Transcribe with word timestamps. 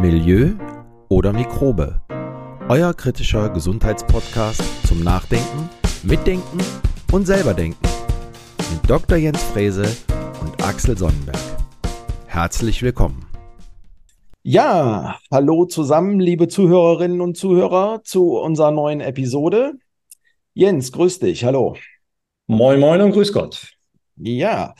Milieu 0.00 0.52
oder 1.10 1.30
Mikrobe. 1.30 2.00
Euer 2.70 2.94
kritischer 2.94 3.50
Gesundheitspodcast 3.50 4.62
zum 4.86 5.04
Nachdenken, 5.04 5.68
Mitdenken 6.04 6.58
und 7.12 7.26
selberdenken. 7.26 7.86
Mit 8.72 8.88
Dr. 8.88 9.18
Jens 9.18 9.42
Frese 9.42 9.84
und 10.40 10.64
Axel 10.64 10.96
Sonnenberg. 10.96 11.36
Herzlich 12.24 12.82
willkommen. 12.82 13.26
Ja, 14.42 15.18
hallo 15.30 15.66
zusammen, 15.66 16.18
liebe 16.18 16.48
Zuhörerinnen 16.48 17.20
und 17.20 17.36
Zuhörer, 17.36 18.00
zu 18.02 18.38
unserer 18.38 18.70
neuen 18.70 19.02
Episode. 19.02 19.74
Jens, 20.54 20.92
grüß 20.92 21.18
dich, 21.18 21.44
hallo. 21.44 21.76
Moin, 22.46 22.80
moin 22.80 23.02
und 23.02 23.12
grüß 23.12 23.34
Gott. 23.34 23.74
Ja, 24.16 24.74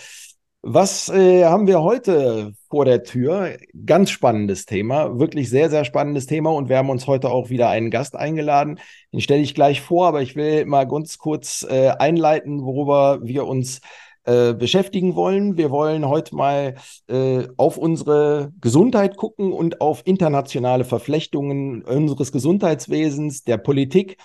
was 0.62 1.10
äh, 1.10 1.44
haben 1.44 1.66
wir 1.66 1.82
heute 1.82 2.54
vor 2.70 2.84
der 2.84 3.02
Tür? 3.02 3.56
Ganz 3.84 4.10
spannendes 4.10 4.64
Thema, 4.64 5.18
wirklich 5.18 5.50
sehr, 5.50 5.68
sehr 5.68 5.84
spannendes 5.84 6.26
Thema. 6.26 6.50
Und 6.50 6.68
wir 6.68 6.78
haben 6.78 6.88
uns 6.88 7.06
heute 7.06 7.30
auch 7.30 7.50
wieder 7.50 7.68
einen 7.68 7.90
Gast 7.90 8.14
eingeladen. 8.16 8.78
Den 9.12 9.20
stelle 9.20 9.42
ich 9.42 9.54
gleich 9.54 9.80
vor, 9.80 10.06
aber 10.06 10.22
ich 10.22 10.36
will 10.36 10.64
mal 10.66 10.86
ganz 10.86 11.18
kurz 11.18 11.66
äh, 11.68 11.88
einleiten, 11.88 12.62
worüber 12.62 13.18
wir 13.22 13.46
uns 13.46 13.80
äh, 14.24 14.54
beschäftigen 14.54 15.16
wollen. 15.16 15.56
Wir 15.56 15.70
wollen 15.70 16.06
heute 16.06 16.36
mal 16.36 16.76
äh, 17.08 17.48
auf 17.56 17.76
unsere 17.76 18.52
Gesundheit 18.60 19.16
gucken 19.16 19.52
und 19.52 19.80
auf 19.80 20.02
internationale 20.04 20.84
Verflechtungen 20.84 21.82
unseres 21.82 22.30
Gesundheitswesens, 22.30 23.42
der 23.42 23.56
Politik. 23.56 24.18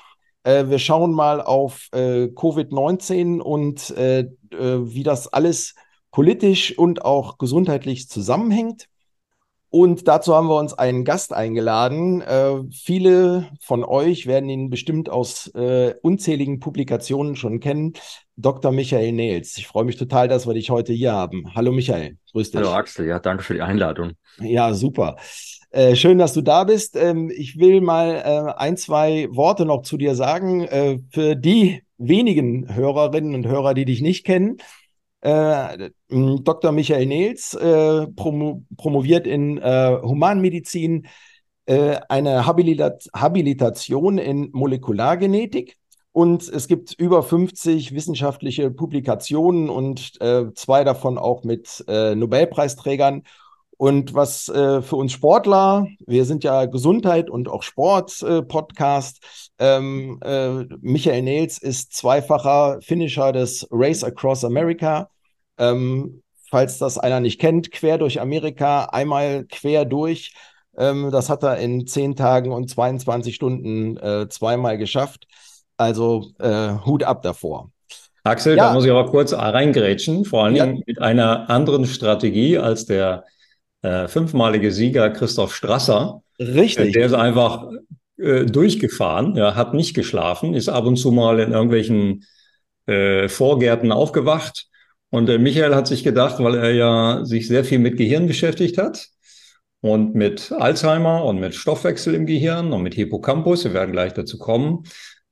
Äh, 0.43 0.65
wir 0.67 0.77
schauen 0.77 1.13
mal 1.13 1.41
auf 1.41 1.87
äh, 1.93 2.25
Covid-19 2.25 3.39
und 3.39 3.93
wie 4.57 5.03
das 5.03 5.27
alles 5.33 5.75
politisch 6.15 6.77
und 6.77 7.03
auch 7.03 7.37
gesundheitlich 7.37 8.07
zusammenhängt. 8.07 8.87
Und 9.69 10.07
dazu 10.07 10.33
haben 10.33 10.47
wir 10.47 10.57
uns 10.57 10.73
einen 10.73 11.03
Gast 11.03 11.33
eingeladen. 11.33 12.21
Äh, 12.21 12.63
viele 12.71 13.49
von 13.59 13.83
euch 13.83 14.25
werden 14.25 14.49
ihn 14.49 14.69
bestimmt 14.69 15.09
aus 15.09 15.47
äh, 15.55 15.93
unzähligen 16.03 16.61
Publikationen 16.61 17.35
schon 17.35 17.59
kennen. 17.59 17.95
Dr. 18.37 18.71
Michael 18.71 19.11
Nels. 19.11 19.57
Ich 19.57 19.67
freue 19.67 19.83
mich 19.83 19.97
total, 19.97 20.29
dass 20.29 20.47
wir 20.47 20.53
dich 20.53 20.69
heute 20.69 20.93
hier 20.93 21.11
haben. 21.11 21.53
Hallo 21.53 21.73
Michael, 21.73 22.15
grüß 22.31 22.51
dich. 22.51 22.61
Hallo 22.61 22.71
Axel, 22.71 23.07
ja, 23.07 23.19
danke 23.19 23.43
für 23.43 23.53
die 23.53 23.61
Einladung. 23.61 24.13
Ja, 24.39 24.73
super. 24.73 25.17
Äh, 25.71 25.97
schön, 25.97 26.17
dass 26.17 26.31
du 26.31 26.41
da 26.41 26.63
bist. 26.63 26.95
Ähm, 26.95 27.29
ich 27.29 27.59
will 27.59 27.81
mal 27.81 28.23
äh, 28.23 28.53
ein, 28.53 28.77
zwei 28.77 29.27
Worte 29.31 29.65
noch 29.65 29.81
zu 29.81 29.97
dir 29.97 30.15
sagen. 30.15 30.61
Äh, 30.63 30.99
für 31.11 31.35
die 31.35 31.83
wenigen 31.97 32.73
Hörerinnen 32.73 33.35
und 33.35 33.47
Hörer, 33.47 33.73
die 33.73 33.83
dich 33.83 33.99
nicht 34.01 34.25
kennen, 34.25 34.59
äh, 35.25 35.89
Dr. 36.09 36.71
Michael 36.71 37.07
Nels 37.07 37.55
äh, 37.55 38.07
promo 38.07 38.63
promoviert 38.77 39.25
in 39.25 39.57
äh, 39.57 39.97
Humanmedizin 40.01 41.07
äh, 41.65 41.97
eine 42.09 42.45
Habilitat 42.45 43.07
Habilitation 43.13 44.19
in 44.19 44.49
Molekulargenetik. 44.53 45.77
Und 46.11 46.47
es 46.47 46.67
gibt 46.67 46.93
über 46.93 47.23
50 47.23 47.93
wissenschaftliche 47.93 48.71
Publikationen 48.71 49.69
und 49.69 50.21
äh, 50.21 50.45
zwei 50.53 50.85
davon 50.85 51.17
auch 51.17 51.43
mit 51.43 51.83
Nobelpreisträgern. 51.87 53.23
Und 53.77 54.13
was 54.13 54.47
äh, 54.47 54.81
für 54.81 54.95
uns 54.95 55.11
Sportler, 55.11 55.87
wir 56.07 56.23
sind 56.23 56.45
ja 56.45 56.65
Gesundheit 56.65 57.29
und 57.29 57.49
auch 57.49 57.61
Sport-Podcast. 57.63 59.51
Äh, 59.57 59.75
ähm, 59.77 60.19
äh, 60.23 60.63
Michael 60.79 61.23
Nels 61.23 61.57
ist 61.57 61.93
zweifacher 61.93 62.79
Finisher 62.81 63.33
des 63.33 63.67
Race 63.71 64.05
Across 64.05 64.45
America 64.45 65.09
ähm, 65.57 66.21
falls 66.49 66.77
das 66.77 66.97
einer 66.97 67.19
nicht 67.19 67.39
kennt, 67.39 67.71
quer 67.71 67.97
durch 67.97 68.21
Amerika, 68.21 68.85
einmal 68.85 69.45
quer 69.45 69.85
durch. 69.85 70.33
Ähm, 70.77 71.09
das 71.11 71.29
hat 71.29 71.43
er 71.43 71.57
in 71.57 71.87
10 71.87 72.15
Tagen 72.15 72.51
und 72.51 72.69
22 72.69 73.35
Stunden 73.35 73.97
äh, 73.97 74.27
zweimal 74.29 74.77
geschafft. 74.77 75.27
Also 75.77 76.31
äh, 76.39 76.73
Hut 76.85 77.03
ab 77.03 77.21
davor. 77.21 77.71
Axel, 78.23 78.57
ja. 78.57 78.67
da 78.67 78.73
muss 78.73 78.85
ich 78.85 78.91
aber 78.91 79.09
kurz 79.09 79.33
reingrätschen, 79.33 80.25
vor 80.25 80.45
allen 80.45 80.55
Dingen 80.55 80.77
ja. 80.77 80.83
mit 80.87 81.01
einer 81.01 81.49
anderen 81.49 81.85
Strategie 81.85 82.57
als 82.57 82.85
der 82.85 83.25
äh, 83.81 84.07
fünfmalige 84.07 84.71
Sieger 84.71 85.09
Christoph 85.11 85.53
Strasser. 85.53 86.21
Richtig. 86.39 86.93
Der 86.93 87.05
ist 87.05 87.13
einfach 87.13 87.69
äh, 88.17 88.45
durchgefahren, 88.45 89.35
ja, 89.35 89.55
hat 89.55 89.73
nicht 89.73 89.93
geschlafen, 89.93 90.53
ist 90.53 90.69
ab 90.69 90.85
und 90.85 90.95
zu 90.95 91.11
mal 91.11 91.39
in 91.39 91.51
irgendwelchen 91.51 92.25
äh, 92.87 93.29
Vorgärten 93.29 93.91
aufgewacht 93.91 94.67
und 95.15 95.27
der 95.27 95.39
Michael 95.39 95.73
hat 95.73 95.87
sich 95.87 96.03
gedacht, 96.03 96.39
weil 96.39 96.55
er 96.55 96.73
ja 96.73 97.23
sich 97.23 97.47
sehr 97.47 97.63
viel 97.63 97.79
mit 97.79 97.95
Gehirn 97.95 98.27
beschäftigt 98.27 98.77
hat 98.77 99.07
und 99.79 100.13
mit 100.13 100.51
Alzheimer 100.51 101.23
und 101.23 101.39
mit 101.39 101.55
Stoffwechsel 101.55 102.13
im 102.15 102.25
Gehirn 102.25 102.73
und 102.73 102.83
mit 102.83 102.95
Hippocampus, 102.95 103.63
wir 103.63 103.73
werden 103.73 103.93
gleich 103.93 104.13
dazu 104.13 104.37
kommen, 104.37 104.83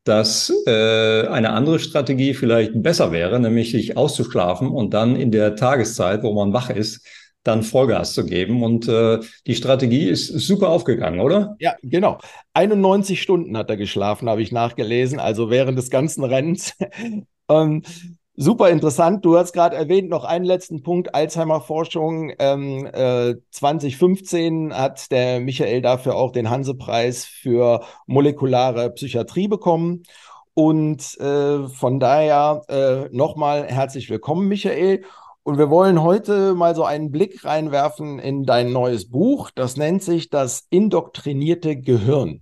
dass 0.05 0.53
äh, 0.67 1.27
eine 1.27 1.49
andere 1.49 1.79
Strategie 1.79 2.33
vielleicht 2.33 2.81
besser 2.81 3.11
wäre, 3.11 3.41
nämlich 3.41 3.71
sich 3.71 3.97
auszuschlafen 3.97 4.69
und 4.69 4.93
dann 4.93 5.17
in 5.17 5.31
der 5.31 5.57
Tageszeit, 5.57 6.23
wo 6.23 6.31
man 6.31 6.53
wach 6.53 6.69
ist, 6.69 7.05
dann 7.43 7.61
Vollgas 7.61 8.13
zu 8.13 8.25
geben. 8.25 8.63
Und 8.63 8.87
äh, 8.87 9.19
die 9.47 9.55
Strategie 9.55 10.07
ist 10.07 10.27
super 10.27 10.69
aufgegangen, 10.69 11.19
oder? 11.19 11.57
Ja, 11.59 11.75
genau. 11.83 12.19
91 12.53 13.21
Stunden 13.21 13.57
hat 13.57 13.69
er 13.69 13.75
geschlafen, 13.75 14.29
habe 14.29 14.41
ich 14.41 14.53
nachgelesen, 14.53 15.19
also 15.19 15.49
während 15.49 15.77
des 15.77 15.89
ganzen 15.89 16.23
Rennens. 16.23 16.73
ähm, 17.49 17.83
Super 18.35 18.71
interessant. 18.71 19.23
Du 19.23 19.37
hast 19.37 19.53
gerade 19.53 19.75
erwähnt, 19.75 20.09
noch 20.09 20.23
einen 20.23 20.43
letzten 20.43 20.81
Punkt, 20.81 21.13
Alzheimer-Forschung. 21.13 22.31
Ähm, 22.39 22.87
äh, 22.87 23.35
2015 23.51 24.73
hat 24.73 25.11
der 25.11 25.39
Michael 25.39 25.83
dafür 25.83 26.15
auch 26.15 26.31
den 26.31 26.49
Hanse-Preis 26.49 27.25
für 27.25 27.83
molekulare 28.07 28.89
Psychiatrie 28.89 29.47
bekommen. 29.47 30.01
Und 30.55 31.15
äh, 31.19 31.67
von 31.67 31.99
daher 31.99 32.63
äh, 32.69 33.15
nochmal 33.15 33.67
herzlich 33.67 34.09
willkommen, 34.09 34.47
Michael. 34.47 35.03
Und 35.43 35.59
wir 35.59 35.69
wollen 35.69 36.01
heute 36.01 36.55
mal 36.55 36.73
so 36.73 36.85
einen 36.85 37.11
Blick 37.11 37.45
reinwerfen 37.45 38.17
in 38.17 38.45
dein 38.45 38.71
neues 38.71 39.11
Buch. 39.11 39.51
Das 39.53 39.77
nennt 39.77 40.01
sich 40.01 40.31
das 40.31 40.65
indoktrinierte 40.71 41.75
Gehirn. 41.77 42.41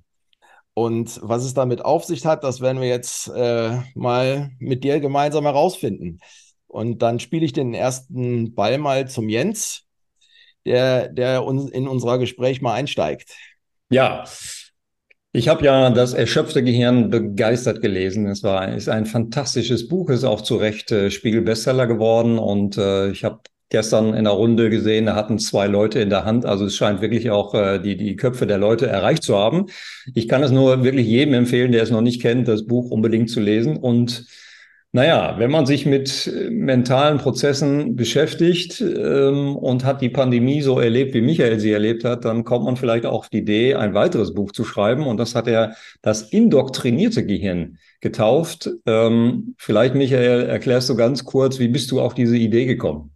Und 0.74 1.20
was 1.22 1.44
es 1.44 1.54
damit 1.54 1.84
auf 1.84 2.06
sich 2.06 2.26
hat, 2.26 2.44
das 2.44 2.62
werden 2.62 2.82
wir 2.82 2.88
jetzt 2.88 3.28
äh, 3.28 3.78
mal 3.94 4.52
mit 4.60 4.84
dir 4.84 5.00
gemeinsam 5.00 5.44
herausfinden. 5.44 6.20
Und 6.68 7.02
dann 7.02 7.20
spiele 7.20 7.46
ich 7.46 7.54
den 7.54 7.74
ersten 7.74 8.56
Ball 8.56 8.78
mal 8.78 9.08
zum 9.08 9.28
Jens, 9.28 9.84
der, 10.66 11.10
der 11.10 11.44
uns 11.44 11.70
in 11.70 11.88
unser 11.88 12.18
Gespräch 12.18 12.62
mal 12.62 12.74
einsteigt. 12.74 13.36
Ja, 13.90 14.24
ich 15.34 15.48
habe 15.48 15.66
ja 15.66 15.90
das 15.90 16.14
erschöpfte 16.14 16.62
Gehirn 16.62 17.10
begeistert 17.10 17.82
gelesen. 17.82 18.28
Es 18.28 18.44
war 18.44 18.74
ist 18.74 18.90
ein 18.90 19.06
fantastisches 19.06 19.88
Buch, 19.88 20.10
ist 20.10 20.26
auch 20.26 20.42
zu 20.42 20.58
Recht 20.58 20.92
äh, 20.92 21.10
Spiegel-Bestseller 21.10 21.88
geworden 21.88 22.38
und 22.38 22.78
äh, 22.78 23.12
ich 23.12 23.24
habe 23.24 23.40
gestern 23.72 24.14
in 24.14 24.26
der 24.26 24.34
Runde 24.34 24.70
gesehen, 24.70 25.08
da 25.08 25.16
hatten 25.16 25.40
zwei 25.40 25.66
Leute 25.66 26.00
in 26.00 26.10
der 26.10 26.26
Hand. 26.26 26.46
Also 26.46 26.66
es 26.66 26.76
scheint 26.76 27.02
wirklich 27.02 27.32
auch 27.32 27.56
äh, 27.56 27.80
die, 27.80 27.98
die 27.98 28.16
Köpfe 28.16 28.46
der 28.46 28.60
Leute 28.60 28.86
erreicht 28.86 29.24
zu 29.24 29.36
haben. 29.36 29.66
Ich 30.14 30.28
kann 30.28 30.44
es 30.44 30.52
nur 30.52 30.84
wirklich 30.84 31.08
jedem 31.08 31.34
empfehlen, 31.34 31.72
der 31.72 31.82
es 31.82 31.90
noch 31.90 32.02
nicht 32.02 32.22
kennt, 32.22 32.48
das 32.48 32.68
Buch 32.68 32.92
unbedingt 32.92 33.30
zu 33.30 33.40
lesen. 33.40 33.78
Und 33.78 34.26
naja, 34.92 35.36
wenn 35.38 35.52
man 35.52 35.66
sich 35.66 35.86
mit 35.86 36.28
äh, 36.28 36.50
mentalen 36.50 37.18
Prozessen 37.18 37.96
beschäftigt 37.96 38.82
ähm, 38.82 39.56
und 39.56 39.86
hat 39.86 40.02
die 40.02 40.10
Pandemie 40.10 40.62
so 40.62 40.78
erlebt, 40.78 41.14
wie 41.14 41.22
Michael 41.22 41.62
sie 41.62 41.72
erlebt 41.72 42.04
hat, 42.04 42.26
dann 42.26 42.44
kommt 42.44 42.66
man 42.66 42.76
vielleicht 42.76 43.06
auch 43.06 43.20
auf 43.20 43.30
die 43.30 43.38
Idee, 43.38 43.76
ein 43.76 43.94
weiteres 43.94 44.34
Buch 44.34 44.52
zu 44.52 44.66
schreiben. 44.66 45.08
Und 45.08 45.16
das 45.16 45.34
hat 45.34 45.48
er 45.48 45.76
das 46.02 46.24
indoktrinierte 46.24 47.26
Gehirn 47.26 47.78
getauft. 48.02 48.70
Ähm, 48.86 49.56
vielleicht, 49.58 49.96
Michael, 49.96 50.48
erklärst 50.48 50.90
du 50.90 50.96
ganz 50.98 51.24
kurz, 51.24 51.58
wie 51.58 51.70
bist 51.70 51.90
du 51.92 52.02
auf 52.02 52.14
diese 52.14 52.36
Idee 52.36 52.66
gekommen? 52.66 53.12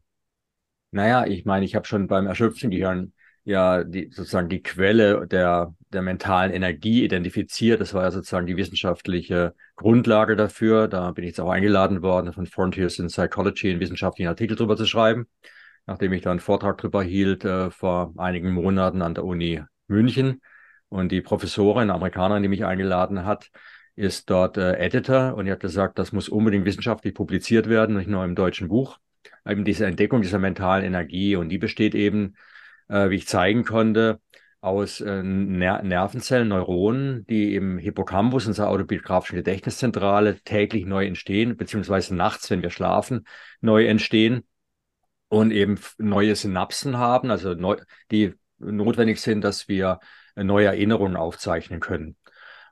Naja, 0.96 1.26
ich 1.28 1.44
meine, 1.44 1.66
ich 1.66 1.76
habe 1.76 1.86
schon 1.86 2.08
beim 2.08 2.26
erschöpften 2.26 2.72
Gehirn 2.72 3.12
ja 3.44 3.84
die, 3.84 4.12
sozusagen 4.14 4.48
die 4.48 4.64
Quelle 4.64 5.28
der, 5.28 5.76
der 5.92 6.02
mentalen 6.02 6.54
Energie 6.54 7.04
identifiziert. 7.04 7.82
Das 7.82 7.94
war 7.94 8.04
ja 8.04 8.12
sozusagen 8.12 8.48
die 8.48 8.56
wissenschaftliche 8.56 9.56
Grundlage 9.76 10.38
dafür. 10.38 10.88
Da 10.88 11.12
bin 11.12 11.26
ich 11.26 11.32
jetzt 11.32 11.42
auch 11.42 11.50
eingeladen 11.50 12.02
worden, 12.02 12.32
von 12.32 12.46
Frontiers 12.46 12.98
in 12.98 13.08
Psychology 13.08 13.72
einen 13.72 13.82
wissenschaftlichen 13.82 14.30
Artikel 14.30 14.56
drüber 14.56 14.78
zu 14.78 14.86
schreiben, 14.86 15.28
nachdem 15.86 16.14
ich 16.14 16.22
da 16.22 16.32
einen 16.32 16.40
Vortrag 16.40 16.78
drüber 16.78 17.04
hielt 17.04 17.44
äh, 17.44 17.72
vor 17.72 18.14
einigen 18.16 18.54
Monaten 18.54 19.02
an 19.02 19.16
der 19.16 19.26
Uni 19.26 19.62
München. 19.88 20.42
Und 20.88 21.12
die 21.12 21.20
Professorin, 21.22 21.90
Amerikanerin, 21.90 22.42
die 22.42 22.48
mich 22.48 22.64
eingeladen 22.64 23.26
hat, 23.26 23.52
ist 23.98 24.30
dort 24.30 24.56
äh, 24.56 24.78
Editor 24.78 25.36
und 25.36 25.44
die 25.44 25.52
hat 25.52 25.60
gesagt, 25.60 26.00
das 26.00 26.14
muss 26.14 26.30
unbedingt 26.30 26.64
wissenschaftlich 26.64 27.14
publiziert 27.14 27.68
werden, 27.68 27.98
nicht 27.98 28.08
nur 28.08 28.24
im 28.24 28.36
deutschen 28.36 28.70
Buch 28.70 28.98
eben 29.48 29.66
diese 29.66 29.86
Entdeckung 29.86 30.22
dieser 30.22 30.40
mentalen 30.40 30.86
Energie 30.86 31.36
und 31.36 31.50
die 31.50 31.58
besteht 31.58 31.96
eben, 31.96 32.36
äh, 32.90 33.10
wie 33.10 33.16
ich 33.16 33.28
zeigen 33.28 33.64
konnte, 33.64 34.20
aus 34.62 35.00
äh, 35.00 35.22
Ner 35.22 35.84
Nervenzellen, 35.84 36.48
Neuronen, 36.48 37.26
die 37.28 37.56
im 37.56 37.78
Hippocampus, 37.78 38.48
unserer 38.48 38.70
autobiografischen 38.70 39.36
Gedächtniszentrale, 39.36 40.40
täglich 40.42 40.86
neu 40.86 41.06
entstehen, 41.06 41.56
beziehungsweise 41.56 42.16
nachts, 42.16 42.50
wenn 42.50 42.64
wir 42.64 42.72
schlafen, 42.72 43.28
neu 43.62 43.86
entstehen 43.86 44.44
und 45.28 45.52
eben 45.52 45.80
neue 45.98 46.36
Synapsen 46.36 46.98
haben, 46.98 47.30
also 47.30 47.54
neu, 47.54 47.78
die 48.12 48.34
notwendig 48.58 49.22
sind, 49.22 49.44
dass 49.44 49.68
wir 49.68 50.00
neue 50.36 50.68
Erinnerungen 50.68 51.16
aufzeichnen 51.16 51.80
können. 51.80 52.16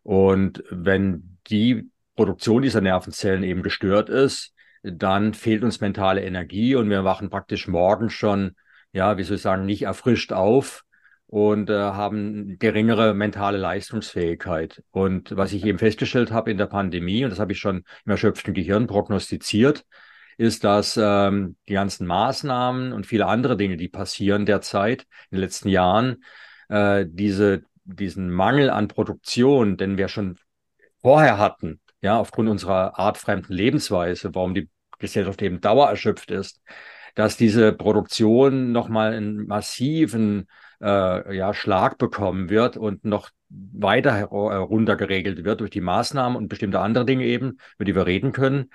Und 0.01 0.63
wenn 0.69 1.37
die 1.47 1.89
Produktion 2.15 2.61
dieser 2.61 2.81
Nervenzellen 2.81 3.43
eben 3.43 3.63
gestört 3.63 4.09
ist, 4.09 4.52
dann 4.83 5.33
fehlt 5.33 5.63
uns 5.63 5.81
mentale 5.81 6.23
Energie 6.23 6.75
und 6.75 6.89
wir 6.89 7.03
wachen 7.03 7.29
praktisch 7.29 7.67
morgen 7.67 8.09
schon, 8.09 8.55
ja, 8.91 9.17
wie 9.17 9.23
soll 9.23 9.37
ich 9.37 9.41
sagen, 9.41 9.65
nicht 9.65 9.83
erfrischt 9.83 10.33
auf 10.33 10.83
und 11.27 11.69
äh, 11.69 11.73
haben 11.73 12.59
geringere 12.59 13.13
mentale 13.13 13.57
Leistungsfähigkeit. 13.57 14.83
Und 14.91 15.35
was 15.35 15.53
ich 15.53 15.65
eben 15.65 15.79
festgestellt 15.79 16.31
habe 16.31 16.51
in 16.51 16.57
der 16.57 16.67
Pandemie, 16.67 17.23
und 17.23 17.31
das 17.31 17.39
habe 17.39 17.53
ich 17.53 17.59
schon 17.59 17.85
im 18.05 18.11
erschöpften 18.11 18.53
Gehirn 18.53 18.87
prognostiziert, 18.87 19.85
ist, 20.37 20.63
dass 20.63 20.99
ähm, 21.01 21.55
die 21.67 21.73
ganzen 21.73 22.05
Maßnahmen 22.07 22.91
und 22.91 23.07
viele 23.07 23.27
andere 23.27 23.55
Dinge, 23.57 23.77
die 23.77 23.87
passieren 23.87 24.45
derzeit 24.45 25.03
in 25.31 25.37
den 25.37 25.41
letzten 25.41 25.69
Jahren, 25.69 26.23
äh, 26.69 27.05
diese, 27.07 27.63
diesen 27.83 28.29
Mangel 28.29 28.69
an 28.69 28.87
Produktion, 28.87 29.77
den 29.77 29.97
wir 29.97 30.09
schon 30.09 30.37
vorher 31.01 31.37
hatten, 31.37 31.79
ja, 32.03 32.19
aufgrund 32.19 32.49
unserer 32.49 32.99
artfremden 32.99 33.55
Lebensweise, 33.55 34.35
warum 34.35 34.53
die 34.53 34.69
Gesellschaft 34.99 35.41
eben 35.41 35.61
dauererschöpft 35.61 36.31
ist, 36.31 36.61
dass 37.15 37.37
diese 37.37 37.71
Produktion 37.71 38.73
nochmal 38.73 39.13
einen 39.13 39.47
massiven 39.47 40.47
äh, 40.81 41.35
ja, 41.35 41.53
Schlag 41.53 41.97
bekommen 41.97 42.49
wird 42.49 42.75
und 42.75 43.05
noch 43.05 43.29
weiter 43.49 44.19
äh, 44.19 44.25
runtergeregelt 44.25 45.45
wird 45.45 45.61
durch 45.61 45.69
die 45.71 45.81
Maßnahmen 45.81 46.35
und 46.37 46.49
bestimmte 46.49 46.81
andere 46.81 47.05
Dinge 47.05 47.23
eben, 47.23 47.57
über 47.75 47.85
die 47.85 47.95
wir 47.95 48.05
reden 48.05 48.33
können. 48.33 48.69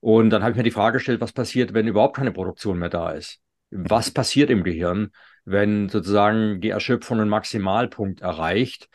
Und 0.00 0.30
dann 0.30 0.42
habe 0.42 0.50
ich 0.50 0.56
mir 0.56 0.64
die 0.64 0.70
Frage 0.72 0.94
gestellt, 0.98 1.20
was 1.20 1.32
passiert, 1.32 1.74
wenn 1.74 1.86
überhaupt 1.86 2.16
keine 2.16 2.32
Produktion 2.32 2.78
mehr 2.78 2.88
da 2.88 3.12
ist? 3.12 3.40
Was 3.70 4.10
passiert 4.10 4.50
im 4.50 4.64
Gehirn, 4.64 5.10
wenn 5.44 5.88
sozusagen 5.88 6.60
die 6.60 6.70
Erschöpfung 6.70 7.20
einen 7.20 7.30
Maximalpunkt 7.30 8.20
erreicht? 8.20 8.88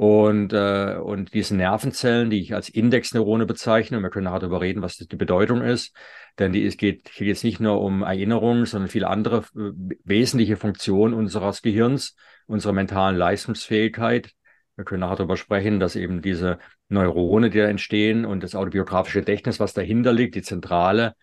Und, 0.00 0.54
äh, 0.54 0.96
und 0.96 1.34
diese 1.34 1.54
Nervenzellen, 1.54 2.30
die 2.30 2.40
ich 2.40 2.54
als 2.54 2.70
Indexneurone 2.70 3.44
bezeichne, 3.44 3.98
und 3.98 4.02
wir 4.02 4.08
können 4.08 4.24
nachher 4.24 4.38
darüber 4.38 4.62
reden, 4.62 4.80
was 4.80 4.96
die 4.96 5.14
Bedeutung 5.14 5.60
ist, 5.60 5.94
denn 6.38 6.52
die, 6.52 6.64
es 6.64 6.78
geht 6.78 7.10
hier 7.10 7.26
jetzt 7.26 7.44
nicht 7.44 7.60
nur 7.60 7.82
um 7.82 8.02
Erinnerungen, 8.02 8.64
sondern 8.64 8.88
viele 8.88 9.08
andere 9.08 9.44
äh, 9.54 9.72
wesentliche 10.04 10.56
Funktionen 10.56 11.12
unseres 11.12 11.60
Gehirns, 11.60 12.16
unsere 12.46 12.72
mentalen 12.72 13.14
Leistungsfähigkeit. 13.14 14.30
Wir 14.74 14.86
können 14.86 15.00
nachher 15.00 15.16
darüber 15.16 15.36
sprechen, 15.36 15.80
dass 15.80 15.96
eben 15.96 16.22
diese 16.22 16.60
Neurone, 16.88 17.50
die 17.50 17.58
da 17.58 17.66
entstehen 17.66 18.24
und 18.24 18.42
das 18.42 18.54
autobiografische 18.54 19.20
Gedächtnis, 19.20 19.60
was 19.60 19.74
dahinter 19.74 20.14
liegt, 20.14 20.34
die 20.34 20.40
Zentrale, 20.40 21.14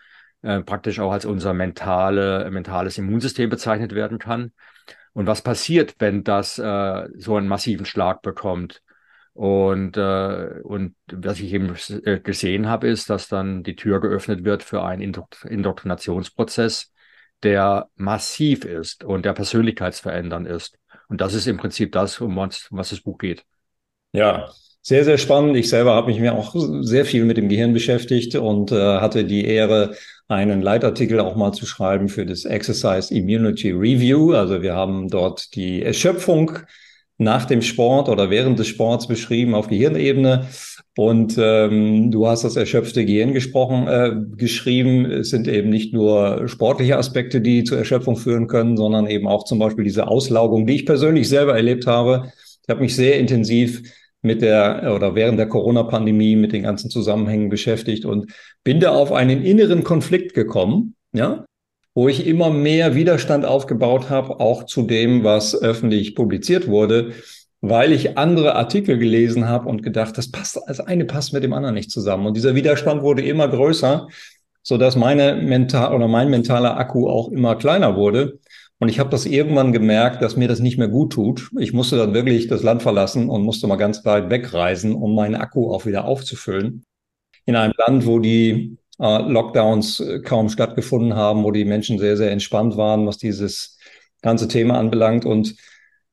äh, 0.43 0.61
praktisch 0.61 0.99
auch 0.99 1.13
als 1.13 1.25
unser 1.25 1.55
mentale, 1.55 2.47
mentales 2.51 2.99
Immunsystem 2.99 3.49
bezeichnet 3.49 3.95
werden 3.95 4.19
kann. 4.19 4.51
Und 5.17 5.25
was 5.25 5.41
passiert, 5.41 5.95
wenn 5.97 6.23
das 6.23 6.59
äh, 6.59 7.07
so 7.17 7.37
einen 7.37 7.47
massiven 7.47 7.87
Schlag 7.87 8.21
bekommt? 8.21 8.83
Und, 9.33 9.97
äh, 9.97 10.61
und 10.61 10.95
was 11.11 11.39
ich 11.39 11.51
eben 11.53 11.75
äh, 12.05 12.19
gesehen 12.19 12.67
habe, 12.69 12.87
ist, 12.87 13.09
dass 13.09 13.27
dann 13.27 13.63
die 13.63 13.75
Tür 13.75 13.99
geöffnet 13.99 14.43
wird 14.43 14.61
für 14.61 14.83
einen 14.83 15.01
Indoktrinationsprozess, 15.01 16.93
der 17.41 17.89
massiv 17.95 18.63
ist 18.63 19.05
und 19.05 19.25
der 19.25 19.33
persönlichkeitsverändernd 19.33 20.47
ist. 20.47 20.77
Und 21.07 21.19
das 21.19 21.33
ist 21.33 21.47
im 21.47 21.57
Prinzip 21.57 21.93
das, 21.93 22.21
um 22.21 22.35
was, 22.35 22.67
um 22.69 22.77
was 22.77 22.89
das 22.89 23.01
Buch 23.01 23.17
geht. 23.17 23.43
Ja, 24.11 24.51
sehr, 24.87 25.03
sehr 25.03 25.17
spannend. 25.17 25.57
Ich 25.57 25.67
selber 25.67 25.95
habe 25.95 26.07
mich 26.07 26.21
mir 26.21 26.33
auch 26.33 26.55
sehr 26.79 27.03
viel 27.03 27.25
mit 27.25 27.35
dem 27.35 27.49
Gehirn 27.49 27.73
beschäftigt 27.73 28.35
und 28.35 28.71
äh, 28.71 28.99
hatte 28.99 29.25
die 29.25 29.43
Ehre, 29.43 29.95
einen 30.29 30.61
Leitartikel 30.61 31.19
auch 31.19 31.35
mal 31.35 31.51
zu 31.51 31.65
schreiben 31.65 32.07
für 32.07 32.25
das 32.25 32.45
Exercise 32.45 33.13
Immunity 33.13 33.71
Review. 33.71 34.31
Also 34.31 34.61
wir 34.61 34.75
haben 34.75 35.09
dort 35.09 35.55
die 35.55 35.83
Erschöpfung 35.83 36.59
nach 37.17 37.43
dem 37.43 37.61
Sport 37.61 38.07
oder 38.07 38.29
während 38.29 38.59
des 38.59 38.67
Sports 38.67 39.09
beschrieben 39.09 39.55
auf 39.55 39.67
Gehirnebene. 39.67 40.47
Und 40.95 41.35
ähm, 41.37 42.09
du 42.09 42.27
hast 42.27 42.45
das 42.45 42.55
erschöpfte 42.55 43.05
Gehirn 43.05 43.33
gesprochen, 43.33 43.87
äh, 43.89 44.15
geschrieben. 44.37 45.03
Es 45.03 45.31
sind 45.31 45.49
eben 45.49 45.69
nicht 45.69 45.93
nur 45.93 46.47
sportliche 46.47 46.97
Aspekte, 46.97 47.41
die 47.41 47.65
zur 47.65 47.77
Erschöpfung 47.77 48.15
führen 48.15 48.47
können, 48.47 48.77
sondern 48.77 49.05
eben 49.07 49.27
auch 49.27 49.43
zum 49.43 49.59
Beispiel 49.59 49.83
diese 49.83 50.07
Auslaugung, 50.07 50.65
die 50.65 50.75
ich 50.75 50.85
persönlich 50.85 51.27
selber 51.27 51.57
erlebt 51.57 51.87
habe. 51.87 52.31
Ich 52.63 52.69
habe 52.69 52.79
mich 52.79 52.95
sehr 52.95 53.19
intensiv 53.19 53.81
mit 54.27 54.43
der 54.43 54.93
oder 54.95 55.15
während 55.15 55.39
der 55.39 55.47
Corona-Pandemie 55.47 56.35
mit 56.35 56.53
den 56.53 56.63
ganzen 56.63 56.91
Zusammenhängen 56.91 57.49
beschäftigt 57.49 58.05
und 58.05 58.31
bin 58.63 58.79
da 58.79 58.91
auf 58.91 59.11
einen 59.11 59.43
inneren 59.43 59.83
Konflikt 59.83 60.35
gekommen, 60.35 60.95
ja, 61.13 61.45
wo 61.95 62.07
ich 62.07 62.27
immer 62.27 62.51
mehr 62.51 62.93
Widerstand 62.93 63.43
aufgebaut 63.43 64.11
habe, 64.11 64.39
auch 64.39 64.65
zu 64.65 64.83
dem, 64.83 65.23
was 65.23 65.59
öffentlich 65.59 66.13
publiziert 66.13 66.67
wurde, 66.67 67.13
weil 67.61 67.91
ich 67.91 68.19
andere 68.19 68.53
Artikel 68.53 68.99
gelesen 68.99 69.49
habe 69.49 69.67
und 69.67 69.81
gedacht, 69.81 70.15
das 70.15 70.31
passt, 70.31 70.59
das 70.67 70.79
eine 70.79 71.05
passt 71.05 71.33
mit 71.33 71.43
dem 71.43 71.53
anderen 71.53 71.73
nicht 71.73 71.89
zusammen. 71.89 72.27
Und 72.27 72.37
dieser 72.37 72.53
Widerstand 72.53 73.01
wurde 73.01 73.23
immer 73.23 73.47
größer, 73.47 74.07
so 74.61 74.77
dass 74.77 74.95
meine 74.95 75.35
mental 75.37 75.95
oder 75.95 76.07
mein 76.07 76.29
mentaler 76.29 76.77
Akku 76.77 77.09
auch 77.09 77.31
immer 77.31 77.55
kleiner 77.55 77.95
wurde. 77.95 78.37
Und 78.79 78.89
ich 78.89 78.99
habe 78.99 79.09
das 79.09 79.25
irgendwann 79.25 79.71
gemerkt, 79.71 80.21
dass 80.21 80.35
mir 80.35 80.47
das 80.47 80.59
nicht 80.59 80.77
mehr 80.77 80.87
gut 80.87 81.13
tut. 81.13 81.49
Ich 81.59 81.73
musste 81.73 81.97
dann 81.97 82.13
wirklich 82.13 82.47
das 82.47 82.61
Land 82.61 82.83
verlassen 82.83 83.29
und 83.29 83.43
musste 83.43 83.67
mal 83.67 83.75
ganz 83.75 84.05
weit 84.05 84.29
wegreisen, 84.29 84.93
um 84.93 85.15
meinen 85.15 85.35
Akku 85.35 85.73
auch 85.73 85.85
wieder 85.85 86.05
aufzufüllen. 86.05 86.83
In 87.45 87.55
einem 87.55 87.73
Land, 87.77 88.05
wo 88.05 88.19
die 88.19 88.77
äh, 88.99 89.21
Lockdowns 89.21 89.99
äh, 89.99 90.19
kaum 90.21 90.49
stattgefunden 90.49 91.15
haben, 91.15 91.43
wo 91.43 91.51
die 91.51 91.65
Menschen 91.65 91.97
sehr, 91.97 92.17
sehr 92.17 92.31
entspannt 92.31 92.77
waren, 92.77 93.07
was 93.07 93.17
dieses 93.17 93.79
ganze 94.21 94.47
Thema 94.47 94.77
anbelangt. 94.77 95.25
Und 95.25 95.55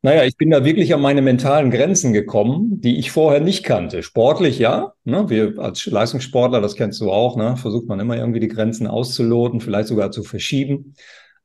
naja, 0.00 0.24
ich 0.24 0.36
bin 0.36 0.50
da 0.50 0.64
wirklich 0.64 0.94
an 0.94 1.00
meine 1.00 1.22
mentalen 1.22 1.70
Grenzen 1.70 2.12
gekommen, 2.12 2.80
die 2.80 2.98
ich 2.98 3.10
vorher 3.10 3.40
nicht 3.40 3.64
kannte. 3.64 4.02
Sportlich, 4.02 4.58
ja. 4.58 4.92
Ne? 5.04 5.28
Wir 5.28 5.58
als 5.58 5.86
Leistungssportler, 5.86 6.60
das 6.60 6.76
kennst 6.76 7.00
du 7.00 7.10
auch, 7.10 7.36
ne? 7.36 7.56
versucht 7.56 7.88
man 7.88 8.00
immer 8.00 8.16
irgendwie 8.16 8.40
die 8.40 8.48
Grenzen 8.48 8.86
auszuloten, 8.86 9.60
vielleicht 9.60 9.88
sogar 9.88 10.10
zu 10.10 10.22
verschieben. 10.22 10.94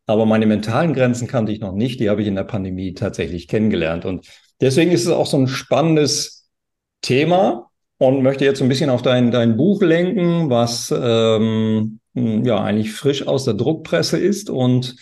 Aber 0.10 0.26
meine 0.26 0.48
mentalen 0.48 0.96
Grenzen 0.96 1.28
kannte 1.28 1.52
ich 1.52 1.60
noch 1.60 1.74
nicht. 1.74 2.00
Die 2.00 2.10
habe 2.10 2.24
ich 2.24 2.28
in 2.28 2.34
der 2.34 2.44
Pandemie 2.44 2.96
tatsächlich 2.96 3.48
kennengelernt. 3.48 4.06
Und 4.06 4.26
deswegen 4.60 4.90
ist 4.90 5.06
es 5.06 5.12
auch 5.12 5.28
so 5.28 5.38
ein 5.38 5.48
spannendes 5.48 6.50
Thema 7.04 7.70
und 8.00 8.24
möchte 8.24 8.44
jetzt 8.44 8.60
ein 8.60 8.70
bisschen 8.70 8.90
auf 8.90 9.04
dein, 9.04 9.30
dein 9.30 9.56
Buch 9.56 9.84
lenken, 9.84 10.50
was 10.50 10.92
ähm, 10.92 12.00
ja 12.16 12.60
eigentlich 12.60 12.92
frisch 12.92 13.28
aus 13.28 13.46
der 13.46 13.54
Druckpresse 13.54 14.18
ist 14.18 14.50
und 14.50 14.96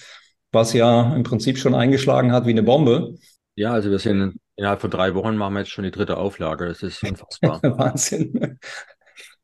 was 0.52 0.74
ja 0.74 1.16
im 1.16 1.24
Prinzip 1.24 1.58
schon 1.58 1.74
eingeschlagen 1.74 2.34
hat 2.34 2.46
wie 2.46 2.52
eine 2.52 2.64
Bombe. 2.64 3.16
Ja, 3.56 3.72
also 3.72 3.90
wir 3.90 4.00
sind 4.00 4.36
innerhalb 4.58 4.82
von 4.82 4.92
drei 4.92 5.16
Wochen 5.16 5.38
machen 5.38 5.54
wir 5.54 5.60
jetzt 5.60 5.72
schon 5.72 5.86
die 5.86 5.92
dritte 5.92 6.18
Auflage. 6.18 6.68
Das 6.68 6.84
ist 6.84 7.02
unfassbar. 7.10 7.62
Wahnsinn. 7.64 8.60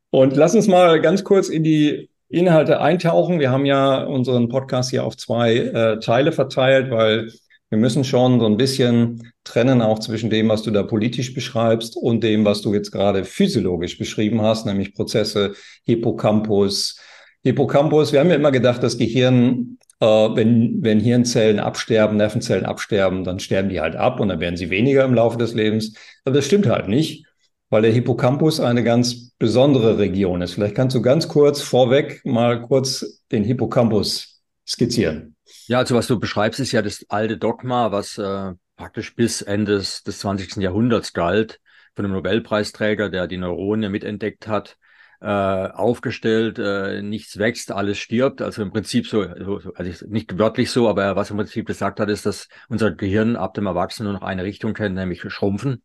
Und 0.09 0.35
lass 0.35 0.55
uns 0.55 0.67
mal 0.67 0.99
ganz 0.99 1.23
kurz 1.23 1.47
in 1.47 1.63
die 1.63 2.09
Inhalte 2.33 2.81
eintauchen. 2.81 3.39
Wir 3.39 3.51
haben 3.51 3.65
ja 3.65 4.03
unseren 4.03 4.49
Podcast 4.49 4.89
hier 4.89 5.05
auf 5.05 5.15
zwei 5.17 5.55
äh, 5.57 5.99
Teile 5.99 6.31
verteilt, 6.31 6.89
weil 6.91 7.31
wir 7.69 7.77
müssen 7.77 8.03
schon 8.03 8.39
so 8.39 8.45
ein 8.45 8.57
bisschen 8.57 9.31
trennen 9.43 9.81
auch 9.81 9.99
zwischen 9.99 10.29
dem, 10.29 10.49
was 10.49 10.63
du 10.63 10.71
da 10.71 10.83
politisch 10.83 11.33
beschreibst 11.33 11.95
und 11.95 12.23
dem, 12.23 12.45
was 12.45 12.61
du 12.61 12.73
jetzt 12.73 12.91
gerade 12.91 13.23
physiologisch 13.23 13.97
beschrieben 13.97 14.41
hast, 14.41 14.65
nämlich 14.65 14.93
Prozesse, 14.93 15.53
Hippocampus. 15.85 16.99
Hippocampus, 17.43 18.13
wir 18.13 18.19
haben 18.19 18.29
ja 18.29 18.35
immer 18.35 18.51
gedacht, 18.51 18.81
das 18.83 18.97
Gehirn, 18.97 19.77
äh, 19.99 20.05
wenn, 20.05 20.81
wenn 20.81 20.99
Hirnzellen 20.99 21.59
absterben, 21.59 22.17
Nervenzellen 22.17 22.65
absterben, 22.65 23.23
dann 23.23 23.39
sterben 23.39 23.69
die 23.69 23.81
halt 23.81 23.95
ab 23.95 24.19
und 24.19 24.29
dann 24.29 24.39
werden 24.39 24.57
sie 24.57 24.69
weniger 24.69 25.03
im 25.03 25.13
Laufe 25.13 25.37
des 25.37 25.53
Lebens. 25.53 25.95
Aber 26.25 26.35
das 26.35 26.45
stimmt 26.45 26.67
halt 26.67 26.87
nicht 26.87 27.25
weil 27.73 27.81
der 27.81 27.91
Hippocampus 27.91 28.59
eine 28.59 28.83
ganz 28.83 29.32
besondere 29.43 29.97
Region 29.97 30.41
ist. 30.41 30.53
Vielleicht 30.53 30.73
kannst 30.73 30.95
du 30.95 31.01
ganz 31.01 31.27
kurz 31.27 31.61
vorweg 31.61 32.23
mal 32.23 32.61
kurz 32.61 33.21
den 33.29 33.43
Hippocampus 33.43 34.41
skizzieren. 34.65 35.35
Ja, 35.67 35.79
also 35.79 35.95
was 35.95 36.07
du 36.07 36.17
beschreibst, 36.17 36.61
ist 36.61 36.71
ja 36.71 36.81
das 36.81 37.05
alte 37.09 37.37
Dogma, 37.37 37.91
was 37.91 38.17
äh, 38.17 38.53
praktisch 38.77 39.13
bis 39.17 39.41
Ende 39.41 39.73
des, 39.75 40.03
des 40.03 40.19
20. 40.19 40.63
Jahrhunderts 40.63 41.11
galt, 41.11 41.59
von 41.93 42.05
einem 42.05 42.13
Nobelpreisträger, 42.13 43.09
der 43.09 43.27
die 43.27 43.35
Neurone 43.35 43.89
mitentdeckt 43.89 44.47
hat, 44.47 44.77
äh, 45.19 45.27
aufgestellt, 45.27 46.57
äh, 46.57 47.01
nichts 47.01 47.37
wächst, 47.37 47.73
alles 47.73 47.97
stirbt. 47.97 48.41
Also 48.41 48.61
im 48.61 48.71
Prinzip 48.71 49.07
so, 49.07 49.23
also 49.23 50.05
nicht 50.07 50.39
wörtlich 50.39 50.71
so, 50.71 50.87
aber 50.87 51.17
was 51.17 51.31
im 51.31 51.37
Prinzip 51.37 51.65
gesagt 51.65 51.99
hat, 51.99 52.09
ist, 52.09 52.25
dass 52.25 52.47
unser 52.69 52.91
Gehirn 52.91 53.35
ab 53.35 53.55
dem 53.55 53.65
Erwachsenen 53.65 54.09
nur 54.09 54.21
noch 54.21 54.25
eine 54.25 54.45
Richtung 54.45 54.73
kennt, 54.73 54.95
nämlich 54.95 55.21
schrumpfen. 55.27 55.83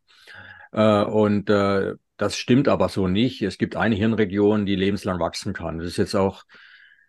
Äh, 0.71 1.03
und 1.03 1.49
äh, 1.49 1.95
das 2.19 2.37
stimmt 2.37 2.67
aber 2.67 2.89
so 2.89 3.07
nicht. 3.07 3.41
Es 3.41 3.57
gibt 3.57 3.75
eine 3.77 3.95
Hirnregion, 3.95 4.65
die 4.65 4.75
lebenslang 4.75 5.19
wachsen 5.19 5.53
kann. 5.53 5.79
Das 5.79 5.87
ist 5.87 5.97
jetzt 5.97 6.15
auch, 6.15 6.43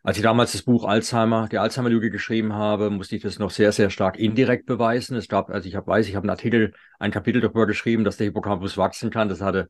als 0.02 0.16
ich 0.16 0.22
damals 0.22 0.52
das 0.52 0.62
Buch 0.62 0.84
Alzheimer, 0.84 1.48
die 1.48 1.58
Alzheimer-Lüge 1.58 2.10
geschrieben 2.10 2.54
habe, 2.54 2.90
musste 2.90 3.16
ich 3.16 3.22
das 3.22 3.38
noch 3.40 3.50
sehr, 3.50 3.72
sehr 3.72 3.90
stark 3.90 4.18
indirekt 4.18 4.66
beweisen. 4.66 5.16
Es 5.16 5.28
gab, 5.28 5.50
also 5.50 5.68
ich 5.68 5.74
hab, 5.74 5.86
weiß, 5.88 6.08
ich 6.08 6.14
habe 6.14 6.24
einen 6.24 6.30
Artikel, 6.30 6.72
ein 7.00 7.10
Kapitel 7.10 7.40
darüber 7.40 7.66
geschrieben, 7.66 8.04
dass 8.04 8.16
der 8.18 8.26
Hippocampus 8.26 8.78
wachsen 8.78 9.10
kann. 9.10 9.28
Das 9.28 9.40
hatte, 9.40 9.68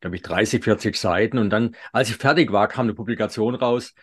glaube 0.00 0.16
ich, 0.16 0.22
30, 0.22 0.62
40 0.62 0.96
Seiten. 0.96 1.38
Und 1.38 1.50
dann, 1.50 1.74
als 1.92 2.10
ich 2.10 2.16
fertig 2.16 2.52
war, 2.52 2.68
kam 2.68 2.86
eine 2.86 2.94
Publikation 2.94 3.54
raus, 3.54 3.94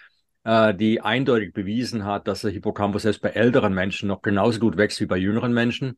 äh, 0.44 0.74
die 0.74 1.02
eindeutig 1.02 1.54
bewiesen 1.54 2.04
hat, 2.06 2.28
dass 2.28 2.42
der 2.42 2.52
Hippocampus 2.52 3.04
selbst 3.04 3.22
bei 3.22 3.30
älteren 3.30 3.74
Menschen 3.74 4.08
noch 4.08 4.22
genauso 4.24 4.60
gut 4.60 4.76
wächst 4.78 5.00
wie 5.02 5.06
bei 5.06 5.18
jüngeren 5.18 5.54
Menschen. 5.54 5.98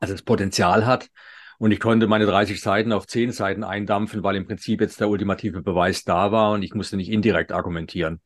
also 0.00 0.14
das 0.14 0.22
Potenzial 0.22 0.86
hat. 0.86 1.10
Und 1.58 1.70
ich 1.70 1.80
konnte 1.80 2.06
meine 2.06 2.26
30 2.26 2.60
Seiten 2.60 2.92
auf 2.92 3.06
10 3.06 3.32
Seiten 3.32 3.64
eindampfen, 3.64 4.22
weil 4.22 4.36
im 4.36 4.46
Prinzip 4.46 4.80
jetzt 4.80 5.00
der 5.00 5.08
ultimative 5.08 5.62
Beweis 5.62 6.04
da 6.04 6.32
war 6.32 6.52
und 6.52 6.62
ich 6.62 6.74
musste 6.74 6.96
nicht 6.96 7.10
indirekt 7.10 7.52
argumentieren. 7.52 8.20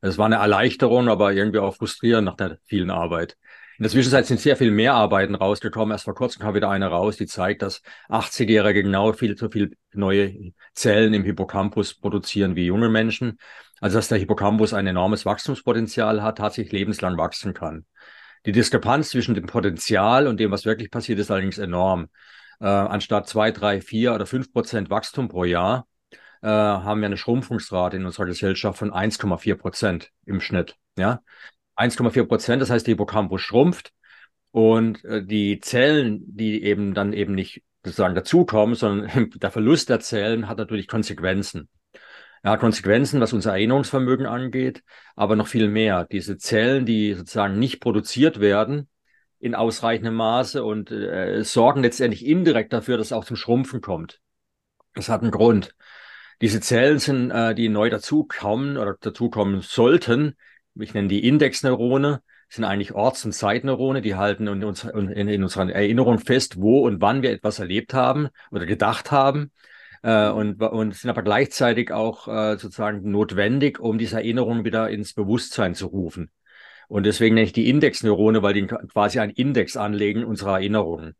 Es 0.00 0.18
war 0.18 0.26
eine 0.26 0.36
Erleichterung, 0.36 1.08
aber 1.08 1.32
irgendwie 1.32 1.60
auch 1.60 1.76
frustrierend 1.76 2.26
nach 2.26 2.36
der 2.36 2.58
vielen 2.64 2.90
Arbeit. 2.90 3.36
In 3.78 3.84
der 3.84 3.90
Zwischenzeit 3.90 4.26
sind 4.26 4.40
sehr 4.40 4.56
viel 4.56 4.70
mehr 4.70 4.94
Arbeiten 4.94 5.34
rausgekommen. 5.34 5.92
Erst 5.92 6.04
vor 6.04 6.14
kurzem 6.14 6.42
kam 6.42 6.54
wieder 6.54 6.70
eine 6.70 6.86
raus, 6.86 7.16
die 7.16 7.26
zeigt, 7.26 7.62
dass 7.62 7.82
80-Jährige 8.08 8.82
genau 8.82 9.12
viel 9.12 9.36
zu 9.36 9.48
viel 9.48 9.76
neue 9.92 10.52
Zellen 10.74 11.14
im 11.14 11.24
Hippocampus 11.24 11.94
produzieren 11.94 12.54
wie 12.56 12.66
junge 12.66 12.88
Menschen. 12.88 13.38
Also 13.80 13.98
dass 13.98 14.08
der 14.08 14.18
Hippocampus 14.18 14.74
ein 14.74 14.86
enormes 14.86 15.24
Wachstumspotenzial 15.24 16.22
hat, 16.22 16.38
tatsächlich 16.38 16.72
lebenslang 16.72 17.16
wachsen 17.16 17.54
kann. 17.54 17.86
Die 18.44 18.52
Diskrepanz 18.52 19.10
zwischen 19.10 19.34
dem 19.34 19.46
Potenzial 19.46 20.26
und 20.26 20.38
dem, 20.38 20.50
was 20.50 20.64
wirklich 20.64 20.90
passiert, 20.90 21.18
ist 21.18 21.30
allerdings 21.30 21.58
enorm. 21.58 22.08
Äh, 22.62 22.66
anstatt 22.66 23.28
zwei, 23.28 23.50
drei, 23.50 23.80
vier 23.80 24.14
oder 24.14 24.24
fünf 24.24 24.52
Prozent 24.52 24.88
Wachstum 24.88 25.28
pro 25.28 25.42
Jahr 25.42 25.88
äh, 26.42 26.46
haben 26.46 27.00
wir 27.00 27.06
eine 27.06 27.16
Schrumpfungsrate 27.16 27.96
in 27.96 28.06
unserer 28.06 28.26
Gesellschaft 28.26 28.78
von 28.78 28.92
1,4 28.92 29.56
Prozent 29.56 30.12
im 30.26 30.40
Schnitt. 30.40 30.76
Ja, 30.96 31.22
1,4 31.76 32.24
Prozent. 32.24 32.62
Das 32.62 32.70
heißt, 32.70 32.86
der 32.86 32.92
Hippocampus 32.92 33.40
schrumpft 33.40 33.92
und 34.52 35.04
äh, 35.04 35.24
die 35.24 35.58
Zellen, 35.58 36.20
die 36.24 36.62
eben 36.62 36.94
dann 36.94 37.12
eben 37.12 37.34
nicht 37.34 37.64
sozusagen 37.84 38.14
dazukommen, 38.14 38.76
sondern 38.76 39.30
der 39.34 39.50
Verlust 39.50 39.88
der 39.88 39.98
Zellen 39.98 40.46
hat 40.46 40.58
natürlich 40.58 40.86
Konsequenzen. 40.86 41.68
Ja, 42.44 42.56
Konsequenzen, 42.56 43.20
was 43.20 43.32
unser 43.32 43.52
Erinnerungsvermögen 43.52 44.26
angeht, 44.26 44.84
aber 45.16 45.34
noch 45.34 45.48
viel 45.48 45.68
mehr. 45.68 46.06
Diese 46.12 46.38
Zellen, 46.38 46.86
die 46.86 47.14
sozusagen 47.14 47.58
nicht 47.58 47.80
produziert 47.80 48.38
werden 48.38 48.88
in 49.42 49.56
ausreichendem 49.56 50.14
Maße 50.14 50.62
und 50.62 50.92
äh, 50.92 51.42
sorgen 51.42 51.82
letztendlich 51.82 52.24
indirekt 52.24 52.72
dafür, 52.72 52.96
dass 52.96 53.08
es 53.08 53.12
auch 53.12 53.24
zum 53.24 53.36
Schrumpfen 53.36 53.80
kommt. 53.80 54.20
Das 54.94 55.08
hat 55.08 55.22
einen 55.22 55.32
Grund. 55.32 55.74
Diese 56.40 56.60
Zellen 56.60 57.00
sind, 57.00 57.32
äh, 57.32 57.52
die 57.52 57.68
neu 57.68 57.90
dazukommen 57.90 58.76
oder 58.76 58.96
dazukommen 59.00 59.60
sollten, 59.60 60.36
ich 60.76 60.94
nenne 60.94 61.08
die 61.08 61.26
Indexneurone, 61.26 62.22
sind 62.48 62.64
eigentlich 62.64 62.92
Orts- 62.92 63.24
und 63.24 63.32
Zeitneurone, 63.32 64.00
die 64.00 64.14
halten 64.14 64.46
in, 64.46 64.62
uns, 64.62 64.84
in, 64.84 65.08
in 65.10 65.42
unserer 65.42 65.68
Erinnerung 65.70 66.20
fest, 66.20 66.60
wo 66.60 66.86
und 66.86 67.00
wann 67.00 67.22
wir 67.22 67.32
etwas 67.32 67.58
erlebt 67.58 67.94
haben 67.94 68.28
oder 68.52 68.64
gedacht 68.64 69.10
haben. 69.10 69.50
Äh, 70.02 70.28
und, 70.28 70.62
und 70.62 70.94
sind 70.94 71.10
aber 71.10 71.22
gleichzeitig 71.22 71.90
auch 71.90 72.28
äh, 72.28 72.56
sozusagen 72.58 73.10
notwendig, 73.10 73.80
um 73.80 73.98
diese 73.98 74.16
Erinnerung 74.16 74.64
wieder 74.64 74.88
ins 74.88 75.14
Bewusstsein 75.14 75.74
zu 75.74 75.88
rufen. 75.88 76.30
Und 76.88 77.04
deswegen 77.04 77.34
nenne 77.34 77.46
ich 77.46 77.52
die 77.52 77.68
Indexneurone, 77.68 78.42
weil 78.42 78.54
die 78.54 78.66
quasi 78.66 79.18
einen 79.20 79.32
Index 79.32 79.76
anlegen 79.76 80.24
unserer 80.24 80.54
Erinnerungen. 80.54 81.14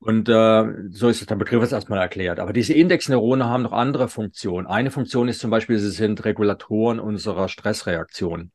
Und 0.00 0.28
äh, 0.28 0.64
so 0.90 1.08
ist 1.08 1.28
der 1.28 1.36
Begriff 1.36 1.62
jetzt 1.62 1.72
erstmal 1.72 1.98
erklärt. 1.98 2.38
Aber 2.38 2.52
diese 2.52 2.72
Indexneurone 2.74 3.44
haben 3.46 3.64
noch 3.64 3.72
andere 3.72 4.08
Funktionen. 4.08 4.66
Eine 4.66 4.90
Funktion 4.90 5.28
ist 5.28 5.40
zum 5.40 5.50
Beispiel, 5.50 5.78
sie 5.78 5.90
sind 5.90 6.24
Regulatoren 6.24 7.00
unserer 7.00 7.48
Stressreaktion. 7.48 8.52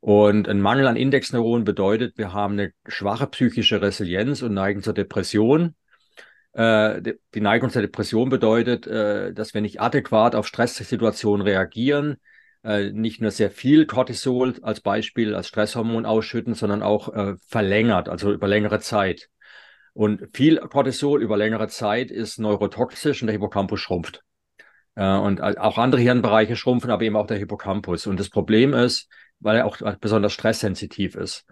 Und 0.00 0.48
ein 0.48 0.60
Mangel 0.60 0.88
an 0.88 0.96
Indexneuronen 0.96 1.64
bedeutet, 1.64 2.18
wir 2.18 2.32
haben 2.32 2.54
eine 2.54 2.72
schwache 2.88 3.28
psychische 3.28 3.80
Resilienz 3.80 4.42
und 4.42 4.52
neigen 4.52 4.82
zur 4.82 4.94
Depression. 4.94 5.76
Äh, 6.54 7.14
die 7.34 7.40
Neigung 7.40 7.70
zur 7.70 7.82
Depression 7.82 8.28
bedeutet, 8.28 8.86
äh, 8.86 9.32
dass 9.32 9.54
wir 9.54 9.60
nicht 9.60 9.80
adäquat 9.80 10.34
auf 10.34 10.48
Stresssituationen 10.48 11.46
reagieren, 11.46 12.16
äh, 12.64 12.90
nicht 12.90 13.20
nur 13.20 13.30
sehr 13.30 13.50
viel 13.50 13.86
Cortisol 13.86 14.54
als 14.62 14.80
Beispiel, 14.80 15.34
als 15.34 15.48
Stresshormon 15.48 16.06
ausschütten, 16.06 16.54
sondern 16.54 16.82
auch 16.82 17.12
äh, 17.12 17.34
verlängert, 17.48 18.08
also 18.08 18.32
über 18.32 18.48
längere 18.48 18.80
Zeit. 18.80 19.28
Und 19.94 20.28
viel 20.32 20.58
Cortisol 20.58 21.22
über 21.22 21.36
längere 21.36 21.68
Zeit 21.68 22.10
ist 22.10 22.38
neurotoxisch 22.38 23.22
und 23.22 23.26
der 23.26 23.34
Hippocampus 23.34 23.80
schrumpft. 23.80 24.22
Äh, 24.94 25.16
und 25.16 25.40
auch 25.40 25.78
andere 25.78 26.00
Hirnbereiche 26.00 26.56
schrumpfen, 26.56 26.90
aber 26.90 27.02
eben 27.02 27.16
auch 27.16 27.26
der 27.26 27.38
Hippocampus. 27.38 28.06
Und 28.06 28.18
das 28.18 28.30
Problem 28.30 28.74
ist, 28.74 29.08
weil 29.40 29.56
er 29.56 29.66
auch 29.66 29.76
besonders 30.00 30.32
stresssensitiv 30.32 31.14
ist. 31.14 31.44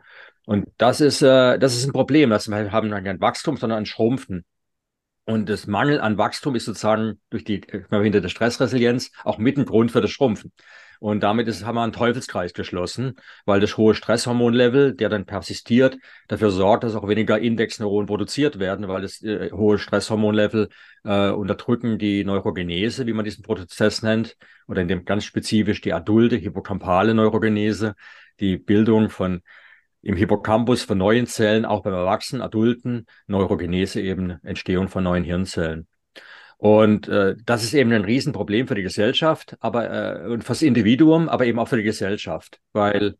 Und 0.47 0.69
das 0.79 1.01
ist, 1.01 1.23
äh, 1.23 1.59
das 1.59 1.77
ist 1.77 1.87
ein 1.87 1.93
Problem. 1.93 2.31
dass 2.31 2.49
wir 2.49 2.73
haben 2.73 2.91
kein 2.91 3.21
Wachstum, 3.21 3.57
sondern 3.57 3.81
ein 3.81 3.87
Schrumpfen. 3.87 4.45
Und 5.27 5.49
das 5.49 5.67
Mangel 5.67 6.01
an 6.01 6.19
Wachstum 6.19 6.57
ist 6.57 6.65
sozusagen 6.65 7.21
durch 7.31 7.45
die 7.45 7.61
verhinderte 7.89 8.29
Stressresilienz 8.29 9.13
auch 9.23 9.39
mit 9.39 9.59
ein 9.59 9.65
Grund 9.65 9.93
für 9.93 10.01
das 10.01 10.11
Schrumpfen. 10.11 10.53
Und 11.01 11.23
damit 11.23 11.49
ist, 11.49 11.65
haben 11.65 11.77
wir 11.77 11.83
einen 11.83 11.95
Teufelskreis 11.95 12.53
geschlossen, 12.53 13.17
weil 13.47 13.59
das 13.59 13.79
hohe 13.79 13.95
Stresshormonlevel, 13.95 14.95
der 14.95 15.09
dann 15.09 15.25
persistiert, 15.25 15.97
dafür 16.29 16.51
sorgt, 16.51 16.85
dass 16.85 16.95
auch 16.95 17.09
weniger 17.09 17.39
Indexneuronen 17.39 18.07
produziert 18.07 18.59
werden, 18.59 18.87
weil 18.87 19.01
das 19.01 19.23
äh, 19.23 19.51
hohe 19.51 19.79
Stresshormonlevel 19.79 20.69
äh, 21.05 21.31
unterdrücken 21.31 21.99
die 21.99 22.23
Neurogenese, 22.23 23.07
wie 23.07 23.15
man 23.15 23.25
diesen 23.25 23.43
Prozess 23.43 24.03
nennt, 24.03 24.37
oder 24.69 24.83
in 24.83 24.89
dem 24.89 25.07
ganz 25.07 25.25
spezifisch 25.25 25.81
die 25.81 25.95
adulte 25.95 26.37
hippocampale 26.37 27.15
Neurogenese, 27.15 27.95
die 28.39 28.59
Bildung 28.59 29.09
von 29.09 29.41
im 30.03 30.17
Hippocampus 30.17 30.83
von 30.83 30.99
neuen 30.99 31.27
Zellen, 31.27 31.65
auch 31.65 31.83
beim 31.83 31.95
Erwachsenen, 31.95 32.43
Adulten, 32.43 33.07
Neurogenese 33.27 34.03
eben 34.03 34.39
Entstehung 34.45 34.89
von 34.89 35.05
neuen 35.05 35.25
Hirnzellen. 35.25 35.89
Und 36.61 37.09
äh, 37.09 37.37
das 37.47 37.65
ist 37.65 37.73
eben 37.73 37.91
ein 37.91 38.05
Riesenproblem 38.05 38.69
für 38.69 38.75
die 38.75 38.83
Gesellschaft, 38.83 39.57
aber 39.61 40.25
äh, 40.25 40.29
und 40.29 40.45
fürs 40.45 40.61
Individuum, 40.61 41.31
aber 41.31 41.47
eben 41.47 41.59
auch 41.59 41.69
für 41.69 41.79
die 41.79 41.83
Gesellschaft, 41.83 42.61
weil 42.75 43.17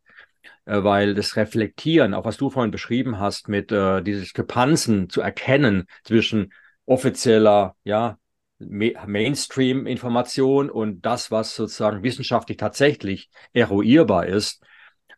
äh, 0.67 0.85
weil 0.85 1.15
das 1.15 1.37
Reflektieren, 1.37 2.13
auch 2.13 2.27
was 2.27 2.37
du 2.37 2.51
vorhin 2.51 2.71
beschrieben 2.71 3.19
hast, 3.19 3.49
mit 3.49 3.73
äh, 3.73 4.03
diese 4.03 4.21
Diskrepanzen 4.21 5.09
zu 5.09 5.23
erkennen 5.23 5.87
zwischen 6.05 6.53
offizieller, 6.85 7.77
ja, 7.83 8.19
Mainstream-Information 8.59 10.69
und 10.69 11.07
das, 11.07 11.31
was 11.31 11.57
sozusagen 11.57 12.03
wissenschaftlich 12.03 12.59
tatsächlich 12.59 13.31
eruierbar 13.55 14.27
ist. 14.27 14.63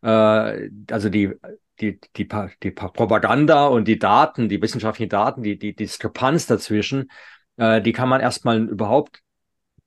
Äh, 0.01 0.69
also 0.89 1.09
die, 1.09 1.33
die, 1.81 1.99
die, 2.15 2.29
die 2.63 2.71
Propaganda 2.71 3.67
und 3.67 3.89
die 3.89 3.99
Daten, 3.99 4.47
die 4.47 4.61
wissenschaftlichen 4.61 5.09
Daten, 5.09 5.43
die, 5.43 5.57
die 5.57 5.75
Diskrepanz 5.75 6.47
dazwischen, 6.47 7.09
äh, 7.57 7.81
die 7.81 7.91
kann 7.91 8.09
man 8.09 8.21
erstmal 8.21 8.61
überhaupt, 8.67 9.21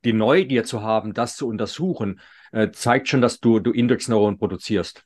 die 0.05 0.13
Neugier 0.13 0.65
zu 0.65 0.83
haben, 0.83 1.15
das 1.15 1.37
zu 1.37 1.49
untersuchen, 1.49 2.21
äh, 2.53 2.71
zeigt 2.71 3.09
schon, 3.09 3.21
dass 3.21 3.41
du, 3.41 3.59
du 3.61 3.73
Indexneuronen 3.73 4.39
produzierst. 4.39 5.05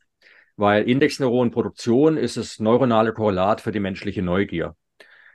Weil 0.57 0.89
Indexneuronenproduktion 0.89 2.17
ist 2.17 2.37
das 2.37 2.59
neuronale 2.59 3.13
Korrelat 3.15 3.63
für 3.63 3.73
die 3.73 3.81
menschliche 3.81 4.23
Neugier. 4.23 4.77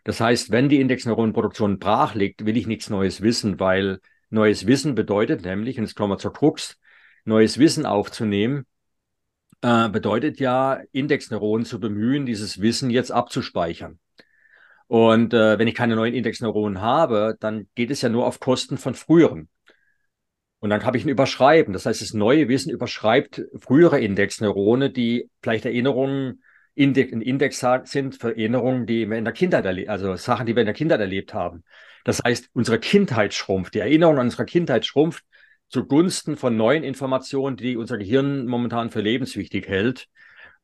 Das 0.04 0.22
heißt, 0.22 0.52
wenn 0.52 0.70
die 0.70 0.80
Indexneuronenproduktion 0.80 1.80
brach 1.80 2.14
liegt, 2.14 2.46
will 2.46 2.58
ich 2.58 2.68
nichts 2.68 2.92
Neues 2.92 3.22
wissen, 3.22 3.60
weil 3.60 4.00
neues 4.30 4.68
Wissen 4.68 4.94
bedeutet 4.94 5.44
nämlich, 5.44 5.80
und 5.80 5.86
jetzt 5.86 5.96
kommen 5.96 6.14
wir 6.14 6.20
zur 6.20 6.34
Krux, 6.34 6.78
neues 7.24 7.58
Wissen 7.58 7.88
aufzunehmen, 7.88 8.68
äh, 9.62 9.90
bedeutet 9.90 10.40
ja, 10.40 10.80
Indexneuronen 10.92 11.66
zu 11.66 11.80
bemühen, 11.80 12.28
dieses 12.28 12.62
Wissen 12.62 12.92
jetzt 12.92 13.12
abzuspeichern. 13.12 14.00
Und 14.88 15.34
äh, 15.34 15.58
wenn 15.58 15.68
ich 15.68 15.76
keine 15.76 15.96
neuen 15.96 16.14
Indexneuronen 16.14 16.82
habe, 16.82 17.38
dann 17.40 17.68
geht 17.76 17.92
es 17.92 18.02
ja 18.02 18.10
nur 18.10 18.26
auf 18.26 18.40
Kosten 18.40 18.78
von 18.78 18.94
früheren. 18.94 19.50
Und 20.60 20.70
dann 20.70 20.84
habe 20.84 20.98
ich 20.98 21.06
ein 21.06 21.10
Überschreiben. 21.10 21.74
Das 21.74 21.86
heißt, 21.86 22.02
das 22.02 22.14
neue 22.14 22.48
Wissen 22.48 22.72
überschreibt 22.72 23.44
frühere 23.60 24.00
Indexneurone, 24.00 24.90
die 24.90 25.30
vielleicht 25.42 25.66
Erinnerungen 25.66 26.42
Index, 26.76 27.14
ein 27.14 27.22
Index 27.22 27.66
sind 27.86 28.16
für 28.16 28.30
Erinnerungen, 28.30 28.86
die 28.86 29.10
wir 29.10 29.18
in 29.18 29.24
der 29.24 29.34
Kindheit 29.34 29.66
erlebt, 29.66 29.90
also 29.90 30.16
Sachen, 30.18 30.46
die 30.46 30.56
wir 30.56 30.62
in 30.62 30.68
der 30.68 30.76
Kindheit 30.76 31.00
erlebt 31.00 31.34
haben. 31.34 31.64
Das 32.04 32.22
heißt, 32.24 32.50
unsere 32.54 32.80
Kindheit 32.80 33.34
schrumpft, 33.34 33.74
die 33.74 33.80
Erinnerung 33.80 34.20
an 34.20 34.26
unsere 34.26 34.46
Kindheit 34.46 34.86
schrumpft 34.86 35.24
zugunsten 35.70 36.36
von 36.36 36.56
neuen 36.58 36.84
Informationen, 36.84 37.58
die 37.58 37.78
unser 37.78 37.98
Gehirn 37.98 38.46
momentan 38.46 38.92
für 38.92 39.02
lebenswichtig 39.02 39.68
hält. 39.68 40.08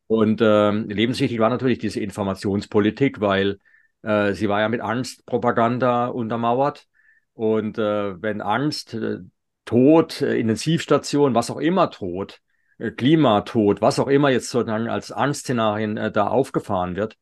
Und 0.07 0.41
äh, 0.41 0.71
lebenswichtig 0.71 1.39
war 1.39 1.49
natürlich 1.49 1.79
diese 1.79 2.01
Informationspolitik, 2.01 3.21
weil 3.21 3.59
äh, 4.03 4.33
sie 4.33 4.49
war 4.49 4.61
ja 4.61 4.69
mit 4.69 4.81
Angstpropaganda 4.81 6.07
untermauert. 6.07 6.87
Und 7.33 7.77
äh, 7.77 8.21
wenn 8.21 8.41
Angst, 8.41 8.93
äh, 8.93 9.19
Tod, 9.65 10.21
äh, 10.21 10.37
Intensivstation, 10.37 11.35
was 11.35 11.49
auch 11.49 11.57
immer 11.57 11.89
Tod, 11.91 12.39
äh, 12.77 12.91
Klimatod, 12.91 13.81
was 13.81 13.99
auch 13.99 14.07
immer 14.07 14.29
jetzt 14.29 14.49
sozusagen 14.49 14.89
als 14.89 15.11
Angstszenarien 15.11 15.95
da 16.13 16.27
aufgefahren 16.27 16.95
wird, 16.95 17.17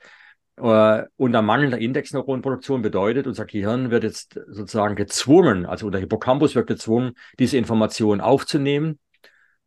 äh, 0.58 1.04
unter 1.16 1.42
mangelnder 1.42 1.78
Indexneuronenproduktion 1.78 2.82
bedeutet, 2.82 3.28
unser 3.28 3.46
Gehirn 3.46 3.92
wird 3.92 4.04
jetzt 4.04 4.40
sozusagen 4.48 4.96
gezwungen, 4.96 5.66
also 5.66 5.86
unser 5.86 6.00
Hippocampus 6.00 6.56
wird 6.56 6.68
gezwungen, 6.68 7.14
diese 7.40 7.58
Informationen 7.58 8.20
aufzunehmen. 8.22 9.00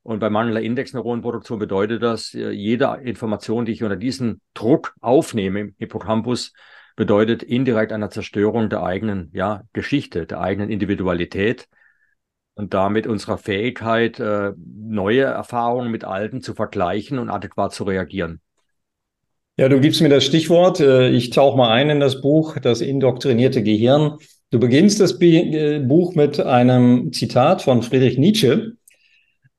Und 0.03 0.19
bei 0.19 0.31
mangelnder 0.31 0.61
Indexneuronenproduktion 0.61 1.61
bedeutet 1.61 2.03
das, 2.03 2.33
jede 2.33 3.01
Information, 3.05 3.65
die 3.65 3.73
ich 3.73 3.85
unter 3.85 3.97
diesem 3.97 4.41
Druck 4.53 4.95
aufnehme 5.01 5.61
im 5.61 5.75
Hippocampus, 5.79 6.53
bedeutet 6.97 7.43
indirekt 7.43 7.93
eine 7.93 8.11
Zerstörung 8.11 8.69
der 8.69 8.83
eigenen 8.83 9.31
ja, 9.35 9.63
Geschichte, 9.73 10.27
der 10.27 10.41
eigenen 10.41 10.71
Individualität 10.71 11.69
und 12.55 12.75
damit 12.75 13.07
unserer 13.07 13.39
Fähigkeit, 13.39 14.21
äh, 14.21 14.53
neue 14.57 15.23
Erfahrungen 15.23 15.91
mit 15.91 16.05
alten 16.05 16.43
zu 16.43 16.55
vergleichen 16.55 17.19
und 17.19 17.31
adäquat 17.31 17.73
zu 17.73 17.85
reagieren. 17.85 18.41
Ja, 19.57 19.69
du 19.69 19.81
gibst 19.81 20.01
mir 20.01 20.09
das 20.09 20.25
Stichwort. 20.25 20.81
Äh, 20.81 21.11
ich 21.11 21.31
tauche 21.31 21.57
mal 21.57 21.71
ein 21.71 21.91
in 21.91 22.01
das 22.01 22.21
Buch, 22.21 22.59
das 22.59 22.81
indoktrinierte 22.81 23.63
Gehirn. 23.63 24.19
Du 24.51 24.59
beginnst 24.59 25.01
das 25.01 25.21
äh, 25.21 25.81
Buch 25.81 26.15
mit 26.15 26.41
einem 26.41 27.13
Zitat 27.13 27.63
von 27.63 27.83
Friedrich 27.83 28.19
Nietzsche. 28.19 28.77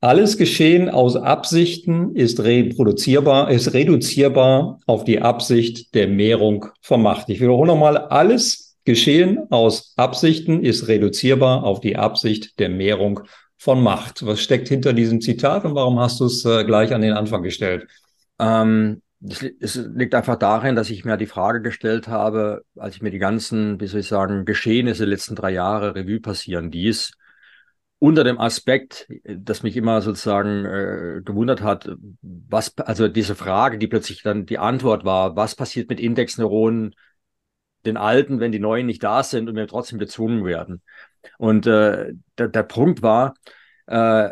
Alles 0.04 0.36
Geschehen 0.38 0.90
aus 0.90 1.16
Absichten 1.16 2.14
ist 2.14 2.42
reproduzierbar, 2.42 3.50
ist 3.50 3.74
reduzierbar 3.74 4.82
auf 4.86 5.06
die 5.06 5.22
Absicht 5.22 5.96
der 5.96 6.10
Mehrung 6.10 6.66
von 6.82 7.02
Macht. 7.02 7.30
Ich 7.30 7.40
wiederhole 7.40 7.68
nochmal, 7.68 7.96
alles 7.96 8.76
Geschehen 8.84 9.50
aus 9.50 9.94
Absichten 9.96 10.62
ist 10.62 10.90
reduzierbar 10.90 11.64
auf 11.64 11.80
die 11.80 11.96
Absicht 11.96 12.60
der 12.60 12.68
Mehrung 12.68 13.22
von 13.58 13.82
Macht. 13.82 14.26
Was 14.26 14.42
steckt 14.42 14.68
hinter 14.68 14.92
diesem 14.92 15.22
Zitat 15.22 15.64
und 15.64 15.74
warum 15.74 15.98
hast 15.98 16.20
du 16.20 16.26
es 16.26 16.44
äh, 16.44 16.66
gleich 16.66 16.94
an 16.94 17.00
den 17.00 17.14
Anfang 17.14 17.42
gestellt? 17.42 17.88
Ähm, 18.40 19.02
es 19.22 19.76
liegt 19.96 20.16
einfach 20.16 20.36
darin, 20.36 20.76
dass 20.76 20.90
ich 20.90 21.06
mir 21.06 21.16
die 21.16 21.28
Frage 21.28 21.62
gestellt 21.62 22.10
habe, 22.10 22.66
als 22.76 22.98
ich 22.98 23.02
mir 23.02 23.12
die 23.12 23.20
ganzen, 23.20 23.80
wie 23.80 23.88
soll 23.88 24.02
ich 24.02 24.08
sagen, 24.10 24.44
Geschehnisse 24.44 25.04
der 25.04 25.12
letzten 25.12 25.36
drei 25.36 25.52
Jahre 25.52 25.96
Revue 25.96 26.20
passieren 26.20 26.74
ließ, 26.74 27.14
unter 28.04 28.26
dem 28.26 28.38
Aspekt, 28.38 29.08
das 29.24 29.64
mich 29.64 29.78
immer 29.78 30.02
sozusagen 30.02 30.66
äh, 30.66 31.22
gewundert 31.24 31.62
hat, 31.62 31.90
was, 32.22 32.78
also 32.78 33.08
diese 33.08 33.34
Frage, 33.34 33.78
die 33.78 33.88
plötzlich 33.88 34.22
dann 34.24 34.46
die 34.46 34.58
Antwort 34.58 35.06
war, 35.06 35.38
was 35.38 35.56
passiert 35.56 35.88
mit 35.88 36.02
Indexneuronen, 36.02 36.96
den 37.86 37.96
alten, 37.96 38.42
wenn 38.42 38.52
die 38.52 38.60
neuen 38.60 38.88
nicht 38.88 39.04
da 39.04 39.24
sind 39.24 39.48
und 39.48 39.56
wir 39.56 39.68
trotzdem 39.68 40.00
gezwungen 40.00 40.44
werden. 40.44 40.82
Und 41.38 41.66
äh, 41.66 42.12
der, 42.38 42.50
der 42.50 42.64
Punkt 42.64 43.04
war, 43.04 43.36
äh, 43.88 44.32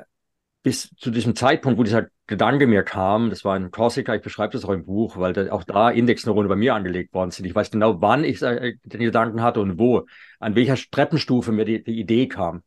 bis 0.63 0.93
zu 0.97 1.09
diesem 1.09 1.37
Zeitpunkt, 1.37 1.79
wo 1.79 1.83
dieser 1.83 2.07
Gedanke 2.27 2.67
mir 2.67 2.83
kam, 2.83 3.29
das 3.29 3.45
war 3.45 3.55
in 3.55 3.71
Korsika, 3.71 4.13
ich 4.13 4.21
beschreibe 4.21 4.51
das 4.51 4.65
auch 4.65 4.71
im 4.71 4.83
Buch, 4.83 5.15
weil 5.15 5.31
da, 5.31 5.49
auch 5.49 5.63
da 5.63 5.89
Indexneuronen 5.89 6.49
bei 6.49 6.57
mir 6.57 6.75
angelegt 6.75 7.13
worden 7.13 7.31
sind. 7.31 7.45
Ich 7.45 7.55
weiß 7.55 7.71
genau, 7.71 8.01
wann 8.01 8.25
ich 8.25 8.41
äh, 8.41 8.73
den 8.83 8.99
Gedanken 8.99 9.41
hatte 9.41 9.61
und 9.61 9.79
wo, 9.79 10.07
an 10.41 10.55
welcher 10.55 10.75
Treppenstufe 10.75 11.53
mir 11.53 11.63
die, 11.63 11.81
die 11.81 12.01
Idee 12.01 12.27
kam. 12.27 12.63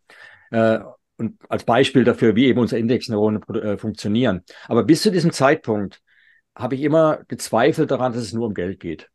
Äh, 0.50 0.80
und 1.16 1.38
als 1.48 1.64
Beispiel 1.64 2.04
dafür, 2.04 2.34
wie 2.34 2.46
eben 2.46 2.58
unsere 2.58 2.80
Indexneuronen 2.80 3.42
äh, 3.54 3.78
funktionieren. 3.78 4.42
Aber 4.66 4.82
bis 4.82 5.02
zu 5.02 5.12
diesem 5.12 5.32
Zeitpunkt 5.32 6.00
habe 6.56 6.74
ich 6.74 6.82
immer 6.82 7.20
gezweifelt 7.28 7.90
daran, 7.90 8.12
dass 8.12 8.22
es 8.22 8.32
nur 8.32 8.46
um 8.46 8.54
Geld 8.54 8.80
geht. 8.80 9.10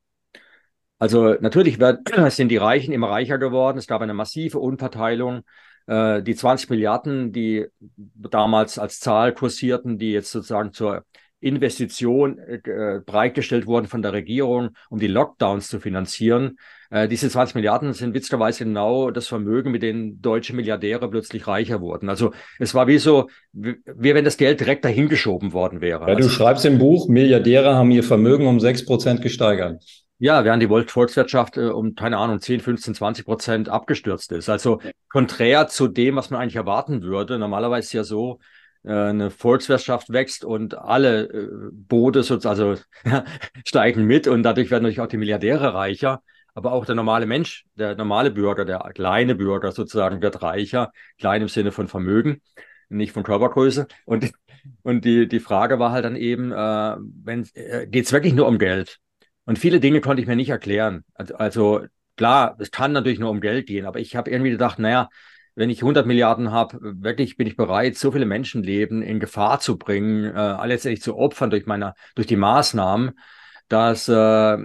Also 0.97 1.35
natürlich 1.39 1.77
sind 2.29 2.49
die 2.49 2.57
Reichen 2.57 2.93
immer 2.93 3.09
reicher 3.09 3.37
geworden. 3.37 3.77
Es 3.77 3.87
gab 3.87 4.01
eine 4.01 4.13
massive 4.13 4.59
Unverteilung. 4.59 5.43
Äh, 5.87 6.21
die 6.21 6.35
20 6.35 6.69
Milliarden, 6.69 7.31
die 7.31 7.67
damals 7.97 8.77
als 8.77 8.99
Zahl 8.99 9.33
kursierten, 9.33 9.97
die 9.97 10.11
jetzt 10.11 10.31
sozusagen 10.31 10.71
zur 10.73 11.05
Investition 11.41 12.37
äh, 12.37 12.99
bereitgestellt 13.05 13.65
wurden 13.65 13.87
von 13.87 14.01
der 14.01 14.13
Regierung, 14.13 14.71
um 14.89 14.99
die 14.99 15.07
Lockdowns 15.07 15.69
zu 15.69 15.79
finanzieren. 15.79 16.57
Äh, 16.89 17.07
diese 17.07 17.29
20 17.29 17.55
Milliarden 17.55 17.93
sind 17.93 18.13
witzigerweise 18.13 18.65
genau 18.65 19.11
das 19.11 19.27
Vermögen, 19.27 19.71
mit 19.71 19.81
dem 19.81 20.21
deutsche 20.21 20.55
Milliardäre 20.55 21.09
plötzlich 21.09 21.47
reicher 21.47 21.79
wurden. 21.79 22.09
Also 22.09 22.33
es 22.57 22.73
war 22.73 22.87
wie 22.87 22.97
so, 22.97 23.29
wie, 23.53 23.75
wie 23.85 24.13
wenn 24.13 24.25
das 24.25 24.37
Geld 24.37 24.59
direkt 24.59 24.83
dahingeschoben 24.83 25.53
worden 25.53 25.81
wäre. 25.81 26.01
Ja, 26.01 26.15
du 26.15 26.15
also, 26.15 26.29
schreibst 26.29 26.65
im 26.65 26.77
Buch, 26.77 27.07
Milliardäre 27.07 27.75
haben 27.75 27.91
ihr 27.91 28.03
Vermögen 28.03 28.45
um 28.45 28.59
6 28.59 28.85
Prozent 28.85 29.21
gesteigert. 29.21 29.81
Ja, 30.21 30.43
während 30.43 30.61
die 30.61 30.67
Volkswirtschaft 30.67 31.55
äh, 31.55 31.67
um, 31.67 31.95
keine 31.95 32.17
Ahnung, 32.17 32.41
10, 32.41 32.59
15, 32.59 32.95
20 32.95 33.25
Prozent 33.25 33.69
abgestürzt 33.69 34.33
ist. 34.33 34.49
Also 34.49 34.81
konträr 35.07 35.67
zu 35.69 35.87
dem, 35.87 36.17
was 36.17 36.29
man 36.29 36.41
eigentlich 36.41 36.57
erwarten 36.57 37.01
würde. 37.01 37.39
Normalerweise 37.39 37.85
ist 37.85 37.93
ja 37.93 38.03
so, 38.03 38.33
äh, 38.33 38.58
eine 38.83 39.29
Volkswirtschaft 39.29 40.11
wächst 40.11 40.45
und 40.45 40.77
alle 40.77 41.23
äh, 41.23 41.49
Boote 41.71 42.23
sozusagen 42.23 42.59
also, 42.59 42.81
steigen 43.65 44.05
mit 44.05 44.27
und 44.27 44.43
dadurch 44.43 44.71
werden 44.71 44.83
natürlich 44.83 45.01
auch 45.01 45.07
die 45.07 45.17
Milliardäre 45.17 45.73
reicher. 45.73 46.21
Aber 46.55 46.71
auch 46.73 46.85
der 46.85 46.95
normale 46.95 47.25
Mensch, 47.25 47.65
der 47.75 47.95
normale 47.95 48.31
Bürger, 48.31 48.65
der 48.65 48.79
kleine 48.93 49.35
Bürger 49.35 49.71
sozusagen 49.71 50.21
wird 50.21 50.41
reicher, 50.41 50.91
klein 51.17 51.41
im 51.41 51.47
Sinne 51.47 51.71
von 51.71 51.87
Vermögen, 51.87 52.41
nicht 52.89 53.13
von 53.13 53.23
Körpergröße. 53.23 53.87
Und, 54.05 54.31
und 54.81 55.05
die, 55.05 55.27
die 55.27 55.39
Frage 55.39 55.79
war 55.79 55.91
halt 55.91 56.05
dann 56.05 56.15
eben, 56.15 56.51
äh, 56.51 56.93
äh, 57.53 57.87
geht 57.87 58.05
es 58.05 58.11
wirklich 58.11 58.33
nur 58.33 58.47
um 58.47 58.57
Geld? 58.57 58.97
Und 59.45 59.59
viele 59.59 59.79
Dinge 59.79 60.01
konnte 60.01 60.21
ich 60.21 60.27
mir 60.27 60.35
nicht 60.35 60.49
erklären. 60.49 61.03
Also, 61.13 61.35
also 61.35 61.85
klar, 62.17 62.55
es 62.59 62.71
kann 62.71 62.91
natürlich 62.91 63.19
nur 63.19 63.29
um 63.29 63.41
Geld 63.41 63.67
gehen, 63.67 63.85
aber 63.85 63.99
ich 63.99 64.15
habe 64.15 64.29
irgendwie 64.29 64.51
gedacht, 64.51 64.79
naja, 64.79 65.09
wenn 65.59 65.69
ich 65.69 65.81
100 65.81 66.05
Milliarden 66.07 66.51
habe, 66.51 66.79
wirklich 66.81 67.35
bin 67.35 67.45
ich 67.45 67.57
bereit, 67.57 67.97
so 67.97 68.13
viele 68.13 68.25
Menschenleben 68.25 69.01
in 69.01 69.19
Gefahr 69.19 69.59
zu 69.59 69.77
bringen, 69.77 70.23
äh, 70.23 70.65
letztendlich 70.65 71.01
zu 71.01 71.17
opfern 71.17 71.49
durch 71.49 71.65
meine, 71.65 71.95
durch 72.15 72.27
die 72.27 72.37
Maßnahmen, 72.37 73.19
dass, 73.67 74.07
äh, 74.07 74.57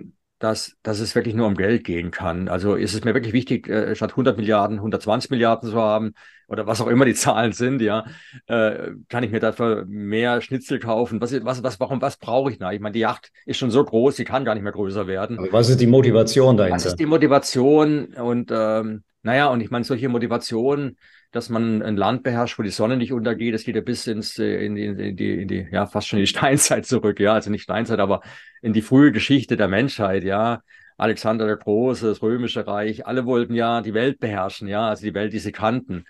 dass, 0.44 0.76
dass 0.82 1.00
es 1.00 1.14
wirklich 1.14 1.34
nur 1.34 1.46
um 1.46 1.54
Geld 1.54 1.84
gehen 1.84 2.10
kann. 2.10 2.48
Also 2.48 2.74
ist 2.74 2.92
es 2.92 3.02
mir 3.02 3.14
wirklich 3.14 3.32
wichtig, 3.32 3.66
äh, 3.66 3.96
statt 3.96 4.10
100 4.10 4.36
Milliarden 4.36 4.76
120 4.76 5.30
Milliarden 5.30 5.70
zu 5.70 5.76
haben 5.76 6.12
oder 6.48 6.66
was 6.66 6.82
auch 6.82 6.86
immer 6.86 7.06
die 7.06 7.14
Zahlen 7.14 7.52
sind, 7.52 7.80
ja, 7.80 8.04
äh, 8.46 8.90
kann 9.08 9.24
ich 9.24 9.30
mir 9.30 9.40
dafür 9.40 9.86
mehr 9.88 10.42
Schnitzel 10.42 10.78
kaufen. 10.78 11.18
Was, 11.22 11.32
was, 11.44 11.62
was, 11.62 11.80
warum, 11.80 12.02
was 12.02 12.18
brauche 12.18 12.50
ich 12.50 12.58
da? 12.58 12.72
Ich 12.72 12.80
meine, 12.80 12.92
die 12.92 13.00
Yacht 13.00 13.30
ist 13.46 13.56
schon 13.56 13.70
so 13.70 13.82
groß, 13.82 14.16
sie 14.16 14.26
kann 14.26 14.44
gar 14.44 14.52
nicht 14.54 14.64
mehr 14.64 14.72
größer 14.72 15.06
werden. 15.06 15.38
Aber 15.38 15.50
was 15.50 15.70
ist 15.70 15.80
die 15.80 15.86
Motivation 15.86 16.58
dahinter? 16.58 16.76
Was 16.76 16.84
ist 16.84 17.00
die 17.00 17.06
Motivation? 17.06 18.12
Und 18.12 18.50
ähm, 18.52 19.02
naja, 19.22 19.46
und 19.46 19.62
ich 19.62 19.70
meine, 19.70 19.84
solche 19.86 20.10
Motivationen, 20.10 20.98
dass 21.34 21.48
man 21.48 21.82
ein 21.82 21.96
Land 21.96 22.22
beherrscht, 22.22 22.60
wo 22.60 22.62
die 22.62 22.70
Sonne 22.70 22.96
nicht 22.96 23.12
untergeht, 23.12 23.54
das 23.54 23.64
geht 23.64 23.74
ja 23.74 23.80
bis 23.80 24.06
ins, 24.06 24.38
äh, 24.38 24.64
in 24.64 24.76
die, 24.76 24.84
in 24.84 25.16
die, 25.16 25.42
in 25.42 25.48
die, 25.48 25.66
ja, 25.68 25.84
fast 25.86 26.06
schon 26.06 26.20
in 26.20 26.22
die 26.22 26.28
Steinzeit 26.30 26.86
zurück, 26.86 27.18
ja, 27.18 27.32
also 27.32 27.50
nicht 27.50 27.64
Steinzeit, 27.64 27.98
aber 27.98 28.20
in 28.62 28.72
die 28.72 28.82
frühe 28.82 29.10
Geschichte 29.10 29.56
der 29.56 29.66
Menschheit, 29.68 30.22
ja. 30.22 30.62
Alexander 30.96 31.46
der 31.46 31.56
Große, 31.56 32.06
das 32.06 32.22
Römische 32.22 32.68
Reich, 32.68 33.04
alle 33.04 33.26
wollten 33.26 33.54
ja 33.54 33.80
die 33.80 33.94
Welt 33.94 34.20
beherrschen, 34.20 34.68
ja, 34.68 34.88
also 34.88 35.04
die 35.04 35.14
Welt, 35.14 35.32
die 35.32 35.40
sie 35.40 35.50
kannten. 35.50 36.04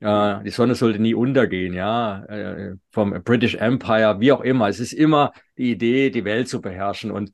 Ja, 0.00 0.42
die 0.42 0.48
Sonne 0.50 0.74
sollte 0.74 0.98
nie 0.98 1.12
untergehen, 1.12 1.74
ja, 1.74 2.24
äh, 2.24 2.76
vom 2.90 3.10
British 3.22 3.56
Empire, 3.56 4.18
wie 4.18 4.32
auch 4.32 4.40
immer. 4.40 4.68
Es 4.68 4.80
ist 4.80 4.94
immer 4.94 5.32
die 5.58 5.72
Idee, 5.72 6.08
die 6.08 6.24
Welt 6.24 6.48
zu 6.48 6.62
beherrschen 6.62 7.10
und 7.10 7.32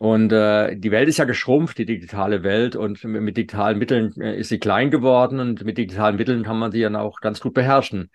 und 0.00 0.32
äh, 0.32 0.76
die 0.76 0.90
Welt 0.92 1.10
ist 1.10 1.18
ja 1.18 1.26
geschrumpft, 1.26 1.76
die 1.76 1.84
digitale 1.84 2.42
Welt, 2.42 2.74
und 2.74 3.04
mit, 3.04 3.36
digitalen 3.36 3.78
Mitteln 3.78 4.18
äh, 4.18 4.34
ist 4.40 4.48
sie 4.48 4.58
klein 4.58 4.90
geworden 4.90 5.40
und 5.40 5.62
mit 5.62 5.76
digitalen 5.76 6.16
Mitteln 6.16 6.42
kann 6.42 6.58
man 6.58 6.72
sie 6.72 6.80
dann 6.80 6.96
auch 6.96 7.20
ganz 7.20 7.38
gut 7.38 7.52
beherrschen. 7.52 8.10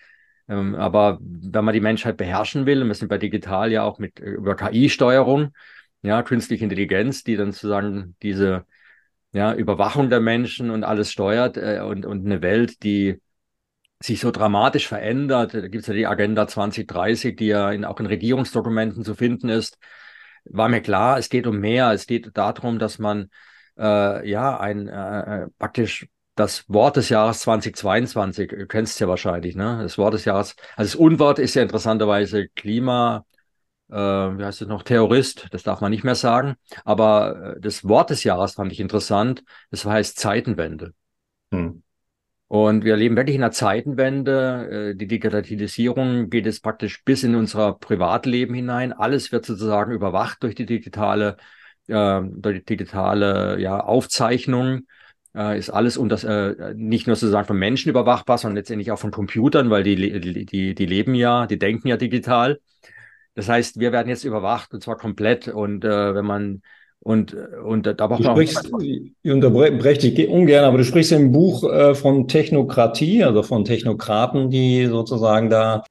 Ähm, 0.50 0.74
aber 0.74 1.20
wenn 1.22 1.64
man 1.64 1.76
die 1.76 1.82
Menschheit 1.82 2.18
beherrschen 2.18 2.66
will, 2.66 2.82
und 2.82 2.88
wir 2.88 2.96
sind 2.96 3.10
bei 3.10 3.20
digital 3.20 3.72
ja 3.72 3.84
auch 3.84 4.00
mit 4.00 4.20
äh, 4.20 4.32
über 4.32 4.56
KI-Steuerung, 4.56 5.54
ja, 6.02 6.24
künstliche 6.24 6.64
Intelligenz, 6.64 7.24
die 7.24 7.36
dann 7.36 7.52
sozusagen 7.52 8.16
diese 8.24 8.66
ja, 9.32 9.54
Überwachung 9.54 10.10
der 10.10 10.22
Menschen 10.22 10.72
und 10.72 10.84
alles 10.84 11.12
steuert 11.12 11.56
äh, 11.58 11.82
und, 11.82 12.08
und 12.08 12.26
eine 12.26 12.42
Welt, 12.42 12.82
die 12.82 13.22
sich 14.02 14.22
so 14.22 14.32
dramatisch 14.32 14.88
verändert. 14.88 15.54
Da 15.54 15.62
gibt 15.68 15.84
es 15.84 15.88
ja 15.88 15.94
die 15.94 16.08
Agenda 16.08 16.48
2030, 16.48 17.36
die 17.36 17.46
ja 17.48 17.72
in, 17.72 17.86
auch 17.86 18.00
in 18.00 18.08
Regierungsdokumenten 18.08 19.04
zu 19.04 19.14
finden 19.14 19.50
ist 19.50 19.78
war 20.46 20.70
mir 20.70 20.82
klar, 20.82 21.18
es 21.18 21.30
geht 21.30 21.48
um 21.48 21.60
mehr. 21.60 21.92
Es 21.92 22.08
geht 22.08 22.38
darum, 22.38 22.80
dass 22.80 23.00
man 23.00 23.30
äh, 23.78 24.30
ja 24.30 24.60
ein 24.60 24.88
äh, 24.88 25.44
äh 25.44 25.48
praktisch 25.60 26.08
das 26.36 26.70
Wort 26.70 26.98
des 26.98 27.10
Jahres 27.10 27.40
2022, 27.42 28.50
du 28.50 28.68
kennst 28.68 28.94
es 28.94 29.00
ja 29.00 29.08
wahrscheinlich, 29.08 29.56
ne? 29.56 29.80
Das 29.82 29.98
Wort 29.98 30.14
des 30.14 30.26
Jahres, 30.26 30.56
also 30.76 30.92
das 30.92 30.96
Unwort 30.96 31.40
ist 31.40 31.56
ja 31.56 31.62
interessanterweise 31.62 32.50
Klima, 32.50 33.26
äh, 33.90 33.96
wie 33.96 34.44
heißt 34.44 34.62
es 34.62 34.68
noch, 34.68 34.84
Terrorist, 34.84 35.48
das 35.52 35.64
darf 35.64 35.80
man 35.82 35.92
nicht 35.92 36.04
mehr 36.04 36.16
sagen. 36.16 36.56
Aber 36.84 37.56
äh, 37.56 37.62
das 37.62 37.88
Wort 37.88 38.10
des 38.10 38.24
Jahres 38.26 38.54
fand 38.56 38.72
ich 38.72 38.82
interessant, 38.82 39.44
das 39.72 39.86
heißt 39.86 40.20
Zeitenwende. 40.20 40.94
Hm. 41.52 41.84
Und 42.48 42.86
wir 42.86 42.96
leben 42.96 43.16
wirklich 43.16 43.36
in 43.36 43.44
einer 43.44 43.52
Zeitenwende. 43.52 44.92
Äh, 44.92 44.96
die 44.96 45.08
Digitalisierung 45.08 46.30
geht 46.30 46.46
jetzt 46.46 46.62
praktisch 46.64 47.04
bis 47.04 47.24
in 47.24 47.36
unser 47.36 47.74
Privatleben 47.74 48.54
hinein. 48.54 48.94
Alles 48.94 49.32
wird 49.32 49.46
sozusagen 49.46 49.92
überwacht 49.92 50.44
durch 50.44 50.56
die 50.56 50.66
digitale, 50.66 51.38
äh, 51.88 52.22
durch 52.24 52.60
die 52.60 52.66
digitale 52.66 53.60
ja, 53.60 53.80
Aufzeichnung. 53.80 54.82
Äh, 55.36 55.58
ist 55.60 55.70
alles 55.70 55.98
und 55.98 56.12
äh, 56.24 56.74
nicht 56.76 57.08
nur 57.08 57.16
sozusagen 57.18 57.48
von 57.48 57.58
Menschen 57.58 57.90
überwachbar, 57.90 58.38
sondern 58.38 58.56
letztendlich 58.58 58.92
auch 58.92 59.00
von 59.00 59.12
Computern, 59.12 59.70
weil 59.70 59.84
die, 59.84 59.96
die, 59.96 60.46
die, 60.46 60.76
die 60.76 60.86
leben 60.86 61.14
ja, 61.14 61.46
die 61.46 61.60
denken 61.60 61.90
ja 61.90 61.98
digital. 61.98 62.60
Das 63.34 63.50
heißt, 63.50 63.80
wir 63.80 63.92
werden 63.92 64.08
jetzt 64.08 64.24
überwacht 64.24 64.74
und 64.74 64.82
zwar 64.82 64.98
komplett. 64.98 65.50
Und 65.50 65.84
äh, 65.84 66.16
wenn 66.16 66.26
man 66.26 66.62
und, 67.06 67.36
und 67.36 67.86
da 67.86 68.08
braucht 68.08 68.24
man 68.24 68.32
sprichst, 68.32 68.74
auch. 68.74 68.80
Ich 68.82 69.32
unterbreche 69.32 70.12
dich 70.12 70.28
ungern, 70.28 70.66
aber 70.66 70.80
du 70.80 70.84
sprichst 70.84 71.12
im 71.12 71.32
Buch 71.32 71.64
äh, 71.64 71.94
von 71.94 72.28
Technokratie, 72.28 73.24
also 73.24 73.44
von 73.44 73.64
Technokraten, 73.64 74.50
die 74.50 74.88
sozusagen 74.88 75.52
da 75.52 75.84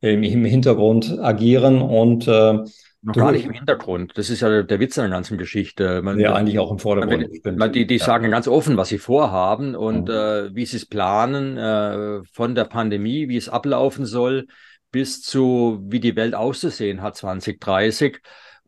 im, 0.00 0.24
im 0.24 0.44
Hintergrund 0.44 1.16
agieren 1.20 1.80
und 1.80 2.26
äh, 2.26 2.64
noch 3.02 3.14
gar 3.14 3.30
nicht 3.30 3.44
im 3.44 3.52
Hintergrund. 3.52 4.14
Das 4.16 4.28
ist 4.28 4.40
ja 4.40 4.62
der 4.64 4.80
Witz 4.80 4.98
an 4.98 5.04
der 5.04 5.18
ganzen 5.18 5.38
Geschichte. 5.38 6.02
Man, 6.02 6.18
ja, 6.18 6.34
eigentlich 6.34 6.58
auch 6.58 6.72
im 6.72 6.80
Vordergrund. 6.80 7.28
Man, 7.56 7.72
die 7.72 7.86
die 7.86 7.98
ja. 7.98 8.04
sagen 8.04 8.28
ganz 8.32 8.48
offen, 8.48 8.76
was 8.76 8.88
sie 8.88 8.98
vorhaben 8.98 9.76
und 9.76 10.08
mhm. 10.08 10.14
äh, 10.14 10.54
wie 10.56 10.66
sie 10.66 10.78
es 10.78 10.86
planen, 10.86 11.58
äh, 11.58 12.24
von 12.32 12.56
der 12.56 12.64
Pandemie, 12.64 13.28
wie 13.28 13.36
es 13.36 13.48
ablaufen 13.48 14.04
soll, 14.04 14.48
bis 14.90 15.22
zu 15.22 15.78
wie 15.84 16.00
die 16.00 16.16
Welt 16.16 16.34
auszusehen 16.34 17.02
hat 17.02 17.16
2030. 17.16 18.18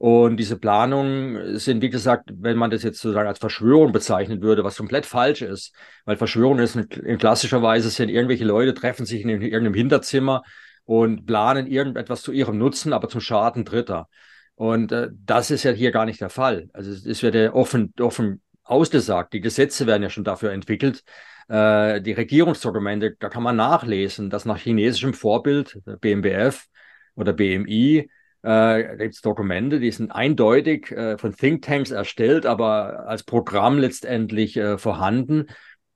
Und 0.02 0.36
diese 0.38 0.58
Planungen 0.58 1.60
sind, 1.60 1.80
wie 1.80 1.88
gesagt, 1.88 2.28
wenn 2.34 2.56
man 2.56 2.72
das 2.72 2.82
jetzt 2.82 2.98
sozusagen 2.98 3.28
als 3.28 3.38
Verschwörung 3.38 3.92
bezeichnen 3.92 4.42
würde, 4.42 4.64
was 4.64 4.76
komplett 4.76 5.06
falsch 5.06 5.42
ist, 5.42 5.76
weil 6.06 6.16
Verschwörung 6.16 6.58
ist 6.58 6.74
in 6.74 7.18
klassischer 7.18 7.62
Weise 7.62 7.88
sind 7.88 8.08
irgendwelche 8.08 8.44
Leute 8.44 8.74
treffen 8.74 9.06
sich 9.06 9.22
in 9.22 9.28
irgendeinem 9.28 9.74
Hinterzimmer 9.74 10.42
und 10.86 11.24
planen 11.24 11.68
irgendetwas 11.68 12.22
zu 12.22 12.32
ihrem 12.32 12.58
Nutzen, 12.58 12.92
aber 12.92 13.08
zum 13.08 13.20
Schaden 13.20 13.64
Dritter. 13.64 14.08
Und 14.56 14.90
äh, 14.90 15.10
das 15.24 15.52
ist 15.52 15.62
ja 15.62 15.70
hier 15.70 15.92
gar 15.92 16.04
nicht 16.04 16.20
der 16.20 16.30
Fall. 16.30 16.68
Also 16.72 16.90
es 16.90 17.22
wird 17.22 17.36
ja 17.36 17.52
offen, 17.52 17.94
offen 18.00 18.40
ausgesagt. 18.64 19.32
Die 19.34 19.40
Gesetze 19.40 19.86
werden 19.86 20.02
ja 20.02 20.10
schon 20.10 20.24
dafür 20.24 20.50
entwickelt. 20.50 21.04
Äh, 21.46 22.00
die 22.00 22.10
Regierungsdokumente, 22.10 23.14
da 23.20 23.28
kann 23.28 23.44
man 23.44 23.54
nachlesen, 23.54 24.30
dass 24.30 24.46
nach 24.46 24.58
chinesischem 24.58 25.14
Vorbild, 25.14 25.78
BMBF 26.00 26.66
oder 27.14 27.32
BMI, 27.32 28.10
äh, 28.42 28.96
gibt 28.96 29.14
es 29.14 29.20
Dokumente, 29.20 29.80
die 29.80 29.90
sind 29.90 30.10
eindeutig 30.10 30.90
äh, 30.90 31.18
von 31.18 31.34
Thinktanks 31.34 31.90
erstellt, 31.90 32.46
aber 32.46 33.06
als 33.06 33.22
Programm 33.22 33.78
letztendlich 33.78 34.56
äh, 34.56 34.78
vorhanden, 34.78 35.46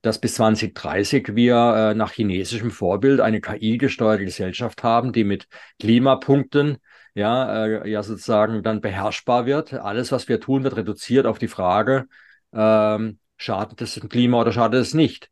dass 0.01 0.19
bis 0.19 0.35
2030 0.35 1.35
wir 1.35 1.55
äh, 1.55 1.93
nach 1.93 2.13
chinesischem 2.13 2.71
Vorbild 2.71 3.19
eine 3.19 3.41
KI-gesteuerte 3.41 4.25
Gesellschaft 4.25 4.83
haben, 4.83 5.11
die 5.11 5.23
mit 5.23 5.47
Klimapunkten 5.79 6.77
ja, 7.13 7.65
äh, 7.65 7.89
ja 7.89 8.03
sozusagen 8.03 8.63
dann 8.63 8.79
beherrschbar 8.79 9.45
wird. 9.45 9.73
Alles, 9.73 10.11
was 10.11 10.29
wir 10.29 10.39
tun, 10.39 10.63
wird 10.63 10.77
reduziert 10.77 11.25
auf 11.25 11.39
die 11.39 11.47
Frage, 11.47 12.05
ähm, 12.53 13.19
schadet 13.37 13.81
es 13.81 13.95
dem 13.95 14.07
Klima 14.07 14.39
oder 14.41 14.51
schadet 14.51 14.81
es 14.81 14.93
nicht? 14.93 15.29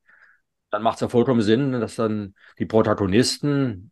Dann 0.76 0.84
macht 0.84 0.96
es 0.96 1.02
ja 1.02 1.08
vollkommen 1.08 1.42
Sinn, 1.42 1.72
dass 1.72 1.96
dann 1.96 2.36
die 2.60 2.66
Protagonisten, 2.66 3.92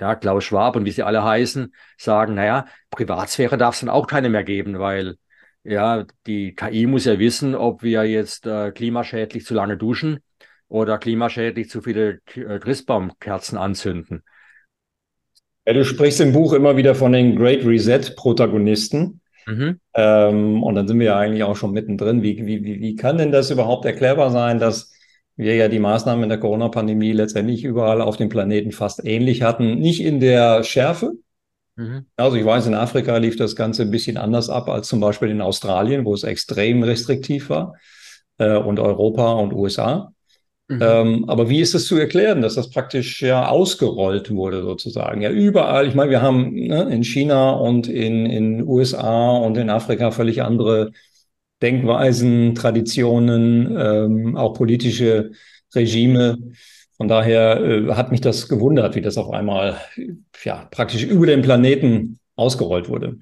ja, 0.00 0.16
Klaus 0.16 0.42
Schwab 0.42 0.74
und 0.74 0.84
wie 0.84 0.90
sie 0.90 1.04
alle 1.04 1.22
heißen, 1.22 1.72
sagen, 1.96 2.34
naja, 2.34 2.66
Privatsphäre 2.90 3.56
darf 3.56 3.74
es 3.74 3.80
dann 3.80 3.88
auch 3.88 4.08
keine 4.08 4.28
mehr 4.28 4.42
geben, 4.42 4.80
weil 4.80 5.14
ja, 5.62 6.04
die 6.26 6.56
KI 6.56 6.86
muss 6.86 7.04
ja 7.04 7.20
wissen, 7.20 7.54
ob 7.54 7.84
wir 7.84 8.02
jetzt 8.04 8.46
äh, 8.46 8.72
klimaschädlich 8.72 9.44
zu 9.44 9.54
lange 9.54 9.76
duschen 9.76 10.18
oder 10.66 10.98
klimaschädlich 10.98 11.70
zu 11.70 11.82
viele 11.82 12.20
äh, 12.34 12.58
Christbaumkerzen 12.58 13.56
anzünden. 13.56 14.24
Ja, 15.66 15.74
du 15.74 15.84
sprichst 15.84 16.20
im 16.20 16.32
Buch 16.32 16.52
immer 16.52 16.76
wieder 16.76 16.96
von 16.96 17.12
den 17.12 17.36
Great 17.36 17.64
Reset-Protagonisten. 17.64 19.20
Mhm. 19.46 19.78
Ähm, 19.94 20.62
und 20.64 20.74
dann 20.74 20.88
sind 20.88 20.98
wir 20.98 21.06
ja 21.06 21.18
eigentlich 21.18 21.44
auch 21.44 21.56
schon 21.56 21.72
mittendrin. 21.72 22.22
Wie, 22.22 22.44
wie, 22.44 22.64
wie 22.64 22.96
kann 22.96 23.18
denn 23.18 23.30
das 23.30 23.50
überhaupt 23.50 23.84
erklärbar 23.84 24.32
sein, 24.32 24.58
dass 24.58 24.92
wir 25.38 25.54
ja 25.54 25.68
die 25.68 25.78
Maßnahmen 25.78 26.24
in 26.24 26.28
der 26.28 26.40
Corona-Pandemie 26.40 27.12
letztendlich 27.12 27.62
überall 27.64 28.02
auf 28.02 28.16
dem 28.16 28.28
Planeten 28.28 28.72
fast 28.72 29.04
ähnlich 29.04 29.42
hatten. 29.42 29.78
Nicht 29.78 30.02
in 30.02 30.18
der 30.18 30.64
Schärfe. 30.64 31.12
Mhm. 31.76 32.06
Also 32.16 32.36
ich 32.36 32.44
weiß, 32.44 32.66
in 32.66 32.74
Afrika 32.74 33.16
lief 33.18 33.36
das 33.36 33.54
Ganze 33.54 33.82
ein 33.82 33.92
bisschen 33.92 34.16
anders 34.16 34.50
ab 34.50 34.68
als 34.68 34.88
zum 34.88 34.98
Beispiel 34.98 35.30
in 35.30 35.40
Australien, 35.40 36.04
wo 36.04 36.12
es 36.12 36.24
extrem 36.24 36.82
restriktiv 36.82 37.50
war, 37.50 37.76
äh, 38.38 38.56
und 38.56 38.80
Europa 38.80 39.32
und 39.34 39.52
USA. 39.52 40.12
Mhm. 40.66 40.82
Ähm, 40.82 41.24
aber 41.28 41.48
wie 41.48 41.60
ist 41.60 41.74
es 41.74 41.86
zu 41.86 41.96
erklären, 41.96 42.42
dass 42.42 42.56
das 42.56 42.70
praktisch 42.70 43.22
ja 43.22 43.46
ausgerollt 43.48 44.32
wurde 44.32 44.62
sozusagen? 44.62 45.22
Ja, 45.22 45.30
überall. 45.30 45.86
Ich 45.86 45.94
meine, 45.94 46.10
wir 46.10 46.20
haben 46.20 46.52
ne, 46.52 46.90
in 46.90 47.04
China 47.04 47.52
und 47.52 47.86
in 47.86 48.26
in 48.26 48.66
USA 48.66 49.36
und 49.36 49.56
in 49.56 49.70
Afrika 49.70 50.10
völlig 50.10 50.42
andere 50.42 50.90
Denkweisen, 51.62 52.54
Traditionen, 52.54 53.76
ähm, 53.76 54.36
auch 54.36 54.54
politische 54.54 55.32
Regime. 55.74 56.38
Von 56.96 57.08
daher 57.08 57.60
äh, 57.60 57.94
hat 57.94 58.10
mich 58.10 58.20
das 58.20 58.48
gewundert, 58.48 58.94
wie 58.94 59.00
das 59.00 59.18
auf 59.18 59.30
einmal 59.30 59.80
ja, 60.44 60.66
praktisch 60.70 61.04
über 61.04 61.26
den 61.26 61.42
Planeten 61.42 62.18
ausgerollt 62.36 62.88
wurde. 62.88 63.18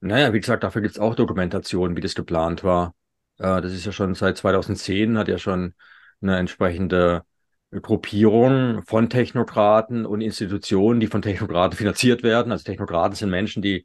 Naja, 0.00 0.32
wie 0.32 0.40
gesagt, 0.40 0.62
dafür 0.62 0.82
gibt 0.82 0.94
es 0.94 1.00
auch 1.00 1.14
Dokumentationen, 1.14 1.96
wie 1.96 2.00
das 2.00 2.14
geplant 2.14 2.62
war. 2.62 2.94
Äh, 3.38 3.60
das 3.60 3.72
ist 3.72 3.86
ja 3.86 3.92
schon 3.92 4.14
seit 4.14 4.36
2010, 4.36 5.18
hat 5.18 5.28
ja 5.28 5.38
schon 5.38 5.74
eine 6.20 6.36
entsprechende 6.38 7.22
Gruppierung 7.70 8.82
von 8.86 9.10
Technokraten 9.10 10.06
und 10.06 10.20
Institutionen, 10.20 11.00
die 11.00 11.06
von 11.06 11.22
Technokraten 11.22 11.76
finanziert 11.76 12.22
werden. 12.22 12.52
Also 12.52 12.64
Technokraten 12.64 13.14
sind 13.14 13.30
Menschen, 13.30 13.62
die 13.62 13.84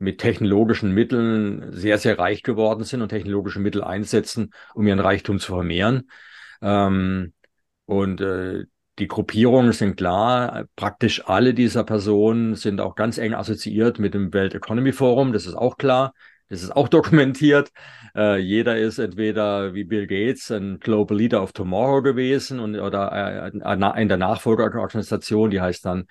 mit 0.00 0.18
technologischen 0.18 0.92
Mitteln 0.92 1.72
sehr, 1.72 1.98
sehr 1.98 2.18
reich 2.18 2.42
geworden 2.42 2.84
sind 2.84 3.02
und 3.02 3.10
technologische 3.10 3.60
Mittel 3.60 3.84
einsetzen, 3.84 4.50
um 4.74 4.86
ihren 4.86 4.98
Reichtum 4.98 5.38
zu 5.38 5.52
vermehren. 5.52 6.10
Ähm, 6.62 7.34
und 7.84 8.20
äh, 8.20 8.64
die 8.98 9.08
Gruppierungen 9.08 9.72
sind 9.72 9.96
klar. 9.96 10.64
Praktisch 10.74 11.26
alle 11.26 11.54
dieser 11.54 11.84
Personen 11.84 12.54
sind 12.54 12.80
auch 12.80 12.94
ganz 12.94 13.18
eng 13.18 13.34
assoziiert 13.34 13.98
mit 13.98 14.14
dem 14.14 14.32
World 14.32 14.54
Economy 14.54 14.92
Forum. 14.92 15.32
Das 15.32 15.46
ist 15.46 15.54
auch 15.54 15.76
klar. 15.76 16.14
Das 16.48 16.62
ist 16.62 16.70
auch 16.70 16.88
dokumentiert. 16.98 17.70
Äh, 18.16 18.38
jeder 18.38 18.78
ist 18.78 18.98
entweder 18.98 19.74
wie 19.74 19.84
Bill 19.84 20.06
Gates 20.06 20.50
ein 20.50 20.80
Global 20.80 21.16
Leader 21.16 21.42
of 21.42 21.52
Tomorrow 21.52 22.02
gewesen 22.02 22.58
und 22.58 22.78
oder 22.78 23.50
äh, 23.52 24.02
in 24.02 24.08
der 24.08 24.16
Nachfolgeorganisation, 24.16 25.50
die 25.50 25.60
heißt 25.60 25.84
dann 25.84 26.06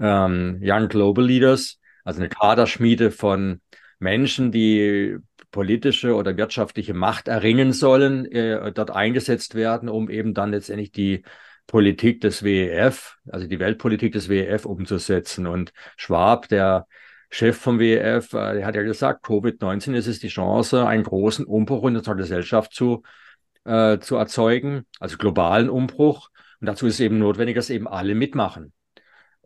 ähm, 0.00 0.60
Young 0.62 0.88
Global 0.88 1.24
Leaders 1.24 1.78
also 2.04 2.20
eine 2.20 2.28
Kaderschmiede 2.28 3.10
von 3.10 3.60
Menschen, 3.98 4.52
die 4.52 5.16
politische 5.50 6.14
oder 6.14 6.36
wirtschaftliche 6.36 6.94
Macht 6.94 7.28
erringen 7.28 7.72
sollen, 7.72 8.26
äh, 8.26 8.72
dort 8.72 8.90
eingesetzt 8.90 9.54
werden, 9.54 9.88
um 9.88 10.10
eben 10.10 10.34
dann 10.34 10.50
letztendlich 10.50 10.92
die 10.92 11.24
Politik 11.66 12.20
des 12.20 12.42
WEF, 12.42 13.16
also 13.30 13.46
die 13.46 13.58
Weltpolitik 13.58 14.12
des 14.12 14.28
WEF 14.28 14.66
umzusetzen. 14.66 15.46
Und 15.46 15.72
Schwab, 15.96 16.48
der 16.48 16.86
Chef 17.30 17.56
vom 17.56 17.78
WEF, 17.78 18.32
äh, 18.32 18.54
der 18.54 18.66
hat 18.66 18.74
ja 18.74 18.82
gesagt, 18.82 19.24
Covid-19 19.24 19.94
ist 19.94 20.06
es 20.06 20.18
die 20.18 20.28
Chance, 20.28 20.86
einen 20.86 21.04
großen 21.04 21.44
Umbruch 21.44 21.86
in 21.86 21.96
unserer 21.96 22.16
Gesellschaft 22.16 22.74
zu, 22.74 23.02
äh, 23.64 23.98
zu 23.98 24.16
erzeugen, 24.16 24.86
also 25.00 25.16
globalen 25.16 25.70
Umbruch. 25.70 26.30
Und 26.60 26.66
dazu 26.66 26.86
ist 26.86 26.94
es 26.94 27.00
eben 27.00 27.18
notwendig, 27.18 27.56
dass 27.56 27.70
eben 27.70 27.88
alle 27.88 28.14
mitmachen. 28.14 28.72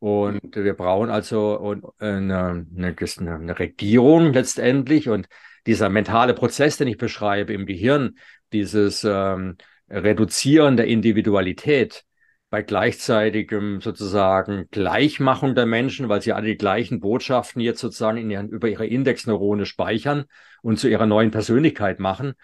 Und 0.00 0.54
wir 0.54 0.74
brauchen 0.74 1.10
also 1.10 1.76
eine, 1.98 2.66
eine, 2.76 2.96
eine, 3.18 3.58
Regierung 3.58 4.32
letztendlich. 4.32 5.08
Und 5.08 5.28
dieser 5.66 5.88
mentale 5.88 6.34
Prozess, 6.34 6.76
den 6.76 6.86
ich 6.86 6.98
beschreibe 6.98 7.52
im 7.52 7.66
Gehirn, 7.66 8.16
dieses 8.52 9.02
ähm, 9.04 9.56
Reduzieren 9.90 10.76
der 10.76 10.86
Individualität 10.86 12.04
bei 12.48 12.62
gleichzeitigem 12.62 13.80
sozusagen 13.80 14.68
Gleichmachung 14.70 15.54
der 15.54 15.66
Menschen, 15.66 16.08
weil 16.08 16.22
sie 16.22 16.32
alle 16.32 16.46
die 16.46 16.56
gleichen 16.56 17.00
Botschaften 17.00 17.60
jetzt 17.60 17.80
sozusagen 17.80 18.18
in 18.18 18.30
ihren, 18.30 18.48
über 18.48 18.68
ihre 18.68 18.86
Indexneurone 18.86 19.66
speichern 19.66 20.24
und 20.62 20.78
zu 20.78 20.88
ihrer 20.88 21.06
neuen 21.06 21.30
Persönlichkeit 21.30 21.98
machen, 21.98 22.34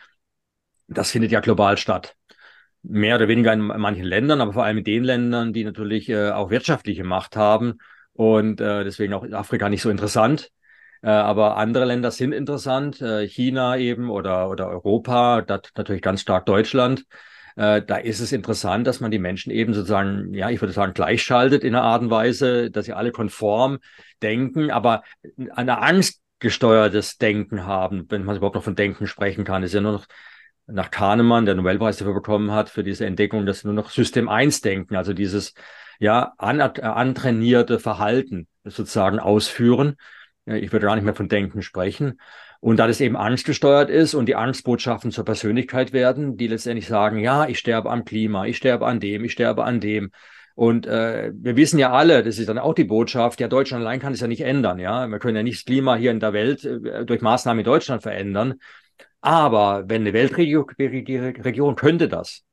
das 0.88 1.12
findet 1.12 1.30
ja 1.30 1.40
global 1.40 1.78
statt 1.78 2.16
mehr 2.84 3.16
oder 3.16 3.28
weniger 3.28 3.52
in 3.52 3.60
manchen 3.60 4.04
Ländern, 4.04 4.40
aber 4.40 4.52
vor 4.52 4.64
allem 4.64 4.78
in 4.78 4.84
den 4.84 5.04
Ländern, 5.04 5.52
die 5.52 5.64
natürlich 5.64 6.08
äh, 6.08 6.30
auch 6.30 6.50
wirtschaftliche 6.50 7.04
Macht 7.04 7.36
haben 7.36 7.78
und 8.12 8.60
äh, 8.60 8.84
deswegen 8.84 9.14
auch 9.14 9.24
Afrika 9.32 9.68
nicht 9.68 9.82
so 9.82 9.90
interessant. 9.90 10.50
Äh, 11.02 11.08
aber 11.08 11.56
andere 11.56 11.84
Länder 11.84 12.10
sind 12.10 12.32
interessant, 12.32 13.00
äh, 13.00 13.26
China 13.26 13.76
eben 13.76 14.10
oder, 14.10 14.48
oder 14.50 14.68
Europa, 14.68 15.42
das 15.42 15.62
natürlich 15.76 16.02
ganz 16.02 16.20
stark 16.20 16.46
Deutschland. 16.46 17.04
Äh, 17.56 17.82
da 17.82 17.96
ist 17.96 18.20
es 18.20 18.32
interessant, 18.32 18.86
dass 18.86 19.00
man 19.00 19.10
die 19.10 19.18
Menschen 19.18 19.50
eben 19.50 19.74
sozusagen, 19.74 20.34
ja, 20.34 20.50
ich 20.50 20.60
würde 20.60 20.72
sagen, 20.72 20.94
gleichschaltet 20.94 21.62
in 21.64 21.74
einer 21.74 21.84
Art 21.84 22.02
und 22.02 22.10
Weise, 22.10 22.70
dass 22.70 22.86
sie 22.86 22.92
alle 22.92 23.12
konform 23.12 23.78
denken, 24.22 24.70
aber 24.70 25.02
eine 25.54 25.78
angstgesteuertes 25.80 27.18
Denken 27.18 27.66
haben, 27.66 28.06
wenn 28.10 28.24
man 28.24 28.36
überhaupt 28.36 28.56
noch 28.56 28.64
von 28.64 28.76
Denken 28.76 29.06
sprechen 29.06 29.44
kann. 29.44 29.62
ist 29.62 29.74
ja 29.74 29.80
nur 29.80 29.92
noch 29.92 30.06
nach 30.66 30.90
Kahnemann, 30.90 31.46
der 31.46 31.54
Nobelpreis 31.54 31.98
dafür 31.98 32.14
bekommen 32.14 32.52
hat, 32.52 32.70
für 32.70 32.84
diese 32.84 33.06
Entdeckung, 33.06 33.46
dass 33.46 33.64
nur 33.64 33.74
noch 33.74 33.90
System 33.90 34.28
1 34.28 34.60
denken, 34.60 34.96
also 34.96 35.12
dieses 35.12 35.54
ja 35.98 36.32
an, 36.38 36.60
antrainierte 36.60 37.78
Verhalten 37.78 38.48
sozusagen 38.64 39.18
ausführen. 39.18 39.96
Ich 40.46 40.72
würde 40.72 40.86
gar 40.86 40.94
nicht 40.94 41.04
mehr 41.04 41.14
von 41.14 41.28
Denken 41.28 41.62
sprechen. 41.62 42.20
Und 42.60 42.78
da 42.78 42.86
das 42.86 43.00
eben 43.00 43.16
angstgesteuert 43.16 43.90
ist 43.90 44.14
und 44.14 44.26
die 44.26 44.36
Angstbotschaften 44.36 45.10
zur 45.10 45.24
Persönlichkeit 45.24 45.92
werden, 45.92 46.38
die 46.38 46.46
letztendlich 46.46 46.86
sagen, 46.86 47.18
ja, 47.18 47.46
ich 47.46 47.58
sterbe 47.58 47.90
am 47.90 48.06
Klima, 48.06 48.46
ich 48.46 48.56
sterbe 48.56 48.86
an 48.86 49.00
dem, 49.00 49.24
ich 49.24 49.32
sterbe 49.32 49.64
an 49.64 49.80
dem. 49.80 50.12
Und 50.54 50.86
äh, 50.86 51.32
wir 51.34 51.56
wissen 51.56 51.78
ja 51.78 51.92
alle, 51.92 52.22
das 52.22 52.38
ist 52.38 52.48
dann 52.48 52.58
auch 52.58 52.74
die 52.74 52.84
Botschaft, 52.84 53.40
ja, 53.40 53.48
Deutschland 53.48 53.82
allein 53.82 54.00
kann 54.00 54.12
es 54.12 54.20
ja 54.20 54.28
nicht 54.28 54.42
ändern, 54.42 54.78
ja. 54.78 55.08
Wir 55.08 55.18
können 55.18 55.36
ja 55.36 55.42
nicht 55.42 55.58
das 55.58 55.64
Klima 55.64 55.96
hier 55.96 56.10
in 56.10 56.20
der 56.20 56.32
Welt 56.32 56.64
äh, 56.64 57.04
durch 57.04 57.20
Maßnahmen 57.20 57.58
in 57.60 57.64
Deutschland 57.64 58.02
verändern. 58.02 58.54
Aber 59.24 59.88
wenn 59.88 60.02
eine 60.02 60.12
Weltregierung 60.12 61.76
könnte 61.76 62.08
das. 62.08 62.44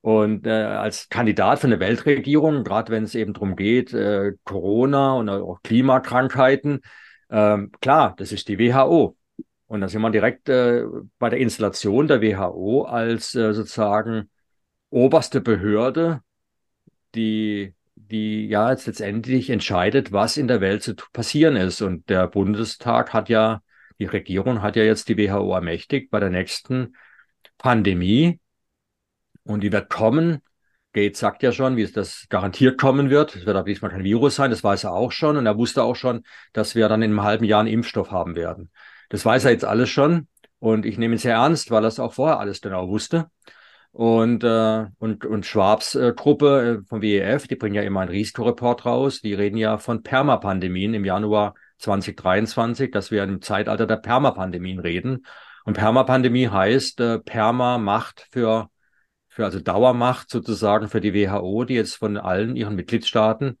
Und 0.00 0.46
äh, 0.46 0.50
als 0.52 1.10
Kandidat 1.10 1.58
für 1.58 1.66
eine 1.66 1.80
Weltregierung, 1.80 2.64
gerade 2.64 2.90
wenn 2.90 3.04
es 3.04 3.14
eben 3.14 3.34
darum 3.34 3.56
geht, 3.56 3.92
äh, 3.92 4.32
Corona 4.44 5.12
und 5.12 5.28
auch 5.28 5.60
Klimakrankheiten, 5.62 6.80
äh, 7.28 7.58
klar, 7.82 8.14
das 8.16 8.32
ist 8.32 8.48
die 8.48 8.58
WHO. 8.58 9.18
Und 9.66 9.82
da 9.82 9.88
sind 9.88 10.00
wir 10.00 10.10
direkt 10.10 10.48
äh, 10.48 10.84
bei 11.18 11.28
der 11.28 11.40
Installation 11.40 12.08
der 12.08 12.22
WHO 12.22 12.84
als 12.84 13.34
äh, 13.34 13.52
sozusagen 13.52 14.30
oberste 14.88 15.42
Behörde, 15.42 16.22
die, 17.14 17.74
die 17.96 18.48
ja 18.48 18.70
jetzt 18.70 18.86
letztendlich 18.86 19.50
entscheidet, 19.50 20.10
was 20.10 20.38
in 20.38 20.48
der 20.48 20.62
Welt 20.62 20.82
zu 20.82 20.94
passieren 21.12 21.56
ist. 21.56 21.82
Und 21.82 22.08
der 22.08 22.28
Bundestag 22.28 23.12
hat 23.12 23.28
ja 23.28 23.60
die 23.98 24.06
Regierung 24.06 24.62
hat 24.62 24.76
ja 24.76 24.82
jetzt 24.82 25.08
die 25.08 25.16
WHO 25.16 25.52
ermächtigt 25.54 26.10
bei 26.10 26.20
der 26.20 26.30
nächsten 26.30 26.96
Pandemie 27.58 28.40
und 29.44 29.62
die 29.62 29.72
wird 29.72 29.90
kommen. 29.90 30.40
Gates 30.92 31.18
sagt 31.18 31.42
ja 31.42 31.52
schon, 31.52 31.76
wie 31.76 31.82
es 31.82 31.92
das 31.92 32.26
garantiert 32.28 32.80
kommen 32.80 33.10
wird. 33.10 33.36
Es 33.36 33.46
wird 33.46 33.56
aber 33.56 33.66
diesmal 33.66 33.90
kein 33.90 34.04
Virus 34.04 34.36
sein, 34.36 34.50
das 34.50 34.64
weiß 34.64 34.84
er 34.84 34.92
auch 34.92 35.12
schon. 35.12 35.36
Und 35.36 35.46
er 35.46 35.58
wusste 35.58 35.82
auch 35.82 35.96
schon, 35.96 36.24
dass 36.52 36.74
wir 36.74 36.88
dann 36.88 37.02
in 37.02 37.10
einem 37.10 37.22
halben 37.22 37.44
Jahr 37.44 37.60
einen 37.60 37.68
Impfstoff 37.68 38.10
haben 38.10 38.36
werden. 38.36 38.70
Das 39.08 39.24
weiß 39.24 39.44
er 39.44 39.50
jetzt 39.50 39.64
alles 39.64 39.90
schon. 39.90 40.28
Und 40.58 40.86
ich 40.86 40.98
nehme 40.98 41.14
ihn 41.14 41.18
sehr 41.18 41.34
ernst, 41.34 41.70
weil 41.70 41.84
er 41.84 41.88
es 41.88 42.00
auch 42.00 42.14
vorher 42.14 42.40
alles 42.40 42.60
genau 42.60 42.88
wusste. 42.88 43.30
Und, 43.98 44.44
äh, 44.44 44.86
und, 44.98 45.24
und 45.24 45.44
Schwabs 45.44 45.96
äh, 45.96 46.14
Truppe 46.14 46.82
äh, 46.84 46.86
vom 46.86 47.02
WEF, 47.02 47.48
die 47.48 47.56
bringen 47.56 47.74
ja 47.74 47.82
immer 47.82 48.02
einen 48.02 48.10
Risikoreport 48.10 48.86
raus. 48.86 49.22
Die 49.22 49.34
reden 49.34 49.56
ja 49.56 49.78
von 49.78 50.04
Permapandemien 50.04 50.94
im 50.94 51.04
Januar 51.04 51.54
2023, 51.78 52.92
dass 52.92 53.10
wir 53.10 53.24
im 53.24 53.42
Zeitalter 53.42 53.88
der 53.88 53.96
Permapandemien 53.96 54.78
reden. 54.78 55.26
Und 55.64 55.74
Permapandemie 55.74 56.46
heißt 56.46 57.00
äh, 57.00 57.18
Perma-Macht 57.18 58.28
für, 58.30 58.70
für, 59.26 59.44
also 59.44 59.58
Dauermacht 59.58 60.30
sozusagen 60.30 60.88
für 60.88 61.00
die 61.00 61.12
WHO, 61.12 61.64
die 61.64 61.74
jetzt 61.74 61.96
von 61.96 62.18
allen 62.18 62.54
ihren 62.54 62.76
Mitgliedstaaten, 62.76 63.58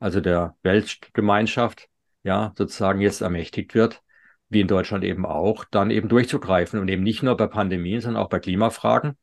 also 0.00 0.20
der 0.20 0.56
Weltgemeinschaft, 0.64 1.86
ja, 2.24 2.52
sozusagen 2.58 3.00
jetzt 3.00 3.20
ermächtigt 3.20 3.76
wird, 3.76 4.02
wie 4.48 4.62
in 4.62 4.66
Deutschland 4.66 5.04
eben 5.04 5.24
auch, 5.24 5.64
dann 5.64 5.92
eben 5.92 6.08
durchzugreifen 6.08 6.80
und 6.80 6.88
eben 6.88 7.04
nicht 7.04 7.22
nur 7.22 7.36
bei 7.36 7.46
Pandemien, 7.46 8.00
sondern 8.00 8.24
auch 8.24 8.28
bei 8.28 8.40
Klimafragen. 8.40 9.16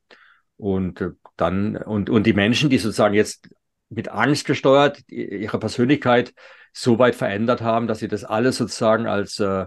Und 0.57 1.01
äh, 1.01 1.11
dann, 1.35 1.77
und, 1.77 2.09
und 2.09 2.25
die 2.25 2.33
Menschen, 2.33 2.69
die 2.69 2.77
sozusagen 2.77 3.13
jetzt 3.13 3.49
mit 3.89 4.09
Angst 4.09 4.45
gesteuert 4.45 4.99
ihre 5.09 5.59
Persönlichkeit 5.59 6.33
so 6.71 6.99
weit 6.99 7.15
verändert 7.15 7.61
haben, 7.61 7.87
dass 7.87 7.99
sie 7.99 8.07
das 8.07 8.23
alles 8.23 8.57
sozusagen 8.57 9.07
als, 9.07 9.39
äh, 9.39 9.65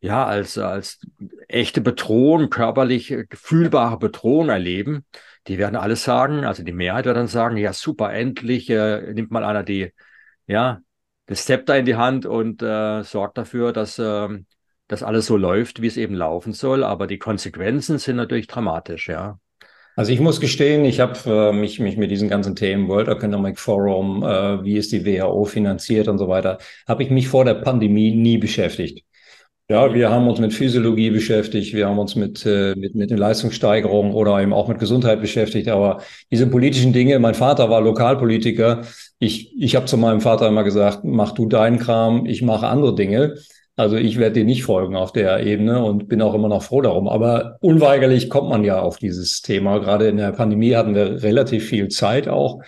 ja, 0.00 0.24
als, 0.24 0.58
als 0.58 1.00
echte 1.48 1.80
Bedrohung, 1.80 2.50
körperlich 2.50 3.14
fühlbare 3.32 3.98
Bedrohung 3.98 4.48
erleben, 4.48 5.04
die 5.48 5.58
werden 5.58 5.76
alles 5.76 6.04
sagen, 6.04 6.44
also 6.44 6.62
die 6.62 6.72
Mehrheit 6.72 7.04
wird 7.06 7.16
dann 7.16 7.28
sagen, 7.28 7.56
ja, 7.56 7.72
super, 7.72 8.12
endlich 8.12 8.68
äh, 8.70 9.12
nimmt 9.12 9.30
mal 9.30 9.44
einer 9.44 9.62
die, 9.62 9.92
ja, 10.46 10.80
das 11.26 11.44
Zepter 11.46 11.76
in 11.76 11.86
die 11.86 11.96
Hand 11.96 12.26
und 12.26 12.62
äh, 12.62 13.02
sorgt 13.02 13.38
dafür, 13.38 13.72
dass 13.72 13.98
äh, 13.98 14.28
das 14.88 15.02
alles 15.02 15.26
so 15.26 15.36
läuft, 15.36 15.82
wie 15.82 15.88
es 15.88 15.96
eben 15.96 16.14
laufen 16.14 16.52
soll. 16.52 16.84
Aber 16.84 17.06
die 17.06 17.18
Konsequenzen 17.18 17.98
sind 17.98 18.16
natürlich 18.16 18.46
dramatisch, 18.46 19.08
ja. 19.08 19.38
Also 19.96 20.12
ich 20.12 20.20
muss 20.20 20.40
gestehen, 20.40 20.84
ich 20.84 21.00
habe 21.00 21.18
äh, 21.26 21.52
mich, 21.52 21.80
mich 21.80 21.96
mit 21.96 22.10
diesen 22.10 22.28
ganzen 22.28 22.54
Themen 22.54 22.86
World 22.88 23.08
Economic 23.08 23.58
Forum, 23.58 24.22
äh, 24.22 24.62
wie 24.62 24.76
ist 24.76 24.92
die 24.92 25.06
WHO 25.06 25.46
finanziert 25.46 26.06
und 26.08 26.18
so 26.18 26.28
weiter, 26.28 26.58
habe 26.86 27.02
ich 27.02 27.10
mich 27.10 27.28
vor 27.28 27.46
der 27.46 27.54
Pandemie 27.54 28.14
nie 28.14 28.36
beschäftigt. 28.36 29.06
Ja, 29.68 29.92
wir 29.94 30.10
haben 30.10 30.28
uns 30.28 30.38
mit 30.38 30.52
Physiologie 30.52 31.10
beschäftigt, 31.10 31.74
wir 31.74 31.88
haben 31.88 31.98
uns 31.98 32.14
mit, 32.14 32.44
äh, 32.46 32.74
mit, 32.76 32.94
mit 32.94 33.10
den 33.10 33.16
Leistungssteigerungen 33.18 34.12
oder 34.12 34.40
eben 34.40 34.52
auch 34.52 34.68
mit 34.68 34.78
Gesundheit 34.78 35.20
beschäftigt. 35.20 35.68
Aber 35.68 36.02
diese 36.30 36.46
politischen 36.46 36.92
Dinge, 36.92 37.18
mein 37.18 37.34
Vater 37.34 37.70
war 37.70 37.80
Lokalpolitiker. 37.80 38.82
Ich, 39.18 39.54
ich 39.58 39.74
habe 39.76 39.86
zu 39.86 39.96
meinem 39.96 40.20
Vater 40.20 40.46
immer 40.46 40.62
gesagt, 40.62 41.00
mach 41.04 41.32
du 41.32 41.46
deinen 41.46 41.78
Kram, 41.78 42.26
ich 42.26 42.42
mache 42.42 42.68
andere 42.68 42.94
Dinge. 42.94 43.34
Also 43.76 43.96
ich 43.96 44.18
werde 44.18 44.40
dir 44.40 44.44
nicht 44.44 44.64
folgen 44.64 44.96
auf 44.96 45.12
der 45.12 45.44
Ebene 45.44 45.84
und 45.84 46.08
bin 46.08 46.22
auch 46.22 46.32
immer 46.32 46.48
noch 46.48 46.62
froh 46.62 46.80
darum. 46.80 47.08
Aber 47.08 47.58
unweigerlich 47.60 48.30
kommt 48.30 48.48
man 48.48 48.64
ja 48.64 48.80
auf 48.80 48.96
dieses 48.96 49.42
Thema. 49.42 49.78
Gerade 49.78 50.08
in 50.08 50.16
der 50.16 50.32
Pandemie 50.32 50.74
hatten 50.74 50.94
wir 50.94 51.22
relativ 51.22 51.66
viel 51.68 51.88
Zeit 51.88 52.26
auch 52.26 52.62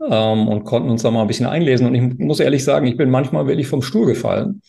ähm, 0.00 0.46
und 0.46 0.64
konnten 0.64 0.90
uns 0.90 1.02
da 1.02 1.10
mal 1.10 1.22
ein 1.22 1.26
bisschen 1.26 1.46
einlesen. 1.46 1.88
Und 1.88 1.94
ich 1.96 2.18
muss 2.18 2.38
ehrlich 2.38 2.62
sagen, 2.62 2.86
ich 2.86 2.96
bin 2.96 3.10
manchmal 3.10 3.48
wirklich 3.48 3.66
vom 3.66 3.82
Stuhl 3.82 4.06
gefallen. 4.06 4.62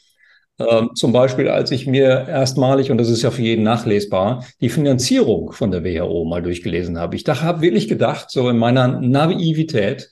Ähm, 0.60 0.90
zum 0.96 1.14
Beispiel, 1.14 1.48
als 1.50 1.70
ich 1.70 1.86
mir 1.86 2.28
erstmalig, 2.28 2.90
und 2.90 2.98
das 2.98 3.10
ist 3.10 3.22
ja 3.22 3.30
für 3.30 3.44
jeden 3.44 3.64
nachlesbar, 3.64 4.44
die 4.60 4.70
Finanzierung 4.70 5.52
von 5.52 5.70
der 5.70 5.84
WHO 5.84 6.26
mal 6.26 6.42
durchgelesen 6.42 6.98
habe. 6.98 7.16
Ich 7.16 7.28
habe 7.28 7.62
wirklich 7.62 7.88
gedacht, 7.88 8.32
so 8.32 8.50
in 8.50 8.58
meiner 8.58 9.00
Naivität, 9.00 10.10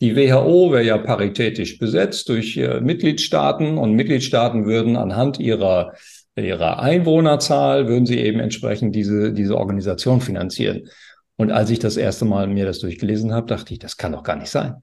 die 0.00 0.16
WHO 0.16 0.72
wäre 0.72 0.84
ja 0.84 0.98
paritätisch 0.98 1.78
besetzt 1.78 2.28
durch 2.28 2.56
äh, 2.56 2.80
Mitgliedstaaten 2.80 3.76
und 3.76 3.94
Mitgliedstaaten 3.94 4.64
würden 4.64 4.96
anhand 4.96 5.38
ihrer, 5.38 5.92
ihrer 6.36 6.80
Einwohnerzahl, 6.80 7.86
würden 7.86 8.06
sie 8.06 8.18
eben 8.18 8.40
entsprechend 8.40 8.94
diese, 8.94 9.32
diese 9.32 9.58
Organisation 9.58 10.20
finanzieren. 10.20 10.88
Und 11.36 11.50
als 11.50 11.70
ich 11.70 11.78
das 11.78 11.96
erste 11.96 12.24
Mal 12.24 12.46
mir 12.46 12.64
das 12.64 12.80
durchgelesen 12.80 13.32
habe, 13.32 13.46
dachte 13.46 13.72
ich, 13.72 13.78
das 13.78 13.96
kann 13.96 14.12
doch 14.12 14.22
gar 14.22 14.36
nicht 14.36 14.50
sein. 14.50 14.76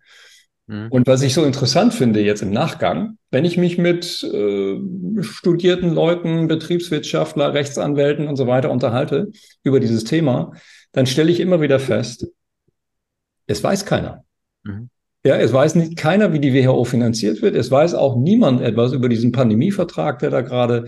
Mhm. 0.68 0.88
Und 0.90 1.08
was 1.08 1.22
ich 1.24 1.34
so 1.34 1.44
interessant 1.46 1.94
finde 1.94 2.22
jetzt 2.22 2.44
im 2.44 2.52
Nachgang, 2.52 3.18
wenn 3.32 3.46
ich 3.46 3.58
mich 3.58 3.78
mit 3.78 4.24
äh, 4.24 4.78
studierten 5.22 5.94
Leuten, 5.94 6.48
Betriebswirtschaftler, 6.48 7.54
Rechtsanwälten 7.54 8.28
und 8.28 8.36
so 8.36 8.46
weiter 8.46 8.70
unterhalte 8.70 9.32
über 9.64 9.80
dieses 9.80 10.04
Thema, 10.04 10.52
dann 10.92 11.08
stelle 11.08 11.32
ich 11.32 11.40
immer 11.40 11.62
wieder 11.62 11.80
fest, 11.80 12.28
es 13.48 13.64
weiß 13.64 13.86
keiner. 13.86 14.24
Mhm. 14.64 14.90
Ja, 15.28 15.36
es 15.36 15.52
weiß 15.52 15.76
nicht 15.76 15.98
keiner, 15.98 16.32
wie 16.32 16.40
die 16.40 16.54
WHO 16.54 16.86
finanziert 16.86 17.42
wird. 17.42 17.54
Es 17.54 17.70
weiß 17.70 17.96
auch 17.96 18.16
niemand 18.16 18.62
etwas 18.62 18.94
über 18.94 19.10
diesen 19.10 19.34
Pandemievertrag, 19.34 20.20
der 20.20 20.30
da 20.30 20.40
gerade 20.40 20.86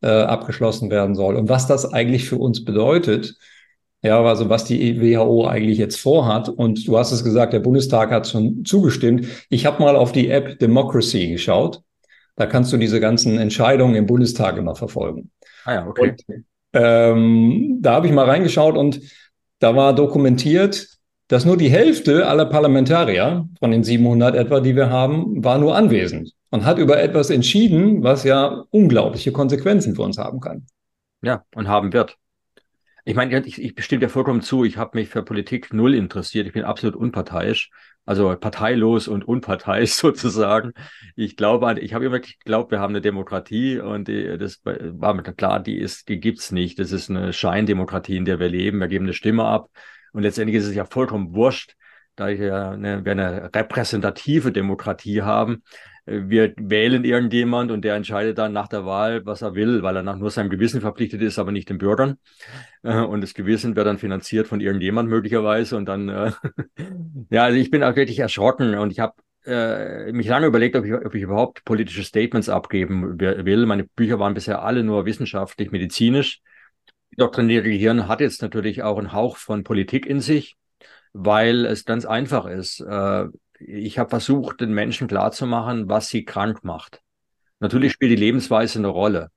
äh, 0.00 0.06
abgeschlossen 0.06 0.92
werden 0.92 1.16
soll 1.16 1.34
und 1.34 1.48
was 1.48 1.66
das 1.66 1.92
eigentlich 1.92 2.28
für 2.28 2.36
uns 2.36 2.64
bedeutet. 2.64 3.36
Ja, 4.00 4.22
also 4.22 4.48
was 4.48 4.64
die 4.64 5.00
WHO 5.00 5.44
eigentlich 5.44 5.78
jetzt 5.78 5.98
vorhat. 5.98 6.48
Und 6.48 6.86
du 6.86 6.98
hast 6.98 7.10
es 7.10 7.24
gesagt, 7.24 7.52
der 7.52 7.58
Bundestag 7.58 8.12
hat 8.12 8.28
schon 8.28 8.64
zugestimmt. 8.64 9.26
Ich 9.48 9.66
habe 9.66 9.82
mal 9.82 9.96
auf 9.96 10.12
die 10.12 10.30
App 10.30 10.60
Democracy 10.60 11.26
geschaut. 11.26 11.82
Da 12.36 12.46
kannst 12.46 12.72
du 12.72 12.76
diese 12.76 13.00
ganzen 13.00 13.38
Entscheidungen 13.38 13.96
im 13.96 14.06
Bundestag 14.06 14.56
immer 14.56 14.76
verfolgen. 14.76 15.32
Ah 15.64 15.74
ja, 15.74 15.86
okay. 15.88 16.10
Und, 16.10 16.44
ähm, 16.74 17.78
da 17.80 17.94
habe 17.94 18.06
ich 18.06 18.12
mal 18.12 18.26
reingeschaut 18.26 18.76
und 18.76 19.00
da 19.58 19.74
war 19.74 19.96
dokumentiert, 19.96 20.99
dass 21.30 21.44
nur 21.44 21.56
die 21.56 21.70
Hälfte 21.70 22.26
aller 22.26 22.44
Parlamentarier 22.44 23.48
von 23.60 23.70
den 23.70 23.84
700 23.84 24.34
etwa, 24.34 24.58
die 24.58 24.74
wir 24.74 24.90
haben, 24.90 25.44
war 25.44 25.58
nur 25.58 25.76
anwesend 25.76 26.32
und 26.50 26.64
hat 26.64 26.78
über 26.78 27.00
etwas 27.00 27.30
entschieden, 27.30 28.02
was 28.02 28.24
ja 28.24 28.64
unglaubliche 28.70 29.30
Konsequenzen 29.30 29.94
für 29.94 30.02
uns 30.02 30.18
haben 30.18 30.40
kann. 30.40 30.66
Ja, 31.22 31.44
und 31.54 31.68
haben 31.68 31.92
wird. 31.92 32.16
Ich 33.04 33.14
meine, 33.14 33.46
ich, 33.46 33.62
ich 33.62 33.76
bestimme 33.76 34.00
dir 34.00 34.08
vollkommen 34.08 34.42
zu, 34.42 34.64
ich 34.64 34.76
habe 34.76 34.98
mich 34.98 35.08
für 35.08 35.22
Politik 35.22 35.72
null 35.72 35.94
interessiert. 35.94 36.48
Ich 36.48 36.52
bin 36.52 36.64
absolut 36.64 36.96
unparteiisch, 36.96 37.70
also 38.04 38.34
parteilos 38.34 39.06
und 39.06 39.22
unparteiisch 39.22 39.92
sozusagen. 39.94 40.72
Ich 41.14 41.36
glaube, 41.36 41.78
ich 41.78 41.94
habe 41.94 42.06
immer 42.06 42.18
geglaubt, 42.18 42.72
wir 42.72 42.80
haben 42.80 42.90
eine 42.90 43.02
Demokratie 43.02 43.78
und 43.78 44.08
die, 44.08 44.36
das 44.36 44.62
war 44.64 45.14
mir 45.14 45.22
klar, 45.22 45.60
die 45.60 45.78
ist, 45.78 46.08
die 46.08 46.18
gibt's 46.18 46.50
nicht. 46.50 46.80
Das 46.80 46.90
ist 46.90 47.08
eine 47.08 47.32
Scheindemokratie, 47.32 48.16
in 48.16 48.24
der 48.24 48.40
wir 48.40 48.48
leben. 48.48 48.80
Wir 48.80 48.88
geben 48.88 49.04
eine 49.04 49.14
Stimme 49.14 49.44
ab 49.44 49.70
und 50.12 50.22
letztendlich 50.22 50.56
ist 50.56 50.66
es 50.66 50.74
ja 50.74 50.84
vollkommen 50.84 51.34
wurscht, 51.34 51.76
da 52.16 52.28
wir 52.28 52.70
eine, 52.70 53.04
wir 53.04 53.12
eine 53.12 53.50
repräsentative 53.54 54.52
Demokratie 54.52 55.22
haben. 55.22 55.62
Wir 56.06 56.54
wählen 56.56 57.04
irgendjemand 57.04 57.70
und 57.70 57.82
der 57.82 57.94
entscheidet 57.94 58.36
dann 58.38 58.52
nach 58.52 58.68
der 58.68 58.84
Wahl, 58.84 59.24
was 59.26 59.42
er 59.42 59.54
will, 59.54 59.82
weil 59.82 59.96
er 59.96 60.02
nach 60.02 60.16
nur 60.16 60.30
seinem 60.30 60.50
Gewissen 60.50 60.80
verpflichtet 60.80 61.22
ist, 61.22 61.38
aber 61.38 61.52
nicht 61.52 61.68
den 61.68 61.78
Bürgern. 61.78 62.18
Äh, 62.82 63.00
und 63.00 63.20
das 63.20 63.34
Gewissen 63.34 63.76
wird 63.76 63.86
dann 63.86 63.98
finanziert 63.98 64.48
von 64.48 64.60
irgendjemand 64.60 65.08
möglicherweise. 65.08 65.76
Und 65.76 65.86
dann, 65.86 66.08
äh, 66.08 66.32
ja, 67.30 67.44
also 67.44 67.58
ich 67.58 67.70
bin 67.70 67.84
auch 67.84 67.96
wirklich 67.96 68.18
erschrocken 68.18 68.74
und 68.74 68.90
ich 68.90 68.98
habe 68.98 69.14
äh, 69.46 70.12
mich 70.12 70.26
lange 70.26 70.46
überlegt, 70.46 70.76
ob 70.76 70.84
ich, 70.84 70.92
ob 70.92 71.14
ich 71.14 71.22
überhaupt 71.22 71.64
politische 71.64 72.02
Statements 72.02 72.48
abgeben 72.48 73.18
will. 73.20 73.66
Meine 73.66 73.84
Bücher 73.84 74.18
waren 74.18 74.34
bisher 74.34 74.62
alle 74.62 74.82
nur 74.82 75.06
wissenschaftlich, 75.06 75.70
medizinisch 75.70 76.40
doktrinierte 77.20 77.70
Gehirn 77.70 78.08
hat 78.08 78.20
jetzt 78.20 78.42
natürlich 78.42 78.82
auch 78.82 78.98
einen 78.98 79.12
Hauch 79.12 79.36
von 79.36 79.64
Politik 79.64 80.06
in 80.06 80.20
sich, 80.20 80.56
weil 81.12 81.66
es 81.66 81.84
ganz 81.84 82.04
einfach 82.04 82.46
ist. 82.46 82.80
Äh, 82.80 83.26
ich 83.58 83.98
habe 83.98 84.10
versucht, 84.10 84.60
den 84.60 84.72
Menschen 84.72 85.08
klarzumachen, 85.08 85.88
was 85.88 86.08
sie 86.08 86.24
krank 86.24 86.64
macht. 86.64 87.02
Natürlich 87.58 87.92
spielt 87.92 88.12
die 88.12 88.16
Lebensweise 88.16 88.78
eine 88.78 88.88
Rolle. 88.88 89.30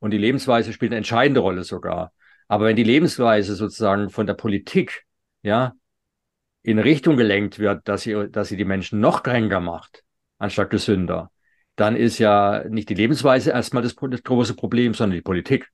Und 0.00 0.10
die 0.10 0.18
Lebensweise 0.18 0.72
spielt 0.72 0.90
eine 0.92 0.98
entscheidende 0.98 1.40
Rolle 1.40 1.62
sogar. 1.62 2.12
Aber 2.48 2.64
wenn 2.64 2.76
die 2.76 2.84
Lebensweise 2.84 3.54
sozusagen 3.54 4.10
von 4.10 4.26
der 4.26 4.34
Politik, 4.34 5.04
ja, 5.42 5.74
in 6.62 6.78
Richtung 6.78 7.16
gelenkt 7.16 7.58
wird, 7.58 7.86
dass 7.88 8.02
sie, 8.02 8.28
dass 8.30 8.48
sie 8.48 8.56
die 8.56 8.64
Menschen 8.64 9.00
noch 9.00 9.22
kränker 9.22 9.60
macht, 9.60 10.02
anstatt 10.38 10.70
gesünder, 10.70 11.30
dann 11.76 11.96
ist 11.96 12.18
ja 12.18 12.64
nicht 12.68 12.88
die 12.88 12.94
Lebensweise 12.94 13.50
erstmal 13.50 13.82
das, 13.82 13.94
das 13.94 14.22
große 14.22 14.54
Problem, 14.54 14.94
sondern 14.94 15.16
die 15.16 15.22
Politik. 15.22 15.70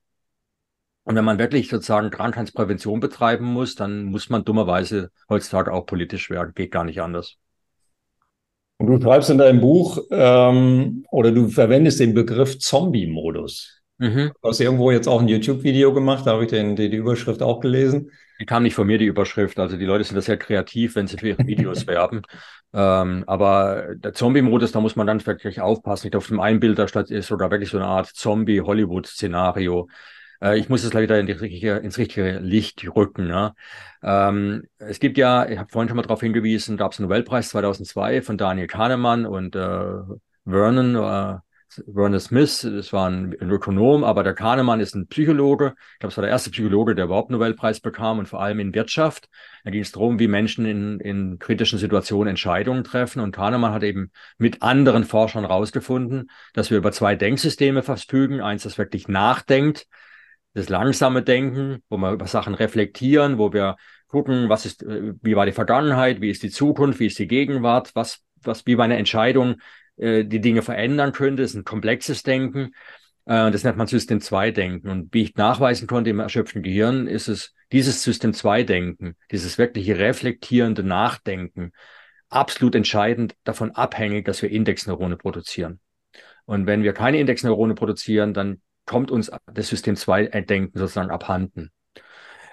Und 1.07 1.14
wenn 1.14 1.25
man 1.25 1.38
wirklich 1.38 1.69
sozusagen 1.69 2.11
Krankheitsprävention 2.11 2.99
betreiben 2.99 3.45
muss, 3.45 3.77
dann 3.77 4.07
muss 4.07 4.29
man 4.29 4.45
dummerweise 4.45 5.12
heutzutage 5.29 5.73
auch 5.73 5.87
politisch 5.87 6.31
werden. 6.31 6.53
Geht 6.53 6.73
gar 6.73 6.83
nicht 6.83 7.01
anders. 7.01 7.37
Und 8.79 8.88
du 8.88 9.01
schreibst 9.01 9.31
in 9.31 9.38
deinem 9.38 9.61
Buch 9.61 10.01
ähm, 10.11 11.07
oder 11.12 11.31
du 11.31 11.47
verwendest 11.47 12.01
den 12.01 12.12
Begriff 12.12 12.59
Zombie-Modus. 12.59 13.83
Mhm. 13.99 14.33
Du 14.42 14.49
hast 14.49 14.59
irgendwo 14.59 14.90
jetzt 14.90 15.07
auch 15.07 15.21
ein 15.21 15.29
YouTube-Video 15.29 15.95
gemacht, 15.95 16.27
da 16.27 16.33
habe 16.33 16.42
ich 16.42 16.51
den, 16.51 16.75
die, 16.75 16.90
die 16.90 16.97
Überschrift 16.97 17.40
auch 17.40 17.61
gelesen. 17.61 18.11
Die 18.40 18.45
kam 18.45 18.64
nicht 18.64 18.75
von 18.75 18.88
mir, 18.88 18.99
die 18.99 19.07
Überschrift. 19.07 19.61
Also 19.61 19.77
die 19.77 19.85
Leute 19.85 20.03
sind 20.03 20.16
da 20.16 20.23
sehr 20.23 20.37
kreativ, 20.37 20.97
wenn 20.97 21.07
sie 21.07 21.19
für 21.19 21.29
ihre 21.29 21.47
Videos 21.47 21.87
werben. 21.87 22.23
Ähm, 22.75 23.23
aber 23.29 23.95
der 23.95 24.12
Zombie-Modus, 24.12 24.73
da 24.73 24.81
muss 24.81 24.97
man 24.97 25.07
dann 25.07 25.25
wirklich 25.25 25.61
aufpassen. 25.61 26.09
Ich 26.09 26.11
glaube, 26.11 26.25
auf 26.25 26.29
dem 26.29 26.40
einen 26.40 26.59
Bild, 26.59 26.81
da 26.81 26.85
ist 26.85 27.29
sogar 27.29 27.53
wirklich 27.53 27.71
so 27.71 27.77
eine 27.77 27.87
Art 27.87 28.09
Zombie-Hollywood-Szenario. 28.09 29.88
Äh, 30.42 30.59
ich 30.59 30.68
muss 30.68 30.85
es 30.85 30.94
wieder 30.94 31.18
in 31.18 31.27
richtige, 31.27 31.77
ins 31.77 31.99
richtige 31.99 32.38
Licht 32.38 32.87
rücken. 32.94 33.29
Ja. 33.29 33.55
Ähm, 34.03 34.64
es 34.79 35.01
gibt 35.01 35.18
ja, 35.18 35.49
ich 35.49 35.59
habe 35.59 35.70
vorhin 35.70 35.88
schon 35.88 35.96
mal 35.96 36.03
darauf 36.03 36.20
hingewiesen, 36.20 36.77
gab 36.77 36.92
es 36.92 36.99
einen 36.99 37.09
Nobelpreis 37.09 37.51
2002 37.51 38.22
von 38.22 38.38
Daniel 38.38 38.66
Kahnemann 38.66 39.27
und 39.27 39.57
äh, 39.57 39.94
Vernon, 40.44 40.94
äh, 40.94 41.38
Vernon 41.92 42.20
Smith, 42.20 42.62
das 42.62 42.92
war 42.92 43.11
ein, 43.11 43.37
ein, 43.40 43.51
Ökonom, 43.51 44.05
aber 44.05 44.22
der 44.22 44.35
Kahnemann 44.35 44.81
ist 44.81 44.94
ein 44.94 45.09
Psychologe. 45.09 45.75
Ich 45.94 45.99
glaube, 45.99 46.12
es 46.12 46.16
war 46.16 46.22
der 46.22 46.31
erste 46.31 46.51
Psychologe, 46.51 46.94
der 46.94 47.07
überhaupt 47.07 47.31
einen 47.31 47.38
Nobelpreis 47.38 47.81
bekam 47.81 48.18
und 48.18 48.29
vor 48.29 48.40
allem 48.40 48.61
in 48.61 48.75
Wirtschaft. 48.75 49.29
Da 49.64 49.70
ging 49.70 49.83
es 49.83 49.92
darum, 49.92 50.18
wie 50.18 50.29
Menschen 50.29 50.64
in, 50.64 51.01
in 51.01 51.38
kritischen 51.38 51.79
Situationen 51.79 52.29
Entscheidungen 52.29 52.85
treffen. 52.85 53.20
Und 53.20 53.33
Kahnemann 53.33 53.72
hat 53.72 53.83
eben 53.83 54.12
mit 54.38 54.62
anderen 54.62 55.05
Forschern 55.05 55.44
herausgefunden, 55.44 56.31
dass 56.55 56.70
wir 56.70 56.79
über 56.79 56.92
zwei 56.92 57.16
Denksysteme 57.16 57.83
verfügen. 57.83 58.40
Eins, 58.40 58.62
das 58.62 58.79
wirklich 58.79 59.09
nachdenkt, 59.09 59.88
das 60.57 60.71
langsame 60.71 61.23
Denken, 61.23 61.83
wo 61.90 61.99
wir 61.99 62.12
über 62.12 62.27
Sachen 62.27 62.55
reflektieren, 62.55 63.37
wo 63.37 63.53
wir 63.53 63.77
gucken, 64.09 64.49
was 64.49 64.64
ist, 64.64 64.83
äh, 64.83 65.12
wie 65.21 65.37
war 65.37 65.45
die 65.45 65.53
Vergangenheit, 65.53 66.23
wie 66.23 66.31
ist 66.31 66.42
die 66.42 66.51
Zukunft, 66.51 66.99
wie 66.99 67.07
ist 67.07 67.19
die 67.19 67.29
Gegenwart, 67.29 67.90
was, 67.95 68.21
was, 68.42 68.64
wie 68.66 68.75
meine 68.75 68.97
Entscheidung 68.97 69.57
äh, 69.97 70.25
die 70.25 70.40
Dinge 70.40 70.62
verändern 70.62 71.12
könnte. 71.12 71.42
Das 71.42 71.51
ist 71.51 71.59
ein 71.59 71.64
komplexes 71.64 72.23
Denken. 72.23 72.73
Äh, 73.27 73.51
das 73.51 73.64
nennt 73.64 73.77
man 73.77 73.87
System 73.87 74.23
2 74.23 74.51
Denken. 74.51 74.88
Und 74.88 75.12
wie 75.12 75.25
ich 75.25 75.35
nachweisen 75.35 75.87
konnte 75.87 76.09
im 76.09 76.21
erschöpften 76.21 76.62
Gehirn, 76.62 77.07
ist 77.07 77.29
es 77.29 77.53
dieses 77.71 78.03
System 78.03 78.33
2 78.33 78.62
Denken, 78.62 79.16
dieses 79.31 79.59
wirkliche 79.59 79.99
reflektierende 79.99 80.83
Nachdenken, 80.83 81.73
absolut 82.31 82.75
entscheidend 82.75 83.35
davon 83.45 83.73
abhängig, 83.73 84.25
dass 84.25 84.40
wir 84.40 84.51
Indexneurone 84.51 85.19
produzieren. 85.19 85.81
Und 86.47 86.66
wenn 86.66 86.83
wir 86.83 86.95
keine 86.95 87.21
Indexneurone 87.21 87.75
produzieren, 87.75 88.33
dann 88.33 88.62
kommt 88.87 89.11
uns 89.11 89.31
das 89.53 89.68
System 89.68 89.96
2 89.96 90.27
Denken 90.42 90.79
sozusagen 90.79 91.11
abhanden. 91.11 91.70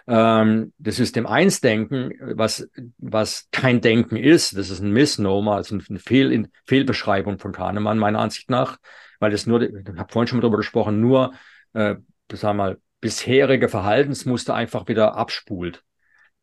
Ähm, 0.06 0.74
das 0.78 0.98
System 0.98 1.26
1 1.26 1.62
Denken, 1.62 2.12
was, 2.36 2.68
was 2.98 3.48
kein 3.52 3.80
Denken 3.80 4.18
ist, 4.18 4.58
das 4.58 4.70
ist 4.70 4.82
ein 4.82 4.92
Misnomer, 4.92 5.56
also 5.56 5.78
eine 5.78 6.00
Fehl, 6.00 6.50
Fehlbeschreibung 6.66 7.40
von 7.40 7.54
Kahnemann 7.54 7.98
meiner 7.98 8.20
Ansicht 8.20 8.50
nach, 8.50 8.78
weil 9.20 9.32
das 9.32 9.46
nur, 9.46 9.62
ich 9.62 9.74
habe 9.98 10.12
vorhin 10.12 10.28
schon 10.28 10.38
mal 10.38 10.42
darüber 10.42 10.58
gesprochen, 10.58 11.00
nur, 11.00 11.34
äh, 11.74 11.96
sagen 12.34 12.58
wir 12.58 12.64
mal, 12.64 12.78
bisherige 13.00 13.70
Verhaltensmuster 13.70 14.54
einfach 14.54 14.88
wieder 14.88 15.16
abspult. 15.16 15.84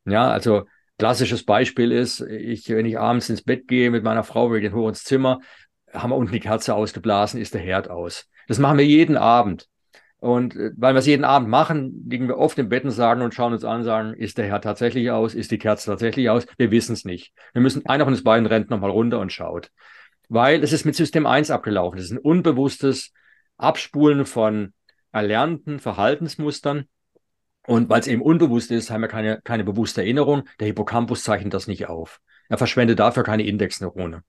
Ja, 0.06 0.30
also 0.30 0.64
klassisches 0.98 1.44
Beispiel 1.44 1.92
ist, 1.92 2.20
ich, 2.20 2.68
wenn 2.68 2.86
ich 2.86 2.98
abends 2.98 3.28
ins 3.28 3.42
Bett 3.42 3.68
gehe 3.68 3.90
mit 3.90 4.04
meiner 4.04 4.24
Frau, 4.24 4.52
wir 4.52 4.60
gehen 4.60 4.74
hoch 4.74 4.88
ins 4.88 5.04
Zimmer, 5.04 5.40
haben 5.92 6.10
wir 6.10 6.16
unten 6.16 6.32
die 6.32 6.40
Kerze 6.40 6.74
ausgeblasen, 6.74 7.40
ist 7.40 7.54
der 7.54 7.60
Herd 7.60 7.90
aus. 7.90 8.28
Das 8.48 8.58
machen 8.58 8.78
wir 8.78 8.86
jeden 8.86 9.16
Abend. 9.16 9.66
Und 10.20 10.54
äh, 10.54 10.70
weil 10.76 10.94
wir 10.94 10.98
es 11.00 11.06
jeden 11.06 11.24
Abend 11.24 11.48
machen, 11.48 12.06
liegen 12.08 12.28
wir 12.28 12.38
oft 12.38 12.58
im 12.58 12.68
Bett 12.68 12.84
und 12.84 12.90
sagen 12.90 13.22
und 13.22 13.34
schauen 13.34 13.54
uns 13.54 13.64
an, 13.64 13.82
sagen, 13.82 14.14
ist 14.14 14.38
der 14.38 14.46
Herr 14.46 14.60
tatsächlich 14.60 15.10
aus? 15.10 15.34
Ist 15.34 15.50
die 15.50 15.58
Kerze 15.58 15.90
tatsächlich 15.90 16.28
aus? 16.30 16.46
Wir 16.58 16.70
wissen 16.70 16.92
es 16.92 17.04
nicht. 17.04 17.32
Wir 17.52 17.62
müssen, 17.62 17.84
einer 17.86 18.04
von 18.04 18.12
uns 18.12 18.22
beiden 18.22 18.46
rennt 18.46 18.70
nochmal 18.70 18.90
runter 18.90 19.18
und 19.18 19.32
schaut. 19.32 19.70
Weil 20.28 20.62
es 20.62 20.72
ist 20.72 20.84
mit 20.84 20.94
System 20.94 21.26
1 21.26 21.50
abgelaufen. 21.50 21.98
Es 21.98 22.04
ist 22.06 22.12
ein 22.12 22.18
unbewusstes 22.18 23.12
Abspulen 23.56 24.26
von 24.26 24.74
erlernten 25.10 25.80
Verhaltensmustern. 25.80 26.84
Und 27.66 27.88
weil 27.88 28.00
es 28.00 28.06
eben 28.06 28.22
unbewusst 28.22 28.70
ist, 28.70 28.90
haben 28.90 29.00
wir 29.00 29.08
keine, 29.08 29.40
keine 29.42 29.64
bewusste 29.64 30.02
Erinnerung. 30.02 30.44
Der 30.60 30.66
Hippocampus 30.66 31.24
zeichnet 31.24 31.54
das 31.54 31.66
nicht 31.66 31.88
auf. 31.88 32.20
Er 32.48 32.58
verschwendet 32.58 32.98
dafür 32.98 33.22
keine 33.22 33.44
Indexneurone. 33.44 34.22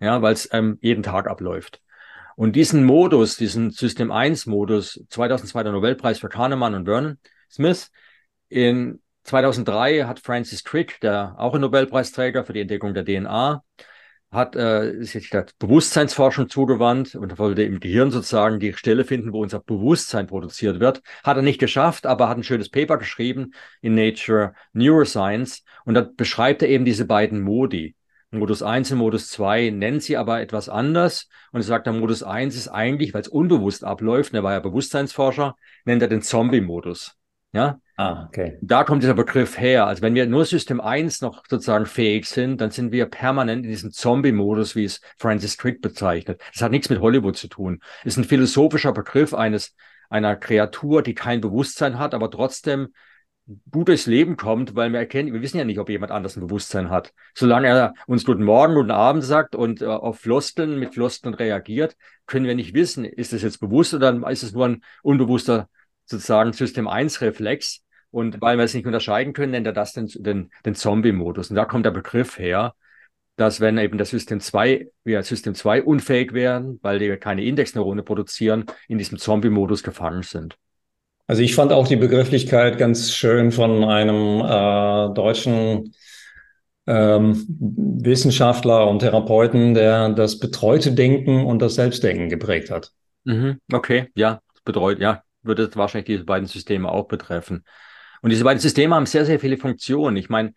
Ja, 0.00 0.22
weil 0.22 0.32
es 0.32 0.48
ähm, 0.52 0.78
jeden 0.80 1.02
Tag 1.02 1.28
abläuft. 1.28 1.80
Und 2.36 2.56
diesen 2.56 2.84
Modus, 2.84 3.36
diesen 3.36 3.70
System 3.70 4.10
1 4.10 4.46
Modus, 4.46 5.04
2002 5.08 5.62
der 5.62 5.72
Nobelpreis 5.72 6.18
für 6.18 6.28
Kahnemann 6.28 6.74
und 6.74 6.84
Vernon 6.86 7.18
Smith, 7.50 7.90
in 8.48 9.00
2003 9.24 10.04
hat 10.04 10.20
Francis 10.20 10.64
Crick, 10.64 11.00
der 11.00 11.34
auch 11.38 11.54
ein 11.54 11.60
Nobelpreisträger 11.60 12.44
für 12.44 12.52
die 12.52 12.60
Entdeckung 12.60 12.94
der 12.94 13.04
DNA, 13.04 13.62
hat 14.30 14.54
äh, 14.54 15.02
sich 15.02 15.30
der 15.30 15.46
Bewusstseinsforschung 15.58 16.48
zugewandt 16.48 17.16
und 17.16 17.38
wollte 17.38 17.62
im 17.64 17.80
Gehirn 17.80 18.10
sozusagen 18.10 18.60
die 18.60 18.72
Stelle 18.74 19.04
finden, 19.04 19.32
wo 19.32 19.42
unser 19.42 19.60
Bewusstsein 19.60 20.28
produziert 20.28 20.78
wird. 20.78 21.02
Hat 21.24 21.36
er 21.36 21.42
nicht 21.42 21.58
geschafft, 21.58 22.06
aber 22.06 22.28
hat 22.28 22.38
ein 22.38 22.44
schönes 22.44 22.68
Paper 22.68 22.96
geschrieben 22.96 23.52
in 23.80 23.94
Nature 23.94 24.54
Neuroscience 24.72 25.64
und 25.84 25.94
da 25.94 26.08
beschreibt 26.16 26.62
er 26.62 26.68
eben 26.68 26.84
diese 26.84 27.06
beiden 27.06 27.40
Modi. 27.40 27.96
Modus 28.32 28.62
1 28.62 28.92
und 28.92 28.98
Modus 28.98 29.28
2 29.30 29.70
nennt 29.70 30.02
sie 30.02 30.16
aber 30.16 30.40
etwas 30.40 30.68
anders 30.68 31.28
und 31.50 31.62
sagt, 31.62 31.86
der 31.86 31.92
Modus 31.92 32.22
1 32.22 32.54
ist 32.54 32.68
eigentlich, 32.68 33.12
weil 33.12 33.22
es 33.22 33.28
unbewusst 33.28 33.82
abläuft, 33.82 34.34
er 34.34 34.44
war 34.44 34.52
ja 34.52 34.60
Bewusstseinsforscher, 34.60 35.56
nennt 35.84 36.00
er 36.00 36.08
den 36.08 36.22
Zombie-Modus. 36.22 37.16
Ja? 37.52 37.80
Ah, 37.96 38.26
okay. 38.26 38.56
Da 38.62 38.84
kommt 38.84 39.02
dieser 39.02 39.14
Begriff 39.14 39.58
her. 39.58 39.86
Also 39.86 40.02
wenn 40.02 40.14
wir 40.14 40.26
nur 40.26 40.44
System 40.44 40.80
1 40.80 41.22
noch 41.22 41.42
sozusagen 41.48 41.86
fähig 41.86 42.26
sind, 42.26 42.60
dann 42.60 42.70
sind 42.70 42.92
wir 42.92 43.06
permanent 43.06 43.64
in 43.64 43.70
diesem 43.70 43.90
Zombie-Modus, 43.90 44.76
wie 44.76 44.84
es 44.84 45.00
Francis 45.18 45.58
Crick 45.58 45.82
bezeichnet. 45.82 46.40
Das 46.52 46.62
hat 46.62 46.70
nichts 46.70 46.88
mit 46.88 47.00
Hollywood 47.00 47.36
zu 47.36 47.48
tun. 47.48 47.80
ist 48.04 48.16
ein 48.16 48.24
philosophischer 48.24 48.92
Begriff 48.92 49.34
eines 49.34 49.74
einer 50.08 50.36
Kreatur, 50.36 51.02
die 51.02 51.14
kein 51.14 51.40
Bewusstsein 51.40 51.98
hat, 51.98 52.14
aber 52.14 52.30
trotzdem 52.30 52.94
gut 53.70 53.88
durchs 53.88 54.06
Leben 54.06 54.36
kommt, 54.36 54.74
weil 54.76 54.92
wir 54.92 54.98
erkennen, 54.98 55.32
wir 55.32 55.42
wissen 55.42 55.58
ja 55.58 55.64
nicht, 55.64 55.78
ob 55.78 55.88
jemand 55.88 56.12
anders 56.12 56.36
ein 56.36 56.46
Bewusstsein 56.46 56.90
hat. 56.90 57.12
Solange 57.34 57.68
er 57.68 57.94
uns 58.06 58.24
Guten 58.24 58.44
Morgen, 58.44 58.74
Guten 58.74 58.90
Abend 58.90 59.24
sagt 59.24 59.54
und 59.54 59.82
äh, 59.82 59.86
auf 59.86 60.20
Floskeln 60.20 60.78
mit 60.78 60.94
Floskeln 60.94 61.34
reagiert, 61.34 61.96
können 62.26 62.46
wir 62.46 62.54
nicht 62.54 62.74
wissen, 62.74 63.04
ist 63.04 63.32
es 63.32 63.42
jetzt 63.42 63.58
bewusst 63.58 63.94
oder 63.94 64.28
ist 64.30 64.42
es 64.42 64.52
nur 64.52 64.66
ein 64.66 64.82
unbewusster 65.02 65.68
sozusagen 66.04 66.52
System 66.52 66.88
1 66.88 67.20
Reflex. 67.20 67.82
Und 68.10 68.40
weil 68.40 68.56
wir 68.56 68.64
es 68.64 68.74
nicht 68.74 68.86
unterscheiden 68.86 69.32
können, 69.32 69.52
nennt 69.52 69.66
er 69.66 69.72
das 69.72 69.92
den, 69.92 70.08
den, 70.08 70.50
den 70.66 70.74
Zombie-Modus. 70.74 71.50
Und 71.50 71.56
da 71.56 71.64
kommt 71.64 71.86
der 71.86 71.92
Begriff 71.92 72.38
her, 72.38 72.74
dass 73.36 73.60
wenn 73.60 73.78
eben 73.78 73.98
das 73.98 74.10
System 74.10 74.40
2, 74.40 74.88
wir 75.04 75.22
System 75.22 75.54
2 75.54 75.84
unfähig 75.84 76.32
wären, 76.32 76.78
weil 76.82 76.98
die 76.98 77.16
keine 77.16 77.44
Indexneurone 77.44 78.02
produzieren, 78.02 78.66
in 78.88 78.98
diesem 78.98 79.18
Zombie-Modus 79.18 79.82
gefangen 79.82 80.24
sind. 80.24 80.58
Also 81.30 81.42
ich 81.42 81.54
fand 81.54 81.70
auch 81.72 81.86
die 81.86 81.94
Begrifflichkeit 81.94 82.76
ganz 82.76 83.12
schön 83.12 83.52
von 83.52 83.84
einem 83.84 84.40
äh, 84.40 85.14
deutschen 85.14 85.94
ähm, 86.88 87.46
Wissenschaftler 87.46 88.88
und 88.88 88.98
Therapeuten, 88.98 89.74
der 89.74 90.08
das 90.08 90.40
betreute 90.40 90.90
Denken 90.90 91.46
und 91.46 91.62
das 91.62 91.76
Selbstdenken 91.76 92.30
geprägt 92.30 92.72
hat. 92.72 92.90
Mhm, 93.22 93.60
okay, 93.72 94.08
ja, 94.16 94.40
betreut, 94.64 94.98
ja, 94.98 95.22
würde 95.42 95.70
wahrscheinlich 95.76 96.06
diese 96.06 96.24
beiden 96.24 96.48
Systeme 96.48 96.90
auch 96.90 97.06
betreffen. 97.06 97.62
Und 98.22 98.30
diese 98.30 98.42
beiden 98.42 98.58
Systeme 98.58 98.96
haben 98.96 99.06
sehr, 99.06 99.24
sehr 99.24 99.38
viele 99.38 99.56
Funktionen. 99.56 100.16
Ich 100.16 100.30
meine, 100.30 100.52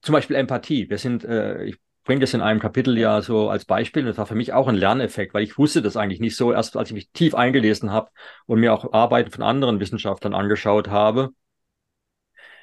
zum 0.00 0.14
Beispiel 0.14 0.36
Empathie. 0.36 0.88
Wir 0.88 0.96
sind, 0.96 1.24
äh, 1.24 1.64
ich 1.64 1.76
bringe 2.04 2.20
das 2.20 2.34
in 2.34 2.40
einem 2.40 2.60
Kapitel 2.60 2.96
ja 2.98 3.22
so 3.22 3.48
als 3.48 3.64
Beispiel. 3.64 4.04
Das 4.04 4.18
war 4.18 4.26
für 4.26 4.34
mich 4.34 4.52
auch 4.52 4.68
ein 4.68 4.74
Lerneffekt, 4.74 5.34
weil 5.34 5.42
ich 5.42 5.58
wusste 5.58 5.82
das 5.82 5.96
eigentlich 5.96 6.20
nicht 6.20 6.36
so, 6.36 6.52
erst 6.52 6.76
als 6.76 6.90
ich 6.90 6.94
mich 6.94 7.10
tief 7.10 7.34
eingelesen 7.34 7.90
habe 7.90 8.10
und 8.46 8.60
mir 8.60 8.72
auch 8.72 8.92
Arbeiten 8.92 9.30
von 9.30 9.42
anderen 9.42 9.80
Wissenschaftlern 9.80 10.34
angeschaut 10.34 10.88
habe. 10.88 11.30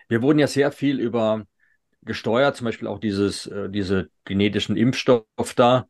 Wir 0.07 0.21
wurden 0.21 0.39
ja 0.39 0.47
sehr 0.47 0.71
viel 0.71 0.99
über 0.99 1.45
gesteuert, 2.03 2.55
zum 2.55 2.65
Beispiel 2.65 2.87
auch 2.87 2.99
dieses, 2.99 3.47
äh, 3.47 3.69
diese 3.69 4.09
genetischen 4.25 4.75
Impfstoff 4.75 5.53
da, 5.55 5.87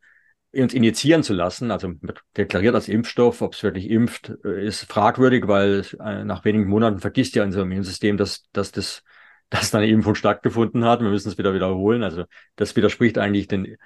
uns 0.54 0.74
injizieren 0.74 1.24
zu 1.24 1.34
lassen, 1.34 1.72
also 1.72 1.94
deklariert 2.36 2.76
als 2.76 2.90
Impfstoff, 2.90 3.42
ob 3.42 3.54
es 3.54 3.64
wirklich 3.64 3.90
impft, 3.90 4.34
äh, 4.44 4.66
ist 4.66 4.84
fragwürdig, 4.84 5.48
weil 5.48 5.86
äh, 6.00 6.24
nach 6.26 6.44
wenigen 6.44 6.68
Monaten 6.68 7.00
vergisst 7.00 7.36
ja 7.36 7.44
unser 7.44 7.62
Immunsystem, 7.62 8.18
dass, 8.18 8.44
dass 8.52 8.72
das 8.72 9.04
dass 9.52 9.70
da 9.70 9.78
eine 9.78 9.88
Impfung 9.88 10.16
stattgefunden 10.16 10.86
hat. 10.86 11.02
Wir 11.02 11.10
müssen 11.10 11.30
es 11.30 11.38
wieder 11.38 11.54
wiederholen. 11.54 12.02
Also 12.02 12.24
das 12.56 12.76
widerspricht 12.76 13.20
eigentlich 13.20 13.48
den, 13.48 13.78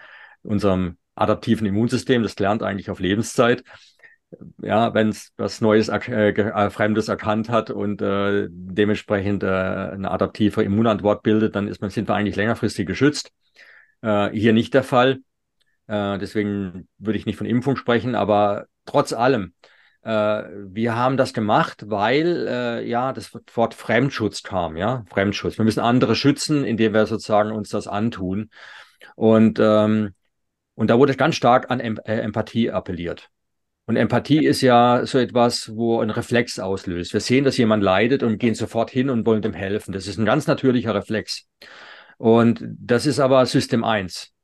unserem 0.43 0.97
adaptiven 1.15 1.67
Immunsystem. 1.67 2.23
Das 2.23 2.38
lernt 2.39 2.63
eigentlich 2.63 2.89
auf 2.89 2.99
Lebenszeit. 2.99 3.63
Ja, 4.62 4.94
wenn 4.94 5.10
es 5.10 5.33
was 5.37 5.62
Neues, 5.62 5.90
äh, 5.90 6.29
äh, 6.29 6.69
Fremdes 6.69 7.08
erkannt 7.08 7.50
hat 7.50 7.71
und 7.71 8.02
äh, 8.02 8.48
dementsprechend 8.50 9.44
äh, 9.44 9.48
eine 9.48 10.12
adaptive 10.12 10.63
Immunantwort 10.63 11.23
bildet, 11.23 11.56
dann 11.56 11.67
ist 11.67 11.81
man, 11.81 11.90
sind 11.90 12.08
wir 12.08 12.15
eigentlich 12.15 12.35
längerfristig 12.35 12.85
geschützt. 12.85 13.31
Äh, 14.02 14.29
hier 14.31 14.54
nicht 14.54 14.73
der 14.73 14.83
Fall. 14.83 15.19
Äh, 15.87 16.19
deswegen 16.19 16.87
würde 17.00 17.17
ich 17.17 17.25
nicht 17.25 17.37
von 17.37 17.48
Impfung 17.48 17.75
sprechen, 17.75 18.13
aber 18.13 18.67
trotz 18.85 19.13
allem, 19.13 19.54
wir 20.06 20.95
haben 20.95 21.17
das 21.17 21.33
gemacht, 21.33 21.85
weil 21.87 22.47
äh, 22.47 22.87
ja 22.87 23.12
das 23.12 23.31
Wort 23.56 23.73
Fremdschutz 23.73 24.43
kam, 24.43 24.77
ja, 24.77 25.03
Fremdschutz. 25.10 25.58
Wir 25.58 25.65
müssen 25.65 25.79
andere 25.79 26.15
schützen, 26.15 26.63
indem 26.63 26.93
wir 26.93 27.08
sozusagen 27.08 27.51
uns 27.51 27.69
das 27.69 27.87
antun. 27.87 28.51
Und, 29.15 29.60
ähm, 29.60 30.13
und 30.75 30.89
da 30.89 30.99
wurde 30.99 31.15
ganz 31.15 31.35
stark 31.35 31.71
an 31.71 31.79
em 31.79 31.97
äh, 32.06 32.19
Empathie 32.19 32.69
appelliert. 32.71 33.29
Und 33.87 33.97
Empathie 33.97 34.45
ist 34.45 34.62
ja 34.62 35.06
so 35.06 35.17
etwas, 35.17 35.75
wo 35.75 36.01
ein 36.01 36.10
Reflex 36.10 36.60
auslöst. 36.60 37.13
Wir 37.13 37.19
sehen, 37.19 37.43
dass 37.43 37.58
jemand 37.58 37.83
leidet 37.83 38.23
und 38.23 38.37
gehen 38.37 38.56
sofort 38.56 38.91
hin 38.91 39.10
und 39.10 39.25
wollen 39.25 39.41
dem 39.41 39.53
helfen. 39.53 39.91
Das 39.91 40.08
ist 40.08 40.17
ein 40.17 40.25
ganz 40.25 40.47
natürlicher 40.47 40.93
Reflex. 40.93 41.47
Und 42.17 42.63
das 42.63 43.06
ist 43.06 43.19
aber 43.19 43.45
System 43.45 43.83
1. 43.83 44.35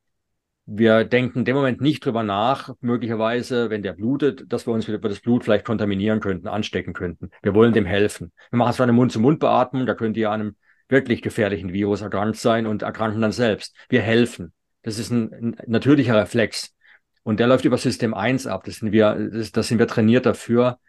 Wir 0.65 1.03
denken 1.03 1.39
in 1.39 1.45
dem 1.45 1.55
Moment 1.55 1.81
nicht 1.81 2.05
drüber 2.05 2.23
nach, 2.23 2.73
möglicherweise, 2.81 3.69
wenn 3.69 3.81
der 3.81 3.93
blutet, 3.93 4.51
dass 4.51 4.67
wir 4.67 4.73
uns 4.73 4.87
über 4.87 5.09
das 5.09 5.19
Blut 5.19 5.43
vielleicht 5.43 5.65
kontaminieren 5.65 6.19
könnten, 6.19 6.47
anstecken 6.47 6.93
könnten. 6.93 7.31
Wir 7.41 7.53
wollen 7.53 7.73
dem 7.73 7.85
helfen. 7.85 8.31
Wir 8.51 8.57
machen 8.57 8.73
zwar 8.73 8.85
eine 8.85 8.93
Mund-zu-Mund-Beatmung, 8.93 9.85
da 9.85 9.95
könnte 9.95 10.19
ja 10.19 10.31
an 10.31 10.41
einem 10.41 10.55
wirklich 10.87 11.21
gefährlichen 11.21 11.73
Virus 11.73 12.01
erkrankt 12.01 12.37
sein 12.37 12.67
und 12.67 12.83
erkranken 12.83 13.21
dann 13.21 13.31
selbst. 13.31 13.75
Wir 13.89 14.01
helfen. 14.01 14.53
Das 14.83 14.99
ist 14.99 15.09
ein, 15.09 15.33
ein 15.33 15.57
natürlicher 15.67 16.15
Reflex. 16.15 16.75
Und 17.23 17.39
der 17.39 17.47
läuft 17.47 17.65
über 17.65 17.77
System 17.77 18.13
1 18.13 18.47
ab. 18.47 18.63
Das 18.65 18.77
sind 18.77 18.91
wir, 18.91 19.29
das, 19.31 19.51
das 19.51 19.67
sind 19.67 19.79
wir 19.79 19.87
trainiert 19.87 20.25
dafür. 20.25 20.79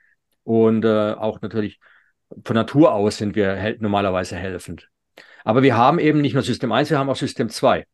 Und 0.45 0.85
äh, 0.85 1.13
auch 1.13 1.41
natürlich 1.41 1.79
von 2.45 2.55
Natur 2.55 2.93
aus 2.93 3.19
sind 3.19 3.35
wir 3.37 3.55
hel 3.55 3.77
normalerweise 3.81 4.37
helfend. 4.37 4.89
Aber 5.45 5.63
wir 5.63 5.77
haben 5.77 5.99
eben 5.99 6.21
nicht 6.21 6.35
nur 6.35 6.43
System 6.43 6.73
1, 6.73 6.91
wir 6.91 6.99
haben 6.99 7.11
auch 7.11 7.17
System 7.17 7.49
2. 7.49 7.87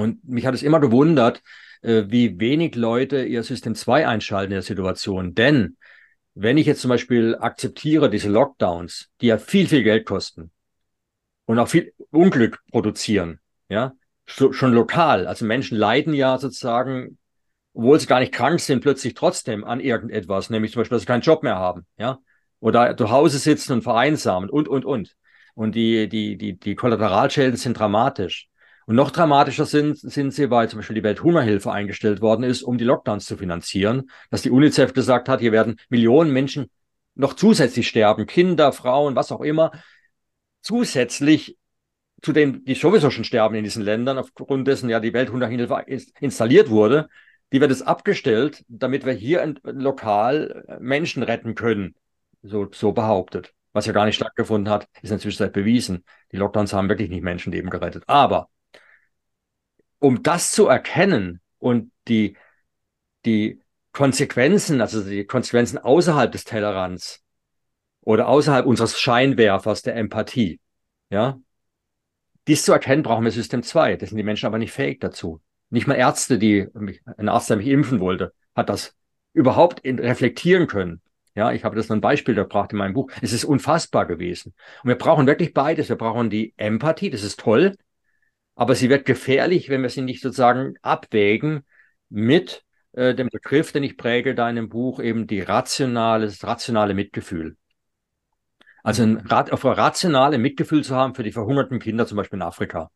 Und 0.00 0.26
mich 0.28 0.46
hat 0.46 0.54
es 0.54 0.62
immer 0.62 0.80
gewundert, 0.80 1.42
äh, 1.82 2.04
wie 2.08 2.38
wenig 2.40 2.74
Leute 2.74 3.24
ihr 3.24 3.42
System 3.42 3.74
2 3.74 4.06
einschalten 4.06 4.52
in 4.52 4.56
der 4.56 4.62
Situation. 4.62 5.34
Denn 5.34 5.76
wenn 6.34 6.58
ich 6.58 6.66
jetzt 6.66 6.80
zum 6.80 6.88
Beispiel 6.88 7.36
akzeptiere 7.38 8.10
diese 8.10 8.28
Lockdowns, 8.28 9.08
die 9.20 9.26
ja 9.26 9.38
viel, 9.38 9.66
viel 9.68 9.82
Geld 9.82 10.06
kosten 10.06 10.50
und 11.46 11.58
auch 11.58 11.68
viel 11.68 11.92
Unglück 12.10 12.60
produzieren, 12.70 13.40
ja, 13.68 13.92
schon 14.26 14.72
lokal. 14.72 15.26
Also 15.26 15.44
Menschen 15.44 15.76
leiden 15.76 16.14
ja 16.14 16.38
sozusagen 16.38 17.18
obwohl 17.72 17.98
sie 17.98 18.06
gar 18.06 18.20
nicht 18.20 18.32
krank 18.32 18.60
sind, 18.60 18.80
plötzlich 18.80 19.14
trotzdem 19.14 19.64
an 19.64 19.80
irgendetwas, 19.80 20.50
nämlich 20.50 20.72
zum 20.72 20.80
Beispiel, 20.80 20.96
dass 20.96 21.02
sie 21.02 21.06
keinen 21.06 21.22
Job 21.22 21.42
mehr 21.42 21.56
haben, 21.56 21.86
ja, 21.96 22.18
oder 22.58 22.96
zu 22.96 23.10
Hause 23.10 23.38
sitzen 23.38 23.72
und 23.74 23.82
vereinsamen 23.82 24.50
und, 24.50 24.68
und, 24.68 24.84
und. 24.84 25.16
Und 25.54 25.74
die, 25.74 26.08
die, 26.08 26.36
die, 26.36 26.58
die 26.58 26.74
Kollateralschäden 26.74 27.56
sind 27.56 27.78
dramatisch. 27.78 28.49
Und 28.90 28.96
noch 28.96 29.12
dramatischer 29.12 29.66
sind, 29.66 29.96
sind 29.98 30.32
sie, 30.32 30.50
weil 30.50 30.68
zum 30.68 30.80
Beispiel 30.80 30.96
die 30.96 31.04
Welthungerhilfe 31.04 31.70
eingestellt 31.70 32.20
worden 32.20 32.42
ist, 32.42 32.64
um 32.64 32.76
die 32.76 32.82
Lockdowns 32.82 33.24
zu 33.24 33.36
finanzieren, 33.36 34.10
dass 34.30 34.42
die 34.42 34.50
UNICEF 34.50 34.94
gesagt 34.94 35.28
hat, 35.28 35.38
hier 35.38 35.52
werden 35.52 35.76
Millionen 35.90 36.32
Menschen 36.32 36.68
noch 37.14 37.34
zusätzlich 37.34 37.86
sterben, 37.86 38.26
Kinder, 38.26 38.72
Frauen, 38.72 39.14
was 39.14 39.30
auch 39.30 39.42
immer, 39.42 39.70
zusätzlich 40.60 41.56
zu 42.20 42.32
denen, 42.32 42.64
die 42.64 42.74
sowieso 42.74 43.10
schon 43.10 43.22
sterben 43.22 43.54
in 43.54 43.62
diesen 43.62 43.84
Ländern, 43.84 44.18
aufgrund 44.18 44.66
dessen 44.66 44.90
ja 44.90 44.98
die 44.98 45.12
Welthungerhilfe 45.12 45.84
installiert 46.18 46.68
wurde 46.68 47.08
die 47.52 47.60
wird 47.60 47.70
es 47.70 47.82
abgestellt, 47.82 48.64
damit 48.68 49.04
wir 49.04 49.12
hier 49.12 49.54
lokal 49.64 50.64
äh, 50.68 50.78
Menschen 50.80 51.22
retten 51.22 51.54
können, 51.54 51.94
so, 52.42 52.68
so 52.72 52.92
behauptet. 52.92 53.54
Was 53.72 53.86
ja 53.86 53.92
gar 53.92 54.04
nicht 54.06 54.16
stattgefunden 54.16 54.72
hat, 54.72 54.88
ist 55.02 55.10
inzwischen 55.10 55.38
seit 55.38 55.52
bewiesen. 55.52 56.04
Die 56.32 56.36
Lockdowns 56.36 56.72
haben 56.72 56.88
wirklich 56.88 57.10
nicht 57.10 57.22
Menschenleben 57.22 57.70
gerettet. 57.70 58.04
Aber 58.06 58.48
um 60.00 60.22
das 60.22 60.50
zu 60.50 60.66
erkennen 60.66 61.40
und 61.58 61.92
die, 62.08 62.36
die 63.24 63.60
Konsequenzen, 63.92 64.80
also 64.80 65.02
die 65.02 65.24
Konsequenzen 65.24 65.78
außerhalb 65.78 66.32
des 66.32 66.44
Tellerrands 66.44 67.22
oder 68.00 68.28
außerhalb 68.28 68.66
unseres 68.66 68.98
Scheinwerfers 68.98 69.82
der 69.82 69.96
Empathie, 69.96 70.60
ja, 71.10 71.38
dies 72.48 72.64
zu 72.64 72.72
erkennen, 72.72 73.02
brauchen 73.02 73.24
wir 73.24 73.30
System 73.30 73.62
2. 73.62 73.96
Das 73.96 74.08
sind 74.08 74.18
die 74.18 74.24
Menschen 74.24 74.46
aber 74.46 74.58
nicht 74.58 74.72
fähig 74.72 75.00
dazu. 75.00 75.40
Nicht 75.68 75.86
mal 75.86 75.94
Ärzte, 75.94 76.38
die 76.38 76.66
mich, 76.74 77.00
ein 77.16 77.28
Arzt, 77.28 77.50
der 77.50 77.58
mich 77.58 77.68
impfen 77.68 78.00
wollte, 78.00 78.32
hat 78.56 78.68
das 78.68 78.96
überhaupt 79.32 79.80
in, 79.80 79.98
reflektieren 79.98 80.66
können. 80.66 81.00
Ja, 81.36 81.52
ich 81.52 81.62
habe 81.62 81.76
das 81.76 81.88
nur 81.88 81.96
ein 81.96 82.00
Beispiel 82.00 82.34
gebracht 82.34 82.72
in 82.72 82.78
meinem 82.78 82.94
Buch. 82.94 83.10
Es 83.22 83.32
ist 83.32 83.44
unfassbar 83.44 84.06
gewesen. 84.06 84.54
Und 84.82 84.88
wir 84.88 84.98
brauchen 84.98 85.28
wirklich 85.28 85.54
beides. 85.54 85.88
Wir 85.88 85.96
brauchen 85.96 86.28
die 86.28 86.54
Empathie, 86.56 87.10
das 87.10 87.22
ist 87.22 87.38
toll, 87.38 87.76
aber 88.60 88.74
sie 88.74 88.90
wird 88.90 89.06
gefährlich, 89.06 89.70
wenn 89.70 89.80
wir 89.80 89.88
sie 89.88 90.02
nicht 90.02 90.20
sozusagen 90.20 90.74
abwägen 90.82 91.64
mit 92.10 92.62
äh, 92.92 93.14
dem 93.14 93.30
Begriff, 93.30 93.72
den 93.72 93.84
ich 93.84 93.96
präge 93.96 94.34
da 94.34 94.50
in 94.50 94.56
dem 94.56 94.68
Buch, 94.68 95.00
eben 95.00 95.26
die 95.26 95.40
rationale, 95.40 96.26
das 96.26 96.44
rationale 96.44 96.92
Mitgefühl. 96.92 97.56
Also 98.82 99.02
ein, 99.02 99.30
auf 99.30 99.64
rationale 99.64 100.36
Mitgefühl 100.36 100.84
zu 100.84 100.94
haben 100.94 101.14
für 101.14 101.22
die 101.22 101.32
verhungerten 101.32 101.78
Kinder, 101.78 102.06
zum 102.06 102.18
Beispiel 102.18 102.36
in 102.36 102.42
Afrika 102.42 102.90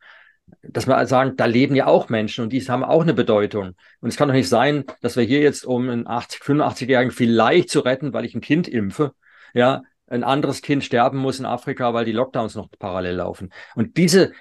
dass 0.61 0.87
wir 0.87 1.07
sagen, 1.07 1.37
da 1.37 1.47
leben 1.47 1.75
ja 1.75 1.87
auch 1.87 2.11
Menschen 2.11 2.43
und 2.43 2.53
die 2.53 2.61
haben 2.61 2.85
auch 2.85 3.01
eine 3.01 3.15
Bedeutung. 3.15 3.75
Und 4.01 4.09
es 4.11 4.19
kann 4.19 4.29
doch 4.29 4.35
nicht 4.35 4.51
sein, 4.51 4.85
dass 5.01 5.17
wir 5.17 5.25
hier 5.25 5.41
jetzt, 5.41 5.65
um 5.65 5.89
einen 5.89 6.07
80, 6.07 6.43
85-Jährigen 6.43 7.12
vielleicht 7.12 7.71
zu 7.71 7.81
retten, 7.81 8.12
weil 8.12 8.27
ich 8.27 8.35
ein 8.35 8.43
Kind 8.43 8.69
impfe, 8.69 9.15
ja, 9.55 9.83
ein 10.07 10.25
anderes 10.25 10.61
Kind 10.61 10.85
sterben 10.85 11.17
muss 11.17 11.39
in 11.39 11.47
Afrika, 11.47 11.95
weil 11.95 12.05
die 12.05 12.12
Lockdowns 12.12 12.55
noch 12.55 12.69
parallel 12.79 13.17
laufen. 13.17 13.55
Und 13.75 13.97
diese, 13.97 14.33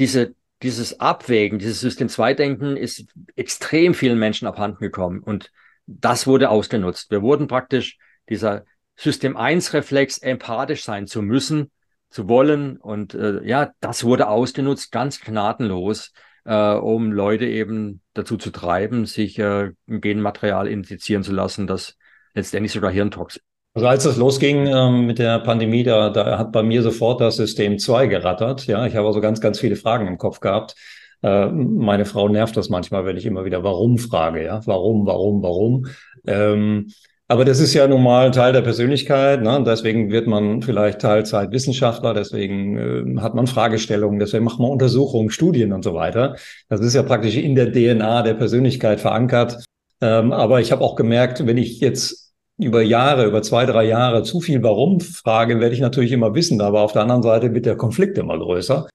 diese, 0.00 0.34
dieses 0.62 1.00
Abwägen, 1.00 1.58
dieses 1.58 1.80
System-2-Denken 1.80 2.76
ist 2.76 3.06
extrem 3.34 3.94
vielen 3.94 4.18
Menschen 4.18 4.48
abhanden 4.48 4.78
gekommen. 4.78 5.20
Und 5.20 5.52
das 5.86 6.26
wurde 6.26 6.50
ausgenutzt. 6.50 7.10
Wir 7.10 7.22
wurden 7.22 7.46
praktisch 7.46 7.98
dieser 8.28 8.64
System-1-Reflex 8.96 10.18
empathisch 10.18 10.84
sein 10.84 11.06
zu 11.06 11.22
müssen, 11.22 11.70
zu 12.10 12.28
wollen. 12.28 12.78
Und 12.78 13.14
äh, 13.14 13.42
ja, 13.44 13.72
das 13.80 14.04
wurde 14.04 14.28
ausgenutzt, 14.28 14.90
ganz 14.90 15.20
gnadenlos, 15.20 16.12
äh, 16.44 16.72
um 16.72 17.12
Leute 17.12 17.46
eben 17.46 18.00
dazu 18.14 18.36
zu 18.36 18.50
treiben, 18.50 19.04
sich 19.04 19.38
äh, 19.38 19.72
Genmaterial 19.86 20.68
infizieren 20.68 21.22
zu 21.22 21.32
lassen, 21.32 21.66
das 21.66 21.96
letztendlich 22.34 22.72
sogar 22.72 22.90
Hirntox. 22.90 23.40
Also 23.76 23.88
als 23.88 24.06
es 24.06 24.16
losging 24.16 24.66
ähm, 24.68 25.04
mit 25.04 25.18
der 25.18 25.38
Pandemie, 25.40 25.82
da, 25.82 26.08
da 26.08 26.38
hat 26.38 26.50
bei 26.50 26.62
mir 26.62 26.82
sofort 26.82 27.20
das 27.20 27.36
System 27.36 27.78
2 27.78 28.06
gerattert. 28.06 28.66
Ja, 28.66 28.86
ich 28.86 28.96
habe 28.96 29.06
also 29.06 29.20
ganz, 29.20 29.42
ganz 29.42 29.60
viele 29.60 29.76
Fragen 29.76 30.06
im 30.06 30.16
Kopf 30.16 30.40
gehabt. 30.40 30.76
Äh, 31.22 31.48
meine 31.48 32.06
Frau 32.06 32.26
nervt 32.30 32.56
das 32.56 32.70
manchmal, 32.70 33.04
wenn 33.04 33.18
ich 33.18 33.26
immer 33.26 33.44
wieder 33.44 33.62
warum 33.64 33.98
frage. 33.98 34.42
Ja, 34.42 34.62
warum, 34.64 35.04
warum, 35.04 35.42
warum? 35.42 35.86
Ähm, 36.26 36.90
aber 37.28 37.44
das 37.44 37.60
ist 37.60 37.74
ja 37.74 37.86
normal 37.86 38.30
Teil 38.30 38.54
der 38.54 38.62
Persönlichkeit. 38.62 39.42
Ne? 39.42 39.62
Deswegen 39.66 40.10
wird 40.10 40.26
man 40.26 40.62
vielleicht 40.62 41.02
Teilzeitwissenschaftler, 41.02 42.14
deswegen 42.14 43.18
äh, 43.18 43.20
hat 43.20 43.34
man 43.34 43.46
Fragestellungen, 43.46 44.18
deswegen 44.18 44.44
macht 44.44 44.58
man 44.58 44.70
Untersuchungen, 44.70 45.28
Studien 45.28 45.74
und 45.74 45.84
so 45.84 45.92
weiter. 45.92 46.36
Das 46.70 46.80
ist 46.80 46.94
ja 46.94 47.02
praktisch 47.02 47.36
in 47.36 47.54
der 47.54 47.70
DNA 47.72 48.22
der 48.22 48.34
Persönlichkeit 48.34 49.02
verankert. 49.02 49.62
Ähm, 50.00 50.32
aber 50.32 50.62
ich 50.62 50.72
habe 50.72 50.82
auch 50.82 50.96
gemerkt, 50.96 51.46
wenn 51.46 51.58
ich 51.58 51.80
jetzt 51.80 52.25
über 52.58 52.82
Jahre, 52.82 53.26
über 53.26 53.42
zwei, 53.42 53.66
drei 53.66 53.84
Jahre 53.84 54.22
zu 54.22 54.40
viel 54.40 54.62
Warum 54.62 55.00
frage, 55.00 55.60
werde 55.60 55.74
ich 55.74 55.80
natürlich 55.80 56.12
immer 56.12 56.34
wissen. 56.34 56.60
Aber 56.60 56.80
auf 56.80 56.92
der 56.92 57.02
anderen 57.02 57.22
Seite 57.22 57.54
wird 57.54 57.66
der 57.66 57.76
Konflikt 57.76 58.16
immer 58.18 58.38
größer, 58.38 58.88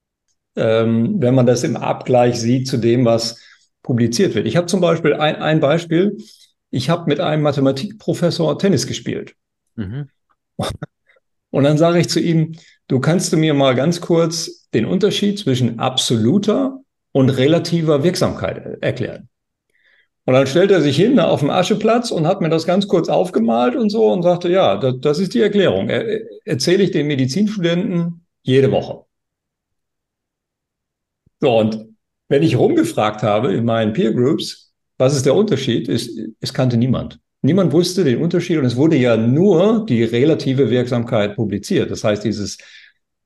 ähm, 0.56 1.22
wenn 1.22 1.36
man 1.36 1.46
das 1.46 1.64
im 1.64 1.78
Abgleich 1.78 2.40
sieht 2.40 2.68
zu 2.68 2.78
dem, 2.78 3.06
was 3.06 3.40
publiziert 3.84 4.36
wird. 4.36 4.48
Ich 4.48 4.58
habe 4.58 4.68
zum 4.68 4.82
Beispiel 4.82 5.14
ein, 5.14 5.36
ein 5.36 5.60
Beispiel 5.60 6.18
ich 6.72 6.90
habe 6.90 7.08
mit 7.08 7.20
einem 7.20 7.44
Mathematikprofessor 7.44 8.58
Tennis 8.58 8.88
gespielt. 8.88 9.36
Mhm. 9.76 10.10
Und 11.52 11.66
dann 11.66 11.78
sage 11.78 12.00
ich 12.00 12.10
zu 12.10 12.22
ihm, 12.22 12.56
du 12.88 13.02
kannst 13.02 13.34
du 13.34 13.38
mir 13.38 13.54
mal 13.54 13.76
ganz 13.76 14.00
kurz 14.00 14.70
den 14.74 14.86
Unterschied 14.86 15.38
zwischen 15.38 15.80
absoluter 15.80 16.80
und 17.12 17.30
relativer 17.30 18.06
Wirksamkeit 18.06 18.82
erklären. 18.82 19.28
Und 20.26 20.36
dann 20.36 20.46
stellt 20.46 20.72
er 20.72 20.82
sich 20.82 20.96
hin 20.96 21.20
auf 21.20 21.40
dem 21.40 21.50
Ascheplatz 21.50 22.12
und 22.12 22.28
hat 22.28 22.42
mir 22.42 22.50
das 22.50 22.66
ganz 22.66 22.88
kurz 22.88 23.10
aufgemalt 23.10 23.76
und 23.76 23.90
so 23.90 24.12
und 24.12 24.22
sagte, 24.22 24.50
ja, 24.50 24.78
das, 24.78 24.96
das 25.02 25.20
ist 25.20 25.34
die 25.34 25.42
Erklärung. 25.42 25.90
Er, 25.90 26.22
erzähle 26.46 26.84
ich 26.84 26.92
den 26.92 27.08
Medizinstudenten 27.08 28.26
jede 28.44 28.72
Woche. 28.72 29.06
So, 31.40 31.58
und 31.58 31.88
wenn 32.30 32.44
ich 32.44 32.58
rumgefragt 32.58 33.24
habe 33.24 33.54
in 33.54 33.66
meinen 33.66 33.94
Peer 33.94 34.14
Groups, 34.14 34.72
was 34.98 35.16
ist 35.16 35.26
der 35.26 35.34
Unterschied? 35.34 35.90
Es, 35.90 36.10
es 36.40 36.54
kannte 36.54 36.78
niemand. 36.78 37.20
Niemand 37.42 37.74
wusste 37.74 38.04
den 38.04 38.22
Unterschied 38.22 38.60
und 38.60 38.66
es 38.66 38.76
wurde 38.76 38.98
ja 38.98 39.18
nur 39.18 39.86
die 39.88 40.04
relative 40.04 40.70
Wirksamkeit 40.70 41.36
publiziert. 41.36 41.90
Das 41.90 42.04
heißt, 42.04 42.24
dieses, 42.24 42.60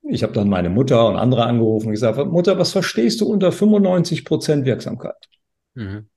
ich 0.08 0.22
habe 0.22 0.32
dann 0.32 0.48
meine 0.48 0.70
Mutter 0.70 1.06
und 1.06 1.16
andere 1.16 1.44
angerufen 1.44 1.88
und 1.88 1.92
gesagt, 1.92 2.16
Mutter, 2.32 2.58
was 2.58 2.72
verstehst 2.72 3.20
du 3.20 3.26
unter 3.26 3.52
95 3.52 4.24
Prozent 4.24 4.64
Wirksamkeit? 4.64 5.28
Mhm. 5.74 6.08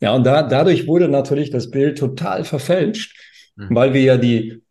Ja, 0.00 0.14
und 0.14 0.24
da, 0.24 0.42
dadurch 0.42 0.86
wurde 0.86 1.08
natürlich 1.08 1.50
das 1.50 1.70
Bild 1.70 1.98
total 1.98 2.44
verfälscht, 2.44 3.18
mhm. 3.56 3.74
weil 3.74 3.94
wir 3.94 4.02
ja 4.02 4.16
die, 4.16 4.62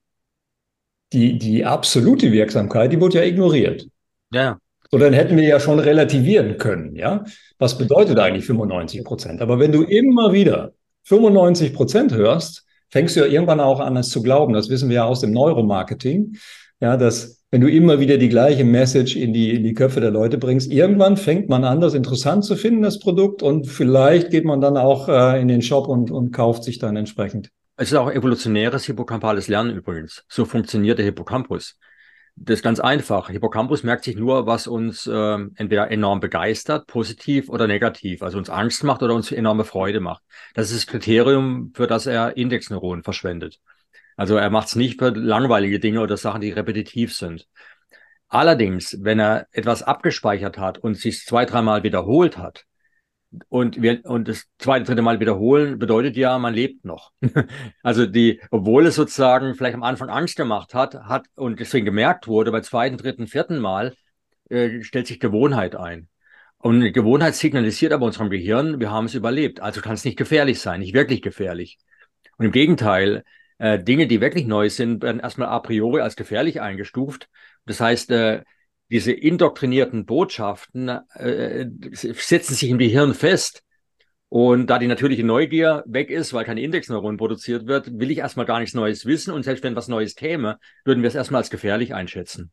die, 1.14 1.38
die 1.38 1.66
absolute 1.66 2.32
Wirksamkeit, 2.32 2.92
die 2.92 3.02
wurde 3.02 3.20
ja 3.20 3.24
ignoriert. 3.24 3.88
Ja. 4.32 4.60
So, 4.90 4.98
dann 4.98 5.14
hätten 5.14 5.36
wir 5.36 5.44
ja 5.44 5.60
schon 5.60 5.80
relativieren 5.80 6.58
können, 6.58 6.96
ja. 6.96 7.26
Was 7.58 7.78
bedeutet 7.78 8.20
eigentlich 8.20 8.46
95 8.46 9.04
Prozent? 9.04 9.42
Aber 9.42 9.60
wenn 9.60 9.72
du 9.72 9.84
immer 9.84 10.32
wieder 10.32 10.74
95 11.04 11.74
Prozent 11.74 12.14
hörst, 12.14 12.66
fängst 12.90 13.16
du 13.16 13.22
ja 13.22 13.26
irgendwann 13.26 13.60
auch 13.60 13.80
an, 13.80 13.98
es 13.98 14.10
zu 14.10 14.22
glauben. 14.22 14.54
Das 14.54 14.70
wissen 14.70 14.90
wir 14.90 14.98
ja 14.98 15.06
aus 15.06 15.22
dem 15.22 15.32
Neuromarketing, 15.32 16.38
ja, 16.80 16.96
dass 16.96 17.37
wenn 17.50 17.62
du 17.62 17.70
immer 17.70 18.00
wieder 18.00 18.18
die 18.18 18.30
gleiche 18.30 18.66
Message 18.66 19.16
in 19.16 19.32
die, 19.32 19.56
in 19.56 19.64
die 19.64 19.74
Köpfe 19.74 20.02
der 20.02 20.12
Leute 20.12 20.38
bringst. 20.38 20.72
Irgendwann 20.72 21.16
fängt 21.16 21.48
man 21.48 21.64
an, 21.64 21.80
das 21.80 21.94
interessant 21.94 22.44
zu 22.44 22.56
finden, 22.56 22.82
das 22.82 23.00
Produkt, 23.00 23.42
und 23.42 23.68
vielleicht 23.68 24.32
geht 24.32 24.44
man 24.44 24.60
dann 24.60 24.76
auch 24.76 25.08
äh, 25.08 25.42
in 25.42 25.48
den 25.48 25.62
Shop 25.62 25.88
und, 25.88 26.12
und 26.12 26.32
kauft 26.32 26.64
sich 26.64 26.78
dann 26.78 26.98
entsprechend. 26.98 27.50
Es 27.78 27.92
ist 27.92 27.98
auch 27.98 28.12
evolutionäres 28.12 28.86
hippocampales 28.86 29.48
Lernen 29.48 29.76
übrigens. 29.76 30.26
So 30.28 30.46
funktioniert 30.46 30.98
der 30.98 31.06
Hippocampus. 31.06 31.78
Das 32.36 32.56
ist 32.56 32.64
ganz 32.64 32.80
einfach. 32.80 33.30
Hippocampus 33.30 33.84
merkt 33.84 34.04
sich 34.04 34.16
nur, 34.16 34.46
was 34.46 34.68
uns 34.68 35.08
äh, 35.08 35.38
entweder 35.56 35.90
enorm 35.90 36.20
begeistert, 36.20 36.86
positiv 36.86 37.50
oder 37.50 37.66
negativ, 37.66 38.22
also 38.22 38.38
uns 38.38 38.50
Angst 38.50 38.84
macht 38.84 39.02
oder 39.02 39.16
uns 39.16 39.32
enorme 39.32 39.64
Freude 39.64 40.02
macht. 40.02 40.22
Das 40.54 40.70
ist 40.70 40.78
das 40.78 40.88
Kriterium, 40.88 41.72
für 41.74 41.88
das 41.88 42.06
er 42.06 42.36
Indexneuronen 42.36 43.04
verschwendet. 43.04 43.60
Also 44.18 44.36
er 44.36 44.50
macht 44.50 44.68
es 44.68 44.76
nicht 44.76 45.00
für 45.00 45.12
langweilige 45.12 45.80
Dinge 45.80 46.02
oder 46.02 46.18
Sachen, 46.18 46.42
die 46.42 46.52
repetitiv 46.52 47.16
sind. 47.16 47.48
Allerdings, 48.28 48.98
wenn 49.02 49.20
er 49.20 49.48
etwas 49.52 49.84
abgespeichert 49.84 50.58
hat 50.58 50.78
und 50.80 50.98
sich 50.98 51.26
zwei, 51.26 51.46
dreimal 51.46 51.84
wiederholt 51.84 52.38
hat, 52.38 52.66
und 53.50 53.82
wir 53.82 54.06
und 54.06 54.28
das 54.28 54.46
zweite, 54.58 54.86
dritte 54.86 55.02
Mal 55.02 55.20
wiederholen 55.20 55.80
bedeutet 55.80 56.16
ja, 56.16 56.38
man 56.40 56.54
lebt 56.54 56.86
noch. 56.86 57.12
also 57.84 58.06
die, 58.06 58.42
obwohl 58.52 58.88
es 58.88 58.96
sozusagen 58.96 59.56
vielleicht 59.56 59.76
am 59.76 59.84
Anfang 59.84 60.10
Angst 60.10 60.38
gemacht 60.38 60.74
hat, 60.74 60.96
hat 60.96 61.28
und 61.36 61.60
deswegen 61.60 61.86
gemerkt 61.86 62.28
wurde, 62.28 62.52
bei 62.52 62.62
zweiten, 62.62 62.98
dritten, 62.98 63.28
vierten 63.28 63.60
Mal 63.60 63.94
äh, 64.50 64.82
stellt 64.82 65.08
sich 65.08 65.20
Gewohnheit 65.20 65.76
ein. 65.76 66.08
Und 66.58 66.92
Gewohnheit 66.94 67.36
signalisiert 67.36 67.94
aber 67.94 68.06
unserem 68.06 68.30
Gehirn, 68.30 68.80
wir 68.80 68.92
haben 68.92 69.06
es 69.06 69.14
überlebt. 69.14 69.60
Also 69.60 69.82
kann 69.82 69.94
es 69.94 70.06
nicht 70.06 70.18
gefährlich 70.18 70.60
sein, 70.60 70.80
nicht 70.80 70.94
wirklich 70.94 71.22
gefährlich. 71.22 71.78
Und 72.38 72.46
im 72.46 72.52
Gegenteil, 72.52 73.24
äh, 73.58 73.80
Dinge, 73.80 74.08
die 74.08 74.22
wirklich 74.22 74.46
neu 74.46 74.70
sind, 74.70 75.04
werden 75.04 75.20
erstmal 75.20 75.50
a 75.50 75.60
priori 75.60 76.02
als 76.02 76.16
gefährlich 76.16 76.62
eingestuft. 76.62 77.30
Das 77.66 77.80
heißt, 77.80 78.12
äh, 78.12 78.44
diese 78.90 79.12
indoktrinierten 79.12 80.06
Botschaften 80.06 80.90
äh, 81.16 81.66
setzen 81.92 82.54
sich 82.54 82.70
im 82.70 82.78
Gehirn 82.78 83.14
fest. 83.14 83.64
Und 84.30 84.68
da 84.68 84.78
die 84.78 84.88
natürliche 84.88 85.24
Neugier 85.24 85.84
weg 85.88 86.10
ist, 86.10 86.34
weil 86.34 86.44
keine 86.44 86.62
Indexneuron 86.62 87.16
produziert 87.16 87.66
wird, 87.66 87.98
will 87.98 88.12
ich 88.12 88.18
erstmal 88.18 88.46
gar 88.46 88.60
nichts 88.60 88.76
Neues 88.76 89.06
wissen. 89.06 89.34
Und 89.34 89.44
selbst 89.44 89.64
wenn 89.64 89.76
was 89.76 89.88
Neues 89.88 90.16
käme, 90.16 90.60
würden 90.84 91.02
wir 91.02 91.08
es 91.08 91.16
erstmal 91.16 91.40
als 91.40 91.50
gefährlich 91.50 91.94
einschätzen. 91.94 92.52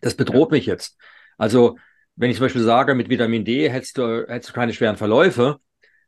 Das 0.00 0.14
bedroht 0.14 0.52
mich 0.52 0.66
jetzt. 0.66 0.96
Also, 1.38 1.76
wenn 2.14 2.30
ich 2.30 2.36
zum 2.36 2.46
Beispiel 2.46 2.62
sage, 2.62 2.94
mit 2.94 3.08
Vitamin 3.08 3.44
D 3.44 3.68
hättest 3.68 3.98
du, 3.98 4.26
hättest 4.28 4.50
du 4.50 4.54
keine 4.54 4.72
schweren 4.72 4.96
Verläufe, 4.96 5.58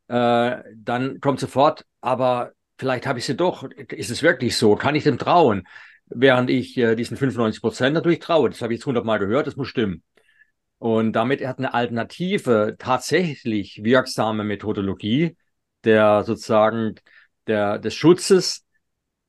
äh, 0.07 0.57
dann 0.75 1.19
kommt 1.19 1.39
sofort, 1.39 1.85
aber 1.99 2.53
vielleicht 2.79 3.05
habe 3.05 3.19
ich 3.19 3.25
sie 3.25 3.35
doch. 3.35 3.63
Ist 3.89 4.09
es 4.09 4.23
wirklich 4.23 4.57
so? 4.57 4.75
Kann 4.75 4.95
ich 4.95 5.03
dem 5.03 5.19
trauen? 5.19 5.67
Während 6.07 6.49
ich 6.49 6.77
äh, 6.77 6.95
diesen 6.95 7.17
95 7.17 7.61
Prozent 7.61 7.93
natürlich 7.93 8.19
traue. 8.19 8.49
Das 8.49 8.61
habe 8.61 8.73
ich 8.73 8.79
jetzt 8.79 8.87
hundertmal 8.87 9.19
gehört, 9.19 9.45
das 9.45 9.55
muss 9.55 9.67
stimmen. 9.67 10.03
Und 10.79 11.13
damit 11.13 11.45
hat 11.45 11.59
eine 11.59 11.73
alternative, 11.73 12.77
tatsächlich 12.79 13.81
wirksame 13.83 14.43
Methodologie 14.43 15.35
der 15.83 16.23
sozusagen 16.23 16.95
der, 17.47 17.79
des 17.79 17.95
Schutzes 17.95 18.65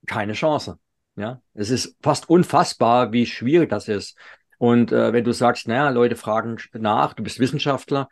keine 0.07 0.32
Chance. 0.32 0.78
Ja, 1.16 1.42
es 1.55 1.70
ist 1.70 1.96
fast 2.03 2.28
unfassbar, 2.28 3.12
wie 3.12 3.26
schwierig 3.26 3.68
das 3.68 3.88
ist. 3.88 4.16
Und 4.59 4.92
äh, 4.92 5.12
wenn 5.12 5.24
du 5.24 5.32
sagst, 5.32 5.68
naja, 5.68 5.90
Leute 5.90 6.16
fragen 6.16 6.57
nach, 6.72 7.14
du 7.14 7.22
bist 7.22 7.40
Wissenschaftler, 7.40 8.09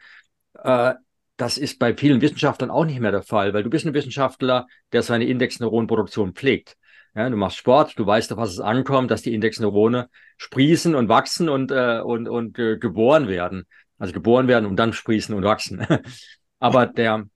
äh, 0.55 0.95
das 1.39 1.57
ist 1.57 1.79
bei 1.79 1.95
vielen 1.97 2.21
Wissenschaftlern 2.21 2.71
auch 2.71 2.85
nicht 2.85 3.01
mehr 3.01 3.13
der 3.13 3.23
Fall, 3.23 3.55
weil 3.55 3.63
du 3.63 3.71
bist 3.71 3.87
ein 3.87 3.95
Wissenschaftler, 3.95 4.67
der 4.93 5.03
seine 5.03 5.25
Indexneuronenproduktion 5.27 6.35
pflegt. 6.35 6.77
Ja, 7.15 7.31
du 7.31 7.37
machst 7.37 7.57
Sport, 7.57 7.97
du 7.97 8.05
weißt, 8.05 8.33
auf 8.33 8.39
was 8.39 8.51
es 8.51 8.61
ankommt, 8.61 9.11
dass 9.11 9.23
die 9.23 9.33
Indexneurone 9.33 10.11
sprießen 10.37 10.95
und 10.97 11.09
wachsen 11.09 11.49
und, 11.49 11.71
äh, 11.71 12.01
und, 12.01 12.29
und 12.29 12.59
äh, 12.59 12.77
geboren 12.77 13.29
werden. 13.29 13.67
Also 13.99 14.13
geboren 14.13 14.49
werden 14.49 14.67
und 14.67 14.77
dann 14.77 14.93
sprießen 14.93 15.35
und 15.35 15.45
wachsen. 15.45 15.87
Aber 16.59 16.87
der, 16.87 17.29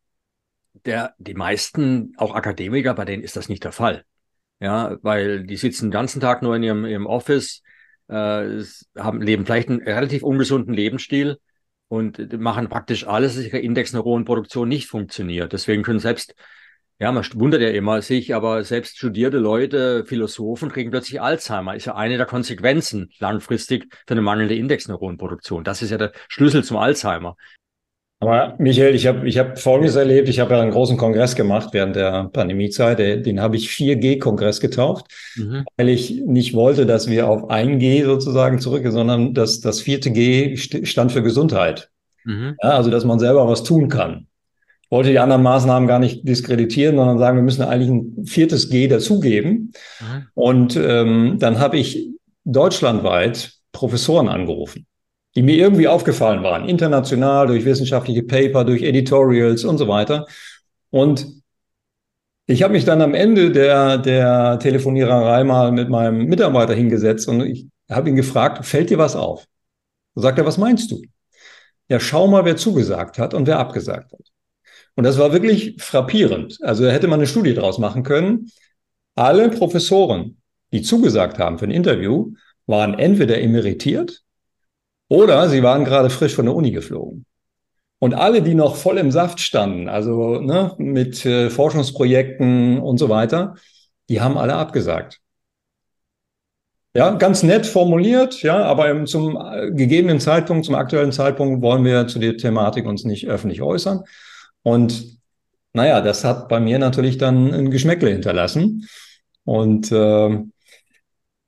der, 0.84 1.14
die 1.18 1.34
meisten, 1.34 2.14
auch 2.16 2.34
Akademiker, 2.34 2.94
bei 2.94 3.04
denen 3.04 3.22
ist 3.22 3.36
das 3.36 3.48
nicht 3.48 3.62
der 3.64 3.72
Fall. 3.72 4.04
Ja, 4.60 4.96
weil 5.02 5.44
die 5.44 5.56
sitzen 5.56 5.86
den 5.86 5.90
ganzen 5.92 6.20
Tag 6.20 6.42
nur 6.42 6.56
in 6.56 6.62
ihrem, 6.64 6.86
ihrem 6.86 7.06
Office, 7.06 7.62
äh, 8.08 8.62
haben, 8.96 9.22
leben 9.22 9.46
vielleicht 9.46 9.68
einen 9.68 9.82
relativ 9.82 10.24
ungesunden 10.24 10.74
Lebensstil 10.74 11.38
und 11.92 12.40
machen 12.40 12.70
praktisch 12.70 13.06
alles, 13.06 13.36
dass 13.36 13.44
ihre 13.44 13.58
Indexneuronenproduktion 13.58 14.66
nicht 14.66 14.86
funktioniert. 14.86 15.52
Deswegen 15.52 15.82
können 15.82 15.98
selbst, 15.98 16.34
ja, 16.98 17.12
man 17.12 17.22
wundert 17.34 17.60
ja 17.60 17.68
immer 17.68 18.00
sich, 18.00 18.34
aber 18.34 18.64
selbst 18.64 18.96
studierte 18.96 19.36
Leute, 19.36 20.06
Philosophen 20.06 20.70
kriegen 20.70 20.90
plötzlich 20.90 21.20
Alzheimer. 21.20 21.76
Ist 21.76 21.84
ja 21.84 21.94
eine 21.94 22.16
der 22.16 22.24
Konsequenzen 22.24 23.10
langfristig 23.18 23.94
für 24.06 24.14
eine 24.14 24.22
mangelnde 24.22 24.54
Indexneuronenproduktion. 24.54 25.64
Das 25.64 25.82
ist 25.82 25.90
ja 25.90 25.98
der 25.98 26.12
Schlüssel 26.28 26.64
zum 26.64 26.78
Alzheimer. 26.78 27.36
Aber 28.22 28.54
Michael, 28.58 28.94
ich 28.94 29.08
habe 29.08 29.26
ich 29.28 29.36
hab 29.36 29.58
Folgendes 29.58 29.96
erlebt. 29.96 30.28
Ich 30.28 30.38
habe 30.38 30.54
ja 30.54 30.60
einen 30.60 30.70
großen 30.70 30.96
Kongress 30.96 31.34
gemacht 31.34 31.70
während 31.72 31.96
der 31.96 32.30
Pandemiezeit. 32.32 33.00
Den 33.26 33.40
habe 33.40 33.56
ich 33.56 33.68
4G-Kongress 33.70 34.60
getauft, 34.60 35.06
mhm. 35.34 35.64
weil 35.76 35.88
ich 35.88 36.22
nicht 36.24 36.54
wollte, 36.54 36.86
dass 36.86 37.10
wir 37.10 37.28
auf 37.28 37.50
1G 37.50 38.04
sozusagen 38.04 38.60
zurück, 38.60 38.84
sondern 38.88 39.34
dass 39.34 39.60
das 39.60 39.80
vierte 39.80 40.12
G 40.12 40.56
stand 40.56 41.10
für 41.10 41.24
Gesundheit. 41.24 41.90
Mhm. 42.22 42.54
Ja, 42.62 42.70
also, 42.70 42.90
dass 42.90 43.04
man 43.04 43.18
selber 43.18 43.48
was 43.48 43.64
tun 43.64 43.88
kann. 43.88 44.28
Ich 44.84 44.90
wollte 44.92 45.10
die 45.10 45.18
anderen 45.18 45.42
Maßnahmen 45.42 45.88
gar 45.88 45.98
nicht 45.98 46.28
diskreditieren, 46.28 46.94
sondern 46.94 47.18
sagen, 47.18 47.38
wir 47.38 47.42
müssen 47.42 47.62
eigentlich 47.62 47.90
ein 47.90 48.24
viertes 48.24 48.70
G 48.70 48.86
dazugeben. 48.86 49.72
Mhm. 50.00 50.26
Und 50.34 50.76
ähm, 50.76 51.38
dann 51.40 51.58
habe 51.58 51.76
ich 51.76 52.10
deutschlandweit 52.44 53.54
Professoren 53.72 54.28
angerufen 54.28 54.86
die 55.34 55.42
mir 55.42 55.56
irgendwie 55.56 55.88
aufgefallen 55.88 56.42
waren, 56.42 56.68
international, 56.68 57.46
durch 57.46 57.64
wissenschaftliche 57.64 58.22
Paper, 58.22 58.64
durch 58.64 58.82
Editorials 58.82 59.64
und 59.64 59.78
so 59.78 59.88
weiter. 59.88 60.26
Und 60.90 61.26
ich 62.46 62.62
habe 62.62 62.74
mich 62.74 62.84
dann 62.84 63.00
am 63.00 63.14
Ende 63.14 63.50
der, 63.50 63.98
der 63.98 64.58
Telefoniererei 64.58 65.44
mal 65.44 65.72
mit 65.72 65.88
meinem 65.88 66.26
Mitarbeiter 66.26 66.74
hingesetzt 66.74 67.28
und 67.28 67.40
ich 67.42 67.66
habe 67.90 68.10
ihn 68.10 68.16
gefragt, 68.16 68.66
fällt 68.66 68.90
dir 68.90 68.98
was 68.98 69.16
auf? 69.16 69.46
Sagt 70.14 70.38
er, 70.38 70.46
was 70.46 70.58
meinst 70.58 70.90
du? 70.90 71.02
Ja, 71.88 71.98
schau 72.00 72.26
mal, 72.26 72.44
wer 72.44 72.56
zugesagt 72.56 73.18
hat 73.18 73.32
und 73.34 73.46
wer 73.46 73.58
abgesagt 73.58 74.12
hat. 74.12 74.20
Und 74.94 75.04
das 75.04 75.18
war 75.18 75.32
wirklich 75.32 75.76
frappierend. 75.82 76.58
Also 76.62 76.84
da 76.84 76.90
hätte 76.90 77.08
man 77.08 77.20
eine 77.20 77.26
Studie 77.26 77.54
draus 77.54 77.78
machen 77.78 78.02
können. 78.02 78.50
Alle 79.14 79.48
Professoren, 79.50 80.38
die 80.72 80.82
zugesagt 80.82 81.38
haben 81.38 81.58
für 81.58 81.64
ein 81.64 81.70
Interview, 81.70 82.32
waren 82.66 82.98
entweder 82.98 83.38
emeritiert 83.40 84.22
oder 85.12 85.50
sie 85.50 85.62
waren 85.62 85.84
gerade 85.84 86.08
frisch 86.08 86.34
von 86.34 86.46
der 86.46 86.54
Uni 86.54 86.70
geflogen. 86.70 87.26
Und 87.98 88.14
alle, 88.14 88.40
die 88.40 88.54
noch 88.54 88.76
voll 88.76 88.96
im 88.96 89.10
Saft 89.12 89.40
standen, 89.40 89.90
also 89.90 90.40
ne, 90.40 90.74
mit 90.78 91.26
äh, 91.26 91.50
Forschungsprojekten 91.50 92.78
und 92.78 92.96
so 92.96 93.10
weiter, 93.10 93.56
die 94.08 94.22
haben 94.22 94.38
alle 94.38 94.54
abgesagt. 94.54 95.20
Ja, 96.94 97.10
ganz 97.10 97.42
nett 97.42 97.66
formuliert, 97.66 98.42
ja, 98.42 98.64
aber 98.64 99.04
zum 99.04 99.36
äh, 99.36 99.70
gegebenen 99.72 100.18
Zeitpunkt, 100.18 100.64
zum 100.64 100.76
aktuellen 100.76 101.12
Zeitpunkt 101.12 101.60
wollen 101.60 101.84
wir 101.84 102.06
zu 102.06 102.18
der 102.18 102.38
Thematik 102.38 102.86
uns 102.86 103.04
nicht 103.04 103.28
öffentlich 103.28 103.60
äußern. 103.60 104.04
Und 104.62 105.18
naja, 105.74 106.00
das 106.00 106.24
hat 106.24 106.48
bei 106.48 106.58
mir 106.58 106.78
natürlich 106.78 107.18
dann 107.18 107.52
ein 107.52 107.70
Geschmäckle 107.70 108.08
hinterlassen. 108.08 108.88
Und 109.44 109.92
äh, 109.92 110.38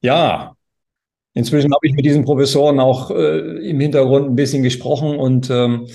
ja, 0.02 0.53
Inzwischen 1.34 1.74
habe 1.74 1.86
ich 1.86 1.94
mit 1.94 2.04
diesen 2.04 2.24
Professoren 2.24 2.78
auch 2.78 3.10
äh, 3.10 3.68
im 3.68 3.80
Hintergrund 3.80 4.28
ein 4.28 4.36
bisschen 4.36 4.62
gesprochen 4.62 5.16
und 5.16 5.50
ähm, 5.50 5.86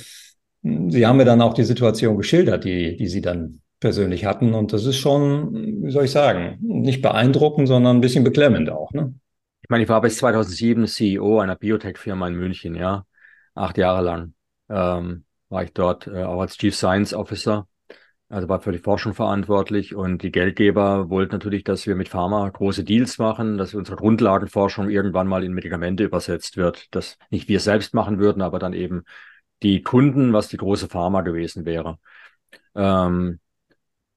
sie 0.62 1.08
haben 1.08 1.18
mir 1.18 1.26
dann 1.26 1.42
auch 1.42 1.54
die 1.54 1.64
Situation 1.64 2.18
geschildert, 2.18 2.66
die, 2.66 2.98
die 2.98 3.08
sie 3.08 3.22
dann 3.22 3.62
persönlich 3.80 4.26
hatten. 4.26 4.54
Und 4.54 4.74
das 4.74 4.86
ist 4.86 4.98
schon, 4.98 5.84
wie 5.84 5.92
soll 5.92 6.06
ich 6.06 6.12
sagen, 6.12 6.58
nicht 6.62 7.02
beeindruckend, 7.02 7.70
sondern 7.70 7.98
ein 7.98 8.02
bisschen 8.02 8.26
beklemmend 8.26 8.70
auch. 8.70 8.92
Ne? 8.92 9.14
Ich 9.62 9.70
meine, 9.70 9.84
ich 9.84 9.90
war 9.90 10.02
bis 10.02 10.18
2007 10.18 10.88
CEO 10.88 11.40
einer 11.40 11.56
Biotech-Firma 11.56 12.28
in 12.28 12.36
München, 12.36 12.76
ja. 12.76 13.06
Acht 13.56 13.78
Jahre 13.78 14.04
lang 14.04 14.34
ähm, 14.70 15.24
war 15.48 15.64
ich 15.64 15.74
dort 15.74 16.08
äh, 16.08 16.24
auch 16.24 16.42
als 16.42 16.58
Chief 16.58 16.76
Science 16.76 17.14
Officer 17.14 17.68
also 18.30 18.48
war 18.48 18.62
für 18.62 18.72
die 18.72 18.78
Forschung 18.78 19.14
verantwortlich 19.16 19.96
und 19.96 20.22
die 20.22 20.32
Geldgeber 20.32 21.10
wollten 21.10 21.34
natürlich, 21.34 21.64
dass 21.64 21.88
wir 21.88 21.96
mit 21.96 22.10
Pharma 22.10 22.48
große 22.48 22.84
Deals 22.84 23.18
machen, 23.18 23.58
dass 23.58 23.74
unsere 23.74 23.98
Grundlagenforschung 23.98 24.90
irgendwann 24.90 25.28
mal 25.28 25.44
in 25.44 25.54
Medikamente 25.54 26.04
übersetzt 26.04 26.56
wird, 26.56 26.94
dass 26.96 27.18
nicht 27.32 27.50
wir 27.50 27.60
selbst 27.60 27.94
machen 27.96 28.20
würden, 28.20 28.44
aber 28.44 28.60
dann 28.60 28.74
eben 28.74 29.04
die 29.64 29.82
Kunden, 29.82 30.32
was 30.32 30.48
die 30.48 30.58
große 30.58 30.88
Pharma 30.88 31.22
gewesen 31.22 31.66
wäre. 31.66 31.98
Ähm, 32.76 33.40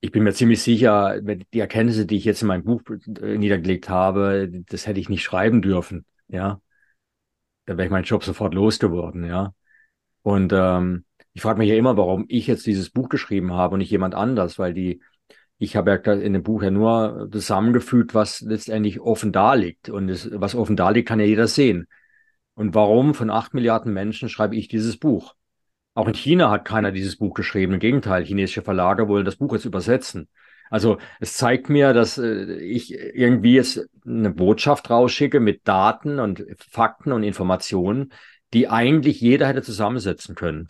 ich 0.01 0.13
bin 0.13 0.25
mir 0.25 0.33
ziemlich 0.35 0.63
sicher, 0.63 1.21
die 1.21 1.61
Erkenntnisse, 1.61 2.07
die 2.07 2.17
ich 2.17 2.25
jetzt 2.25 2.43
in 2.43 2.49
meinem 2.49 2.65
Buch 2.65 2.83
äh, 3.21 3.39
niedergelegt 3.39 3.89
habe, 3.89 4.49
das 4.69 4.87
hätte 4.87 5.01
ich 5.01 5.09
nicht 5.09 5.23
schreiben 5.23 5.63
dürfen, 5.63 6.05
ja. 6.29 6.61
Da 7.67 7.77
wäre 7.77 7.87
ich 7.87 7.93
meinen 7.93 8.05
Job 8.05 8.25
sofort 8.25 8.55
losgeworden, 8.55 9.25
ja. 9.25 9.55
Und 10.23 10.53
ähm, 10.55 11.05
ich 11.35 11.43
frage 11.43 11.59
mich 11.59 11.69
ja 11.69 11.77
immer, 11.77 11.97
warum 11.97 12.25
ich 12.29 12.47
jetzt 12.47 12.67
dieses 12.67 12.91
Buch 12.91 13.09
geschrieben 13.09 13.53
habe 13.53 13.75
und 13.75 13.79
nicht 13.79 13.91
jemand 13.91 14.15
anders, 14.15 14.59
weil 14.59 14.75
die 14.75 15.01
ich 15.63 15.77
habe 15.77 15.93
ja 16.05 16.13
in 16.15 16.33
dem 16.33 16.43
Buch 16.43 16.63
ja 16.65 16.73
nur 16.73 17.29
zusammengefügt, 17.31 18.15
was 18.15 18.41
letztendlich 18.41 18.99
offen 19.01 19.31
da 19.31 19.55
liegt. 19.55 19.89
Und 19.91 20.09
das, 20.09 20.29
was 20.33 20.57
offen 20.57 20.75
da 20.75 20.91
liegt, 20.91 21.09
kann 21.09 21.21
ja 21.21 21.27
jeder 21.27 21.47
sehen. 21.47 21.87
Und 22.55 22.75
warum 22.75 23.15
von 23.15 23.31
acht 23.31 23.55
Milliarden 23.55 23.93
Menschen 23.93 24.29
schreibe 24.29 24.57
ich 24.57 24.67
dieses 24.67 24.97
Buch? 24.97 25.35
Auch 25.95 26.09
in 26.09 26.15
China 26.15 26.51
hat 26.51 26.65
keiner 26.65 26.91
dieses 26.91 27.17
Buch 27.17 27.33
geschrieben. 27.35 27.75
Im 27.75 27.79
Gegenteil, 27.79 28.25
chinesische 28.25 28.63
Verlage 28.63 29.07
wollen 29.07 29.25
das 29.25 29.37
Buch 29.37 29.53
jetzt 29.53 29.65
übersetzen. 29.65 30.29
Also 30.69 30.99
es 31.21 31.37
zeigt 31.37 31.69
mir, 31.69 31.93
dass 31.93 32.19
äh, 32.19 32.57
ich 32.57 32.93
irgendwie 32.93 33.55
jetzt 33.55 33.87
eine 34.05 34.31
Botschaft 34.31 34.91
rausschicke 34.91 35.39
mit 35.39 35.69
Daten 35.69 36.19
und 36.19 36.45
Fakten 36.59 37.13
und 37.13 37.23
Informationen, 37.23 38.13
die 38.53 38.69
eigentlich 38.69 39.21
jeder 39.21 39.47
hätte 39.47 39.63
zusammensetzen 39.63 40.35
können. 40.35 40.67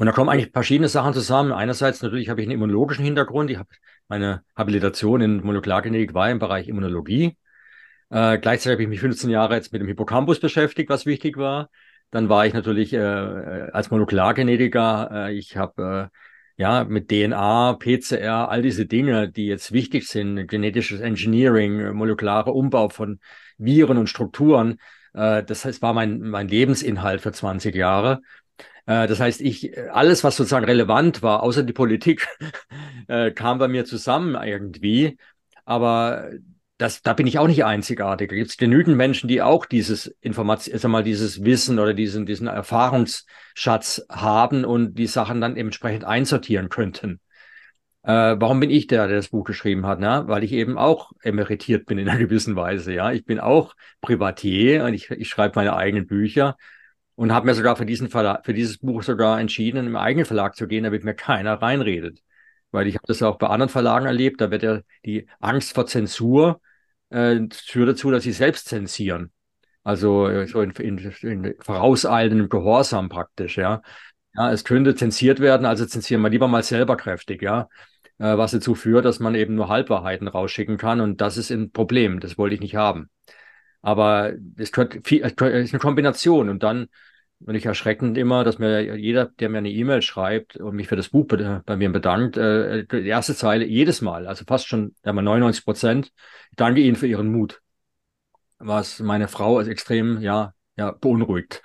Und 0.00 0.06
da 0.06 0.12
kommen 0.12 0.30
eigentlich 0.30 0.50
verschiedene 0.50 0.88
Sachen 0.88 1.12
zusammen. 1.12 1.52
Einerseits 1.52 2.00
natürlich 2.00 2.30
habe 2.30 2.40
ich 2.40 2.46
einen 2.46 2.54
immunologischen 2.54 3.04
Hintergrund. 3.04 3.50
Ich 3.50 3.58
habe 3.58 3.68
meine 4.08 4.42
Habilitation 4.56 5.20
in 5.20 5.44
Molekulargenetik 5.44 6.14
war 6.14 6.30
im 6.30 6.38
Bereich 6.38 6.68
Immunologie. 6.68 7.36
Äh, 8.08 8.38
gleichzeitig 8.38 8.76
habe 8.76 8.82
ich 8.84 8.88
mich 8.88 9.00
15 9.00 9.28
Jahre 9.28 9.56
jetzt 9.56 9.74
mit 9.74 9.82
dem 9.82 9.88
Hippocampus 9.88 10.40
beschäftigt, 10.40 10.88
was 10.88 11.04
wichtig 11.04 11.36
war. 11.36 11.68
Dann 12.10 12.30
war 12.30 12.46
ich 12.46 12.54
natürlich 12.54 12.94
äh, 12.94 12.98
als 12.98 13.90
Molekulargenetiker. 13.90 15.10
Äh, 15.28 15.34
ich 15.34 15.58
habe 15.58 16.10
äh, 16.10 16.62
ja 16.62 16.84
mit 16.84 17.10
DNA, 17.10 17.74
PCR, 17.74 18.48
all 18.48 18.62
diese 18.62 18.86
Dinge, 18.86 19.30
die 19.30 19.48
jetzt 19.48 19.70
wichtig 19.70 20.08
sind, 20.08 20.46
genetisches 20.46 21.00
Engineering, 21.00 21.92
molekulare 21.92 22.52
Umbau 22.52 22.88
von 22.88 23.20
Viren 23.58 23.98
und 23.98 24.06
Strukturen. 24.06 24.78
Äh, 25.12 25.42
das 25.44 25.66
heißt, 25.66 25.82
war 25.82 25.92
mein 25.92 26.20
mein 26.20 26.48
Lebensinhalt 26.48 27.20
für 27.20 27.32
20 27.32 27.74
Jahre. 27.74 28.22
Äh, 28.86 29.06
das 29.06 29.20
heißt, 29.20 29.40
ich 29.40 29.78
alles, 29.90 30.24
was 30.24 30.36
sozusagen 30.36 30.64
relevant 30.64 31.22
war, 31.22 31.42
außer 31.42 31.62
die 31.62 31.72
Politik, 31.72 32.26
äh, 33.08 33.30
kam 33.30 33.58
bei 33.58 33.68
mir 33.68 33.84
zusammen 33.84 34.34
irgendwie. 34.34 35.18
Aber 35.64 36.30
das, 36.80 37.02
da 37.02 37.12
bin 37.12 37.26
ich 37.26 37.38
auch 37.38 37.46
nicht 37.46 37.64
einzigartig. 37.64 38.30
Da 38.30 38.36
gibt 38.36 38.50
es 38.50 38.56
genügend 38.56 38.96
Menschen, 38.96 39.28
die 39.28 39.42
auch 39.42 39.66
dieses 39.66 40.06
Information, 40.20 40.78
sag 40.78 40.90
mal, 40.90 41.04
dieses 41.04 41.44
Wissen 41.44 41.78
oder 41.78 41.92
diesen, 41.92 42.24
diesen 42.24 42.46
Erfahrungsschatz 42.46 44.06
haben 44.08 44.64
und 44.64 44.94
die 44.94 45.06
Sachen 45.06 45.40
dann 45.40 45.56
entsprechend 45.56 46.04
einsortieren 46.04 46.70
könnten. 46.70 47.20
Äh, 48.02 48.36
warum 48.38 48.60
bin 48.60 48.70
ich 48.70 48.86
der, 48.86 49.06
der 49.08 49.16
das 49.16 49.28
Buch 49.28 49.44
geschrieben 49.44 49.86
hat? 49.86 50.00
Ne? 50.00 50.24
Weil 50.26 50.42
ich 50.42 50.52
eben 50.52 50.78
auch 50.78 51.12
emeritiert 51.22 51.84
bin 51.84 51.98
in 51.98 52.08
einer 52.08 52.18
gewissen 52.26 52.56
Weise. 52.56 52.94
Ja, 52.94 53.12
ich 53.12 53.24
bin 53.26 53.40
auch 53.40 53.74
Privatier 54.00 54.84
und 54.84 54.94
ich, 54.94 55.10
ich 55.10 55.28
schreibe 55.28 55.56
meine 55.56 55.76
eigenen 55.76 56.06
Bücher 56.06 56.56
und 57.20 57.34
habe 57.34 57.44
mir 57.44 57.54
sogar 57.54 57.76
für 57.76 57.84
diesen 57.84 58.08
Verlag, 58.08 58.46
für 58.46 58.54
dieses 58.54 58.78
Buch 58.78 59.02
sogar 59.02 59.38
entschieden, 59.40 59.86
im 59.86 59.94
eigenen 59.94 60.24
Verlag 60.24 60.56
zu 60.56 60.66
gehen, 60.66 60.84
damit 60.84 61.04
mir 61.04 61.12
keiner 61.12 61.60
reinredet. 61.60 62.22
Weil 62.70 62.86
ich 62.86 62.94
habe 62.94 63.04
das 63.06 63.22
auch 63.22 63.36
bei 63.36 63.48
anderen 63.48 63.68
Verlagen 63.68 64.06
erlebt, 64.06 64.40
da 64.40 64.50
wird 64.50 64.62
ja 64.62 64.80
die 65.04 65.28
Angst 65.38 65.74
vor 65.74 65.84
Zensur 65.84 66.62
äh, 67.10 67.40
führt 67.52 67.90
dazu, 67.90 68.10
dass 68.10 68.22
sie 68.22 68.32
selbst 68.32 68.68
zensieren. 68.68 69.32
Also 69.84 70.28
äh, 70.28 70.46
so 70.46 70.62
in, 70.62 70.70
in, 70.70 70.96
in 71.20 71.54
vorauseilendem 71.60 72.48
Gehorsam 72.48 73.10
praktisch, 73.10 73.58
ja. 73.58 73.82
Ja, 74.34 74.50
es 74.50 74.64
könnte 74.64 74.94
zensiert 74.94 75.40
werden, 75.40 75.66
also 75.66 75.84
zensieren 75.84 76.22
wir 76.22 76.30
lieber 76.30 76.48
mal 76.48 76.62
selber 76.62 76.96
kräftig, 76.96 77.42
ja. 77.42 77.68
Äh, 78.16 78.38
was 78.38 78.52
dazu 78.52 78.74
führt, 78.74 79.04
dass 79.04 79.20
man 79.20 79.34
eben 79.34 79.56
nur 79.56 79.68
Halbwahrheiten 79.68 80.26
rausschicken 80.26 80.78
kann 80.78 81.02
und 81.02 81.20
das 81.20 81.36
ist 81.36 81.50
ein 81.50 81.70
Problem, 81.70 82.18
das 82.20 82.38
wollte 82.38 82.54
ich 82.54 82.62
nicht 82.62 82.76
haben. 82.76 83.10
Aber 83.82 84.32
es, 84.56 84.72
könnte 84.72 85.02
viel, 85.04 85.22
es 85.22 85.32
ist 85.32 85.74
eine 85.74 85.80
Kombination 85.80 86.48
und 86.48 86.62
dann 86.62 86.88
und 87.46 87.54
ich 87.54 87.66
erschreckend 87.66 88.18
immer, 88.18 88.44
dass 88.44 88.58
mir 88.58 88.96
jeder, 88.96 89.26
der 89.26 89.48
mir 89.48 89.58
eine 89.58 89.70
E-Mail 89.70 90.02
schreibt 90.02 90.56
und 90.56 90.76
mich 90.76 90.88
für 90.88 90.96
das 90.96 91.08
Buch 91.08 91.26
bei 91.26 91.76
mir 91.76 91.90
bedankt, 91.90 92.36
äh, 92.36 92.84
die 92.86 93.06
erste 93.06 93.34
Zeile 93.34 93.64
jedes 93.64 94.00
Mal, 94.02 94.26
also 94.26 94.44
fast 94.46 94.68
schon 94.68 94.94
einmal 95.02 95.24
99 95.24 95.64
Prozent, 95.64 96.12
danke 96.56 96.80
Ihnen 96.80 96.96
für 96.96 97.06
Ihren 97.06 97.32
Mut. 97.32 97.62
Was 98.58 99.00
meine 99.00 99.28
Frau 99.28 99.58
als 99.58 99.68
extrem, 99.68 100.20
ja, 100.20 100.52
ja, 100.76 100.92
beunruhigt. 100.92 101.62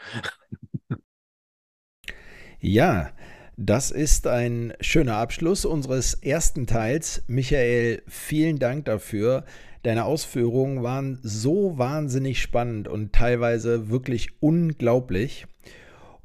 Ja, 2.59 3.11
das 3.57 3.91
ist 3.91 4.28
ein 4.28 4.73
schöner 4.82 5.17
Abschluss 5.17 5.65
unseres 5.65 6.13
ersten 6.15 6.67
Teils. 6.67 7.23
Michael, 7.28 8.01
vielen 8.07 8.59
Dank 8.59 8.86
dafür. 8.86 9.45
Deine 9.86 10.06
Ausführungen 10.06 10.82
waren 10.82 11.20
so 11.22 11.78
wahnsinnig 11.78 12.42
spannend 12.42 12.88
und 12.88 13.14
teilweise 13.14 13.88
wirklich 13.88 14.30
unglaublich. 14.40 15.46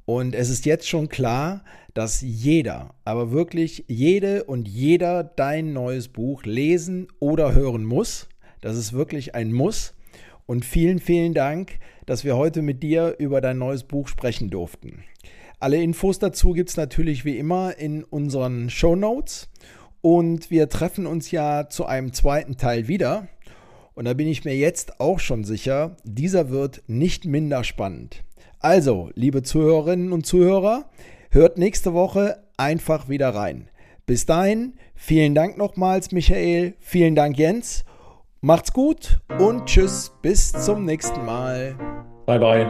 Und 0.06 0.34
es 0.34 0.48
ist 0.48 0.64
jetzt 0.64 0.88
schon 0.88 1.10
klar, 1.10 1.62
dass 1.92 2.22
jeder, 2.22 2.94
aber 3.04 3.32
wirklich 3.32 3.84
jede 3.86 4.44
und 4.44 4.66
jeder 4.66 5.24
dein 5.24 5.74
neues 5.74 6.08
Buch 6.08 6.44
lesen 6.44 7.08
oder 7.18 7.52
hören 7.52 7.84
muss. 7.84 8.30
Das 8.62 8.78
ist 8.78 8.94
wirklich 8.94 9.34
ein 9.34 9.52
Muss. 9.52 9.92
Und 10.46 10.64
vielen, 10.64 10.98
vielen 10.98 11.34
Dank, 11.34 11.72
dass 12.06 12.24
wir 12.24 12.38
heute 12.38 12.62
mit 12.62 12.82
dir 12.82 13.16
über 13.18 13.42
dein 13.42 13.58
neues 13.58 13.84
Buch 13.84 14.08
sprechen 14.08 14.48
durften. 14.48 15.04
Alle 15.58 15.82
Infos 15.82 16.18
dazu 16.18 16.54
gibt 16.54 16.70
es 16.70 16.78
natürlich 16.78 17.26
wie 17.26 17.36
immer 17.36 17.76
in 17.76 18.04
unseren 18.04 18.70
Show 18.70 18.96
Notes. 18.96 19.50
Und 20.00 20.50
wir 20.50 20.70
treffen 20.70 21.06
uns 21.06 21.30
ja 21.30 21.68
zu 21.68 21.84
einem 21.84 22.14
zweiten 22.14 22.56
Teil 22.56 22.88
wieder. 22.88 23.28
Und 24.00 24.06
da 24.06 24.14
bin 24.14 24.28
ich 24.28 24.46
mir 24.46 24.56
jetzt 24.56 24.98
auch 24.98 25.18
schon 25.18 25.44
sicher, 25.44 25.94
dieser 26.04 26.48
wird 26.48 26.82
nicht 26.86 27.26
minder 27.26 27.64
spannend. 27.64 28.24
Also, 28.58 29.10
liebe 29.14 29.42
Zuhörerinnen 29.42 30.12
und 30.12 30.24
Zuhörer, 30.24 30.86
hört 31.30 31.58
nächste 31.58 31.92
Woche 31.92 32.42
einfach 32.56 33.10
wieder 33.10 33.34
rein. 33.34 33.68
Bis 34.06 34.24
dahin, 34.24 34.72
vielen 34.94 35.34
Dank 35.34 35.58
nochmals, 35.58 36.12
Michael. 36.12 36.76
Vielen 36.80 37.14
Dank, 37.14 37.36
Jens. 37.36 37.84
Macht's 38.40 38.72
gut 38.72 39.20
und 39.38 39.66
tschüss, 39.66 40.12
bis 40.22 40.50
zum 40.50 40.86
nächsten 40.86 41.22
Mal. 41.26 41.76
Bye, 42.24 42.38
bye. 42.38 42.66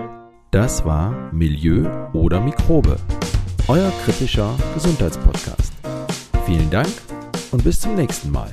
Das 0.51 0.85
war 0.85 1.33
Milieu 1.33 1.89
oder 2.13 2.41
Mikrobe, 2.41 2.97
euer 3.69 3.93
kritischer 4.05 4.59
Gesundheitspodcast. 4.75 5.75
Vielen 6.45 6.71
Dank 6.71 6.91
und 7.53 7.63
bis 7.63 7.79
zum 7.79 7.95
nächsten 7.95 8.33
Mal. 8.33 8.53